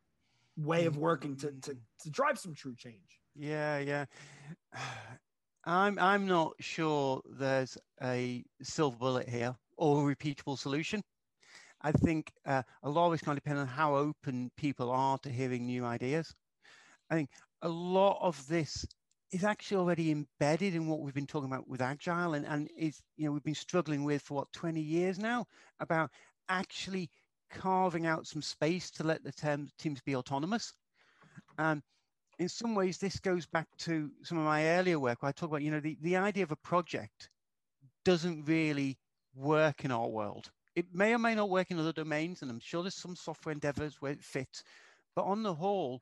way 0.57 0.85
of 0.85 0.97
working 0.97 1.35
to 1.37 1.51
to, 1.61 1.77
to 1.99 2.09
drive 2.09 2.39
some 2.39 2.53
true 2.53 2.75
change? 2.75 3.21
Yeah, 3.35 3.79
yeah. 3.79 4.05
I'm 5.65 5.97
I'm 5.97 6.27
not 6.27 6.53
sure 6.59 7.21
there's 7.39 7.77
a 8.01 8.43
silver 8.61 8.97
bullet 8.97 9.27
here 9.27 9.55
or 9.77 10.09
a 10.09 10.15
repeatable 10.15 10.57
solution. 10.57 11.01
I 11.81 11.91
think 11.91 12.31
uh, 12.45 12.63
a 12.83 12.89
lot 12.89 13.07
of 13.07 13.13
it's 13.13 13.23
going 13.23 13.35
to 13.35 13.41
depend 13.41 13.59
on 13.59 13.67
how 13.67 13.95
open 13.95 14.51
people 14.57 14.89
are 14.89 15.17
to 15.19 15.29
hearing 15.29 15.65
new 15.65 15.85
ideas. 15.85 16.33
I 17.09 17.15
think 17.15 17.29
a 17.61 17.69
lot 17.69 18.19
of 18.21 18.45
this 18.47 18.85
is 19.31 19.43
actually 19.43 19.77
already 19.77 20.11
embedded 20.11 20.75
in 20.75 20.87
what 20.87 20.99
we've 21.01 21.13
been 21.13 21.27
talking 21.27 21.51
about 21.51 21.67
with 21.67 21.81
agile 21.81 22.35
and, 22.35 22.45
and 22.45 22.69
is 22.77 23.01
you 23.17 23.25
know 23.25 23.31
we've 23.31 23.43
been 23.43 23.55
struggling 23.55 24.03
with 24.03 24.21
for 24.21 24.35
what 24.35 24.51
20 24.53 24.79
years 24.79 25.19
now 25.19 25.45
about 25.79 26.09
actually 26.47 27.09
carving 27.49 28.05
out 28.05 28.27
some 28.27 28.41
space 28.41 28.91
to 28.91 29.03
let 29.03 29.23
the 29.23 29.31
term, 29.31 29.69
teams 29.77 30.01
be 30.01 30.15
autonomous. 30.15 30.73
Um, 31.57 31.83
in 32.37 32.49
some 32.49 32.75
ways, 32.75 32.97
this 32.97 33.19
goes 33.19 33.45
back 33.45 33.67
to 33.79 34.11
some 34.23 34.37
of 34.37 34.45
my 34.45 34.65
earlier 34.67 34.99
work 34.99 35.21
where 35.21 35.29
I 35.29 35.31
talk 35.31 35.49
about, 35.49 35.61
you 35.61 35.71
know, 35.71 35.79
the, 35.79 35.97
the 36.01 36.17
idea 36.17 36.43
of 36.43 36.51
a 36.51 36.57
project 36.57 37.29
doesn't 38.03 38.45
really 38.45 38.97
work 39.33 39.85
in 39.85 39.91
our 39.91 40.07
world. 40.07 40.51
It 40.75 40.93
may 40.93 41.13
or 41.13 41.19
may 41.19 41.35
not 41.35 41.49
work 41.49 41.71
in 41.71 41.79
other 41.79 41.93
domains, 41.93 42.41
and 42.41 42.51
I'm 42.51 42.59
sure 42.59 42.83
there's 42.83 42.95
some 42.95 43.15
software 43.15 43.53
endeavors 43.53 44.01
where 44.01 44.11
it 44.11 44.23
fits. 44.23 44.63
But 45.15 45.23
on 45.23 45.43
the 45.43 45.53
whole, 45.53 46.01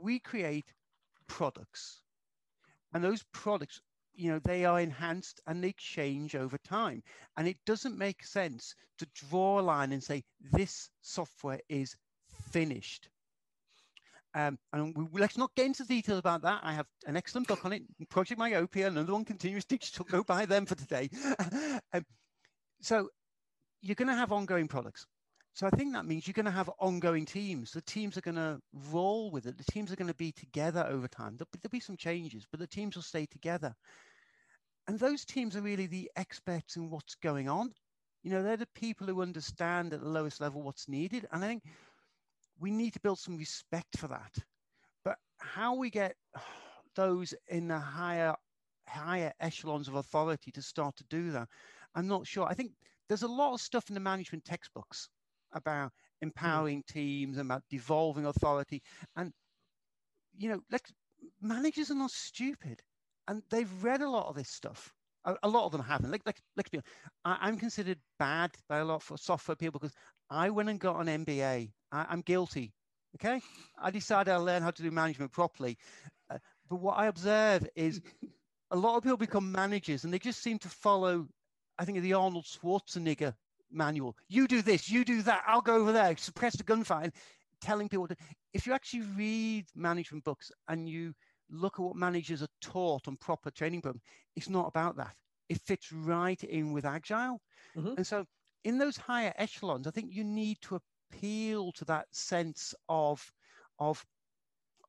we 0.00 0.18
create 0.18 0.72
products. 1.26 2.00
And 2.92 3.02
those 3.02 3.24
products, 3.32 3.80
you 4.14 4.30
know, 4.30 4.38
they 4.38 4.64
are 4.64 4.80
enhanced 4.80 5.40
and 5.46 5.62
they 5.62 5.72
change 5.72 6.34
over 6.34 6.58
time. 6.58 7.02
And 7.36 7.46
it 7.46 7.58
doesn't 7.66 7.98
make 7.98 8.24
sense 8.24 8.74
to 8.98 9.06
draw 9.14 9.60
a 9.60 9.62
line 9.62 9.92
and 9.92 10.02
say, 10.02 10.24
this 10.52 10.90
software 11.02 11.60
is 11.68 11.96
finished. 12.50 13.08
Um, 14.34 14.58
and 14.72 14.94
we, 14.94 15.20
let's 15.20 15.38
not 15.38 15.54
get 15.54 15.66
into 15.66 15.82
the 15.84 15.94
details 15.94 16.18
about 16.18 16.42
that. 16.42 16.60
I 16.62 16.74
have 16.74 16.86
an 17.06 17.16
excellent 17.16 17.48
book 17.48 17.64
on 17.64 17.72
it, 17.72 17.82
Project 18.10 18.38
Myopia, 18.38 18.88
another 18.88 19.14
one, 19.14 19.24
Continuous 19.24 19.64
Digital. 19.64 20.04
Go 20.04 20.22
buy 20.22 20.44
them 20.44 20.66
for 20.66 20.74
today. 20.74 21.08
um, 21.92 22.04
so 22.82 23.08
you're 23.80 23.94
going 23.94 24.08
to 24.08 24.14
have 24.14 24.32
ongoing 24.32 24.68
products. 24.68 25.06
So 25.56 25.66
I 25.66 25.70
think 25.70 25.94
that 25.94 26.04
means 26.04 26.26
you're 26.26 26.34
going 26.34 26.44
to 26.44 26.50
have 26.50 26.68
ongoing 26.80 27.24
teams. 27.24 27.70
The 27.70 27.80
teams 27.80 28.18
are 28.18 28.20
going 28.20 28.34
to 28.34 28.60
roll 28.92 29.30
with 29.30 29.46
it. 29.46 29.56
The 29.56 29.72
teams 29.72 29.90
are 29.90 29.96
going 29.96 30.06
to 30.06 30.14
be 30.14 30.30
together 30.30 30.86
over 30.86 31.08
time. 31.08 31.34
There'll 31.34 31.48
be, 31.50 31.58
there'll 31.62 31.70
be 31.70 31.80
some 31.80 31.96
changes, 31.96 32.44
but 32.50 32.60
the 32.60 32.66
teams 32.66 32.94
will 32.94 33.02
stay 33.02 33.24
together. 33.24 33.74
And 34.86 34.98
those 34.98 35.24
teams 35.24 35.56
are 35.56 35.62
really 35.62 35.86
the 35.86 36.10
experts 36.14 36.76
in 36.76 36.90
what's 36.90 37.14
going 37.14 37.48
on. 37.48 37.72
You 38.22 38.32
know, 38.32 38.42
they're 38.42 38.58
the 38.58 38.68
people 38.74 39.06
who 39.06 39.22
understand 39.22 39.94
at 39.94 40.02
the 40.02 40.08
lowest 40.10 40.42
level 40.42 40.60
what's 40.60 40.90
needed. 40.90 41.26
And 41.32 41.42
I 41.42 41.48
think 41.48 41.62
we 42.60 42.70
need 42.70 42.92
to 42.92 43.00
build 43.00 43.18
some 43.18 43.38
respect 43.38 43.96
for 43.96 44.08
that. 44.08 44.36
But 45.06 45.16
how 45.38 45.74
we 45.74 45.88
get 45.88 46.16
those 46.96 47.32
in 47.48 47.68
the 47.68 47.78
higher 47.78 48.34
higher 48.88 49.32
echelons 49.40 49.88
of 49.88 49.94
authority 49.94 50.52
to 50.52 50.60
start 50.60 50.96
to 50.96 51.04
do 51.04 51.30
that, 51.30 51.48
I'm 51.94 52.08
not 52.08 52.26
sure. 52.26 52.46
I 52.46 52.52
think 52.52 52.72
there's 53.08 53.22
a 53.22 53.26
lot 53.26 53.54
of 53.54 53.62
stuff 53.62 53.88
in 53.88 53.94
the 53.94 54.00
management 54.00 54.44
textbooks 54.44 55.08
about 55.56 55.92
empowering 56.22 56.82
teams 56.88 57.36
and 57.38 57.50
about 57.50 57.62
devolving 57.70 58.26
authority. 58.26 58.82
And 59.16 59.32
you 60.36 60.50
know, 60.50 60.60
like 60.70 60.88
managers 61.40 61.90
are 61.90 61.96
not 61.96 62.10
stupid, 62.10 62.82
and 63.28 63.42
they've 63.50 63.82
read 63.82 64.02
a 64.02 64.10
lot 64.10 64.28
of 64.28 64.36
this 64.36 64.50
stuff. 64.50 64.92
A, 65.24 65.34
a 65.42 65.48
lot 65.48 65.66
of 65.66 65.72
them 65.72 65.82
haven't. 65.82 66.10
Like, 66.10 66.22
like 66.26 66.40
let's 66.56 66.68
be 66.68 66.78
honest, 66.78 66.88
I, 67.24 67.38
I'm 67.48 67.58
considered 67.58 67.98
bad 68.18 68.52
by 68.68 68.78
a 68.78 68.84
lot 68.84 69.02
of 69.10 69.20
software 69.20 69.56
people 69.56 69.80
because 69.80 69.94
I 70.30 70.50
went 70.50 70.68
and 70.68 70.80
got 70.80 71.00
an 71.00 71.24
MBA. 71.24 71.72
I, 71.92 72.06
I'm 72.08 72.20
guilty. 72.20 72.72
Okay, 73.16 73.40
I 73.80 73.90
decided 73.90 74.32
I'll 74.32 74.44
learn 74.44 74.62
how 74.62 74.70
to 74.70 74.82
do 74.82 74.90
management 74.90 75.32
properly. 75.32 75.78
Uh, 76.30 76.38
but 76.68 76.76
what 76.76 76.98
I 76.98 77.06
observe 77.06 77.66
is 77.74 78.00
a 78.70 78.76
lot 78.76 78.96
of 78.96 79.02
people 79.02 79.16
become 79.16 79.50
managers 79.52 80.04
and 80.04 80.12
they 80.12 80.18
just 80.18 80.42
seem 80.42 80.58
to 80.58 80.68
follow, 80.68 81.26
I 81.78 81.84
think, 81.84 82.00
the 82.00 82.12
Arnold 82.12 82.44
Schwarzenegger 82.44 83.32
manual. 83.70 84.16
You 84.28 84.46
do 84.46 84.62
this, 84.62 84.88
you 84.88 85.04
do 85.04 85.22
that, 85.22 85.42
I'll 85.46 85.60
go 85.60 85.76
over 85.76 85.92
there, 85.92 86.16
suppress 86.16 86.56
the 86.56 86.64
gunfire, 86.64 87.10
telling 87.60 87.88
people 87.88 88.08
to. 88.08 88.16
If 88.52 88.66
you 88.66 88.72
actually 88.72 89.02
read 89.02 89.66
management 89.74 90.24
books 90.24 90.50
and 90.68 90.88
you 90.88 91.14
look 91.48 91.78
at 91.78 91.82
what 91.82 91.96
managers 91.96 92.42
are 92.42 92.48
taught 92.60 93.08
on 93.08 93.16
proper 93.16 93.50
training 93.50 93.82
programs, 93.82 94.02
it's 94.34 94.48
not 94.48 94.66
about 94.68 94.96
that. 94.96 95.14
It 95.48 95.60
fits 95.60 95.92
right 95.92 96.42
in 96.44 96.72
with 96.72 96.84
Agile. 96.84 97.40
Mhm. 97.76 97.96
And 97.96 98.06
so 98.06 98.24
in 98.64 98.78
those 98.78 98.96
higher 98.96 99.32
echelons, 99.36 99.86
I 99.86 99.90
think 99.90 100.12
you 100.12 100.24
need 100.24 100.60
to 100.62 100.80
appeal 101.12 101.72
to 101.72 101.84
that 101.84 102.06
sense 102.14 102.74
of, 102.88 103.32
of 103.78 104.04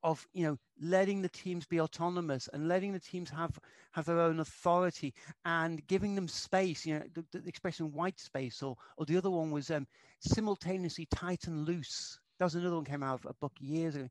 of 0.02 0.26
you 0.32 0.44
know 0.44 0.58
letting 0.80 1.22
the 1.22 1.28
teams 1.28 1.66
be 1.66 1.80
autonomous 1.80 2.48
and 2.52 2.68
letting 2.68 2.92
the 2.92 3.00
teams 3.00 3.30
have 3.30 3.58
have 3.92 4.04
their 4.04 4.20
own 4.20 4.40
authority 4.40 5.12
and 5.44 5.86
giving 5.86 6.14
them 6.14 6.28
space 6.28 6.86
you 6.86 6.94
know 6.98 7.04
the, 7.14 7.40
the 7.40 7.48
expression 7.48 7.92
white 7.92 8.18
space 8.20 8.62
or 8.62 8.76
or 8.96 9.04
the 9.06 9.16
other 9.16 9.30
one 9.30 9.50
was 9.50 9.70
um 9.70 9.86
simultaneously 10.20 11.06
tight 11.06 11.46
and 11.46 11.66
loose. 11.66 12.18
That 12.38 12.46
was 12.46 12.54
another 12.54 12.76
one 12.76 12.84
came 12.84 13.02
out 13.02 13.20
of 13.20 13.26
a 13.26 13.34
book 13.34 13.52
years 13.60 13.96
ago. 13.96 14.08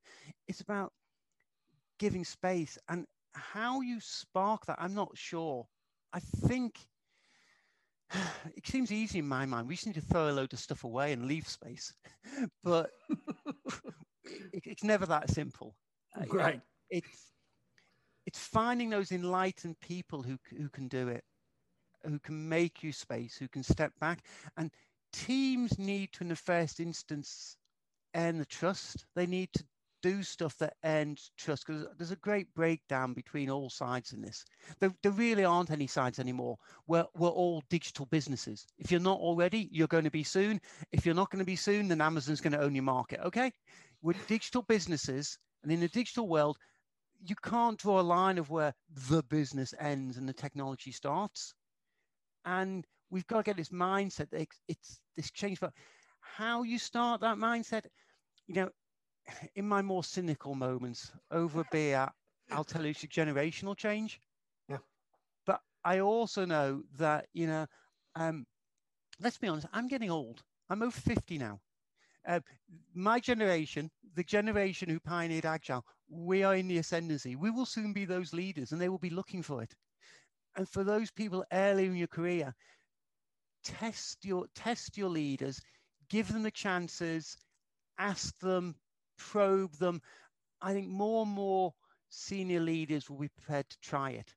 It's 0.47 0.61
about 0.61 0.93
giving 1.99 2.23
space 2.25 2.77
and 2.89 3.05
how 3.33 3.81
you 3.81 3.99
spark 3.99 4.65
that 4.65 4.77
i'm 4.79 4.93
not 4.95 5.17
sure. 5.17 5.67
I 6.13 6.19
think 6.19 6.87
it 8.55 8.65
seems 8.65 8.91
easy 8.91 9.19
in 9.19 9.27
my 9.27 9.45
mind. 9.45 9.67
We 9.67 9.75
just 9.75 9.87
need 9.87 9.95
to 9.95 10.01
throw 10.01 10.29
a 10.29 10.31
load 10.31 10.53
of 10.53 10.59
stuff 10.59 10.83
away 10.83 11.13
and 11.13 11.25
leave 11.27 11.47
space. 11.47 11.93
But 12.63 12.91
it's 14.53 14.83
never 14.83 15.05
that 15.05 15.29
simple. 15.29 15.75
Uh, 16.15 16.25
Right. 16.31 16.61
it's 16.89 17.33
it's 18.25 18.39
finding 18.39 18.89
those 18.89 19.11
enlightened 19.11 19.79
people 19.79 20.23
who 20.23 20.37
who 20.57 20.69
can 20.69 20.87
do 20.87 21.07
it 21.07 21.23
who 22.03 22.19
can 22.19 22.47
make 22.49 22.83
you 22.83 22.91
space 22.91 23.37
who 23.37 23.47
can 23.47 23.63
step 23.63 23.91
back. 23.99 24.23
And 24.57 24.71
teams 25.13 25.77
need 25.79 26.13
to 26.13 26.23
in 26.23 26.29
the 26.29 26.35
first 26.35 26.79
instance 26.79 27.57
earn 28.15 28.37
the 28.37 28.45
trust. 28.45 29.05
They 29.15 29.25
need 29.25 29.49
to 29.53 29.63
do 30.03 30.21
stuff 30.23 30.57
that 30.59 30.75
earns 30.85 31.31
trust 31.37 31.65
because 31.65 31.87
there's 31.97 32.11
a 32.11 32.17
great 32.17 32.53
breakdown 32.53 33.13
between 33.13 33.49
all 33.49 33.69
sides 33.69 34.13
in 34.13 34.21
this. 34.21 34.45
There, 34.79 34.93
there 35.01 35.11
really 35.11 35.43
aren't 35.43 35.71
any 35.71 35.87
sides 35.87 36.19
anymore. 36.19 36.57
We're, 36.87 37.05
we're 37.15 37.29
all 37.29 37.63
digital 37.69 38.05
businesses. 38.05 38.65
If 38.77 38.91
you're 38.91 39.01
not 39.01 39.19
already 39.19 39.67
you're 39.71 39.87
going 39.87 40.03
to 40.03 40.11
be 40.11 40.23
soon. 40.23 40.61
If 40.91 41.05
you're 41.05 41.15
not 41.15 41.31
going 41.31 41.39
to 41.39 41.45
be 41.45 41.55
soon 41.55 41.87
then 41.87 42.01
amazon's 42.01 42.41
going 42.41 42.53
to 42.53 42.61
own 42.61 42.75
your 42.75 42.83
market 42.83 43.19
okay 43.25 43.51
we're 44.01 44.15
digital 44.27 44.61
businesses 44.63 45.37
and 45.63 45.71
in 45.71 45.79
the 45.79 45.87
digital 45.87 46.27
world, 46.27 46.57
you 47.25 47.35
can't 47.43 47.79
draw 47.79 47.99
a 47.99 48.01
line 48.01 48.37
of 48.37 48.49
where 48.49 48.73
the 49.09 49.23
business 49.23 49.73
ends 49.79 50.17
and 50.17 50.29
the 50.29 50.33
technology 50.33 50.91
starts. 50.91 51.53
And 52.45 52.85
we've 53.09 53.27
got 53.27 53.37
to 53.37 53.43
get 53.43 53.57
this 53.57 53.69
mindset 53.69 54.29
that 54.29 54.41
it's, 54.41 54.59
it's 54.67 54.99
this 55.15 55.31
change. 55.31 55.59
But 55.59 55.73
how 56.21 56.63
you 56.63 56.77
start 56.77 57.21
that 57.21 57.37
mindset, 57.37 57.85
you 58.47 58.55
know, 58.55 58.69
in 59.55 59.67
my 59.67 59.81
more 59.81 60.03
cynical 60.03 60.55
moments 60.55 61.11
over 61.31 61.61
a 61.61 61.65
beer, 61.71 62.07
I'll 62.51 62.63
tell 62.63 62.83
you 62.83 62.91
it's 62.91 63.03
a 63.03 63.07
generational 63.07 63.75
change. 63.75 64.19
Yeah. 64.69 64.77
But 65.45 65.59
I 65.83 65.99
also 65.99 66.45
know 66.45 66.83
that, 66.97 67.27
you 67.33 67.47
know, 67.47 67.65
um, 68.15 68.45
let's 69.19 69.37
be 69.37 69.47
honest, 69.47 69.67
I'm 69.73 69.87
getting 69.87 70.11
old. 70.11 70.43
I'm 70.69 70.81
over 70.81 70.99
50 70.99 71.37
now. 71.37 71.59
Uh, 72.27 72.41
my 72.93 73.19
generation, 73.19 73.89
the 74.15 74.23
generation 74.23 74.89
who 74.89 74.99
pioneered 74.99 75.45
Agile, 75.45 75.85
we 76.09 76.43
are 76.43 76.55
in 76.55 76.67
the 76.67 76.77
ascendancy. 76.77 77.35
We 77.35 77.51
will 77.51 77.65
soon 77.65 77.93
be 77.93 78.05
those 78.05 78.33
leaders 78.33 78.71
and 78.71 78.81
they 78.81 78.89
will 78.89 78.97
be 78.97 79.09
looking 79.09 79.41
for 79.41 79.63
it. 79.63 79.73
And 80.55 80.67
for 80.67 80.83
those 80.83 81.09
people 81.09 81.45
early 81.53 81.85
in 81.85 81.95
your 81.95 82.07
career, 82.07 82.53
test 83.63 84.25
your 84.25 84.45
test 84.55 84.97
your 84.97 85.09
leaders, 85.09 85.61
give 86.09 86.31
them 86.31 86.43
the 86.43 86.51
chances, 86.51 87.37
ask 87.97 88.37
them, 88.39 88.75
probe 89.17 89.73
them. 89.77 90.01
I 90.61 90.73
think 90.73 90.87
more 90.87 91.23
and 91.23 91.31
more 91.31 91.73
senior 92.09 92.59
leaders 92.59 93.09
will 93.09 93.19
be 93.19 93.29
prepared 93.29 93.69
to 93.69 93.77
try 93.81 94.11
it 94.11 94.33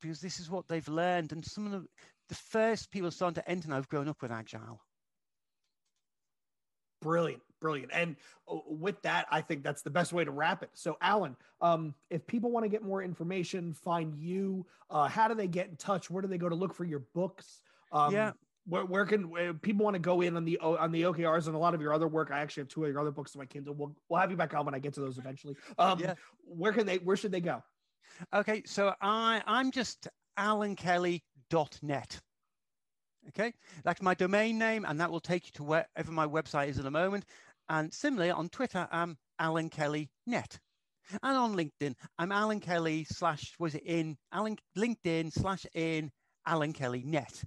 because 0.00 0.20
this 0.20 0.38
is 0.38 0.50
what 0.50 0.68
they've 0.68 0.88
learned. 0.88 1.32
And 1.32 1.44
some 1.44 1.66
of 1.66 1.72
the, 1.72 1.86
the 2.28 2.34
first 2.34 2.90
people 2.90 3.10
starting 3.10 3.42
to 3.42 3.50
enter 3.50 3.68
now 3.68 3.76
have 3.76 3.88
grown 3.88 4.08
up 4.08 4.22
with 4.22 4.30
Agile. 4.30 4.80
Brilliant. 7.00 7.42
Brilliant. 7.60 7.90
And 7.92 8.16
uh, 8.48 8.58
with 8.68 9.00
that, 9.02 9.26
I 9.30 9.40
think 9.40 9.64
that's 9.64 9.82
the 9.82 9.90
best 9.90 10.12
way 10.12 10.24
to 10.24 10.30
wrap 10.30 10.62
it. 10.62 10.70
So, 10.74 10.96
Allan, 11.00 11.36
um, 11.60 11.94
if 12.08 12.24
people 12.26 12.50
want 12.50 12.64
to 12.64 12.68
get 12.68 12.82
more 12.82 13.02
information, 13.02 13.72
find 13.72 14.14
you, 14.14 14.64
uh, 14.90 15.08
how 15.08 15.26
do 15.28 15.34
they 15.34 15.48
get 15.48 15.68
in 15.68 15.76
touch? 15.76 16.08
Where 16.10 16.22
do 16.22 16.28
they 16.28 16.38
go 16.38 16.48
to 16.48 16.54
look 16.54 16.72
for 16.72 16.84
your 16.84 17.00
books? 17.14 17.62
Um, 17.90 18.14
yeah. 18.14 18.32
Where, 18.66 18.84
where 18.84 19.06
can 19.06 19.30
where 19.30 19.54
people 19.54 19.84
want 19.84 19.94
to 19.94 20.00
go 20.00 20.20
in 20.20 20.36
on 20.36 20.44
the 20.44 20.58
on 20.58 20.92
the 20.92 21.02
OKRs 21.02 21.46
and 21.46 21.56
a 21.56 21.58
lot 21.58 21.74
of 21.74 21.80
your 21.80 21.92
other 21.94 22.06
work? 22.06 22.30
I 22.30 22.40
actually 22.40 22.62
have 22.62 22.68
two 22.68 22.84
of 22.84 22.90
your 22.90 23.00
other 23.00 23.10
books 23.10 23.34
in 23.34 23.38
my 23.38 23.46
Kindle. 23.46 23.74
We'll, 23.74 23.96
we'll 24.08 24.20
have 24.20 24.30
you 24.30 24.36
back 24.36 24.52
on 24.54 24.66
when 24.66 24.74
I 24.74 24.78
get 24.78 24.92
to 24.94 25.00
those 25.00 25.16
eventually. 25.16 25.56
Um, 25.78 25.98
Yeah. 25.98 26.14
Where 26.44 26.72
can 26.72 26.84
they? 26.86 26.98
Where 26.98 27.16
should 27.16 27.32
they 27.32 27.40
go? 27.40 27.62
Okay, 28.34 28.62
so 28.66 28.94
I 29.00 29.42
I'm 29.46 29.70
just 29.70 30.06
allankelly.net. 30.38 32.20
Okay, 33.30 33.52
that's 33.84 34.00
my 34.00 34.14
domain 34.14 34.58
name, 34.58 34.86
and 34.88 35.00
that 35.00 35.10
will 35.10 35.20
take 35.20 35.46
you 35.46 35.52
to 35.52 35.62
wherever 35.62 36.10
my 36.10 36.26
website 36.26 36.68
is 36.68 36.78
in 36.78 36.86
a 36.86 36.90
moment. 36.90 37.24
And 37.68 37.92
similarly, 37.92 38.30
on 38.30 38.48
Twitter, 38.48 38.88
I'm 38.90 39.18
Allan 39.38 39.68
Kelly 39.68 40.10
Net. 40.26 40.58
And 41.22 41.36
on 41.36 41.54
LinkedIn, 41.54 41.94
I'm 42.18 42.32
Allan 42.32 42.60
Kelly 42.60 43.04
slash 43.04 43.54
was 43.58 43.74
it 43.74 43.82
in 43.84 44.16
Allan 44.32 44.56
LinkedIn 44.76 45.32
slash 45.32 45.66
in 45.74 46.10
Allan 46.46 46.72
Kelly 46.72 47.02
Net. 47.04 47.44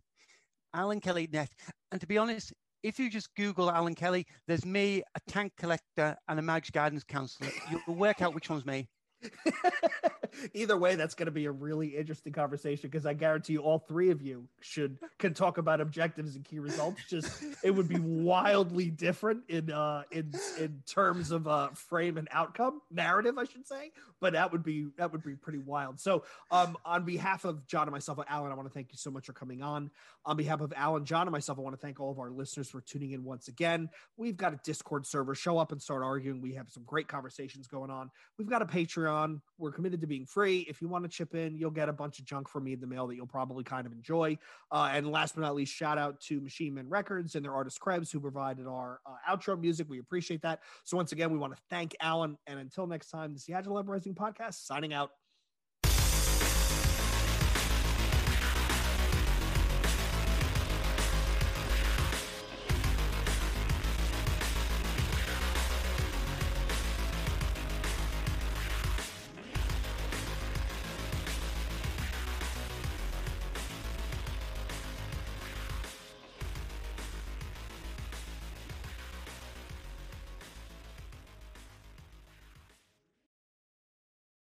Allan 0.73 0.99
Kelly 0.99 1.27
Net. 1.31 1.49
And 1.91 1.99
to 1.99 2.07
be 2.07 2.17
honest, 2.17 2.53
if 2.83 2.99
you 2.99 3.09
just 3.09 3.33
Google 3.35 3.69
Allan 3.69 3.95
Kelly, 3.95 4.25
there's 4.47 4.65
me, 4.65 5.03
a 5.15 5.19
tank 5.27 5.53
collector, 5.57 6.15
and 6.27 6.39
a 6.39 6.41
Madge 6.41 6.71
Gardens 6.71 7.03
counselor. 7.03 7.51
You'll 7.69 7.95
work 7.95 8.21
out 8.21 8.33
which 8.33 8.49
one's 8.49 8.65
me. 8.65 8.87
Either 10.53 10.77
way, 10.77 10.95
that's 10.95 11.15
going 11.15 11.25
to 11.25 11.31
be 11.31 11.45
a 11.45 11.51
really 11.51 11.89
interesting 11.89 12.33
conversation 12.33 12.89
because 12.89 13.05
I 13.05 13.13
guarantee 13.13 13.53
you, 13.53 13.59
all 13.59 13.79
three 13.79 14.11
of 14.11 14.21
you 14.21 14.47
should 14.61 14.97
can 15.19 15.33
talk 15.33 15.57
about 15.57 15.81
objectives 15.81 16.35
and 16.35 16.45
key 16.45 16.59
results. 16.59 17.01
Just 17.09 17.43
it 17.63 17.71
would 17.71 17.87
be 17.87 17.99
wildly 17.99 18.89
different 18.89 19.41
in 19.49 19.71
uh 19.71 20.03
in 20.11 20.31
in 20.59 20.81
terms 20.87 21.31
of 21.31 21.47
uh 21.47 21.69
frame 21.69 22.17
and 22.17 22.27
outcome 22.31 22.81
narrative, 22.89 23.37
I 23.37 23.43
should 23.43 23.67
say. 23.67 23.91
But 24.19 24.33
that 24.33 24.51
would 24.51 24.63
be 24.63 24.87
that 24.97 25.11
would 25.11 25.23
be 25.23 25.35
pretty 25.35 25.59
wild. 25.59 25.99
So, 25.99 26.23
um, 26.51 26.77
on 26.85 27.05
behalf 27.05 27.43
of 27.43 27.65
John 27.67 27.83
and 27.83 27.91
myself, 27.91 28.19
Allan, 28.27 28.51
I 28.51 28.55
want 28.55 28.67
to 28.67 28.73
thank 28.73 28.91
you 28.91 28.97
so 28.97 29.09
much 29.09 29.25
for 29.25 29.33
coming 29.33 29.61
on. 29.61 29.89
On 30.25 30.37
behalf 30.37 30.61
of 30.61 30.71
Allan, 30.75 31.05
John, 31.05 31.23
and 31.23 31.31
myself, 31.31 31.57
I 31.57 31.61
want 31.61 31.75
to 31.75 31.81
thank 31.81 31.99
all 31.99 32.11
of 32.11 32.19
our 32.19 32.29
listeners 32.29 32.69
for 32.69 32.81
tuning 32.81 33.11
in 33.11 33.23
once 33.23 33.47
again. 33.47 33.89
We've 34.17 34.37
got 34.37 34.53
a 34.53 34.59
Discord 34.63 35.05
server. 35.07 35.33
Show 35.33 35.57
up 35.57 35.71
and 35.71 35.81
start 35.81 36.03
arguing. 36.03 36.39
We 36.39 36.53
have 36.53 36.69
some 36.69 36.83
great 36.83 37.07
conversations 37.07 37.67
going 37.67 37.89
on. 37.89 38.11
We've 38.37 38.49
got 38.49 38.61
a 38.61 38.65
Patreon. 38.65 39.10
We're 39.57 39.71
committed 39.71 40.01
to 40.01 40.07
being 40.07 40.25
free. 40.25 40.65
If 40.69 40.81
you 40.81 40.87
want 40.87 41.03
to 41.03 41.09
chip 41.09 41.35
in, 41.35 41.55
you'll 41.55 41.71
get 41.71 41.89
a 41.89 41.93
bunch 41.93 42.19
of 42.19 42.25
junk 42.25 42.49
from 42.49 42.63
me 42.63 42.73
in 42.73 42.79
the 42.79 42.87
mail 42.87 43.07
that 43.07 43.15
you'll 43.15 43.27
probably 43.27 43.63
kind 43.63 43.85
of 43.85 43.93
enjoy. 43.93 44.37
Uh, 44.71 44.89
and 44.93 45.11
last 45.11 45.35
but 45.35 45.41
not 45.41 45.55
least, 45.55 45.73
shout 45.73 45.97
out 45.97 46.19
to 46.21 46.41
Machine 46.41 46.73
Man 46.73 46.89
Records 46.89 47.35
and 47.35 47.45
their 47.45 47.53
artist 47.53 47.79
Krebs 47.79 48.11
who 48.11 48.19
provided 48.19 48.67
our 48.67 48.99
uh, 49.05 49.35
outro 49.35 49.59
music. 49.59 49.87
We 49.89 49.99
appreciate 49.99 50.41
that. 50.41 50.61
So 50.83 50.97
once 50.97 51.11
again, 51.11 51.31
we 51.31 51.37
want 51.37 51.55
to 51.55 51.61
thank 51.69 51.95
Allan. 52.01 52.37
And 52.47 52.59
until 52.59 52.87
next 52.87 53.09
time, 53.09 53.35
the 53.47 53.53
Agile 53.53 53.77
Uprising 53.77 54.15
podcast 54.15 54.65
signing 54.65 54.93
out. 54.93 55.11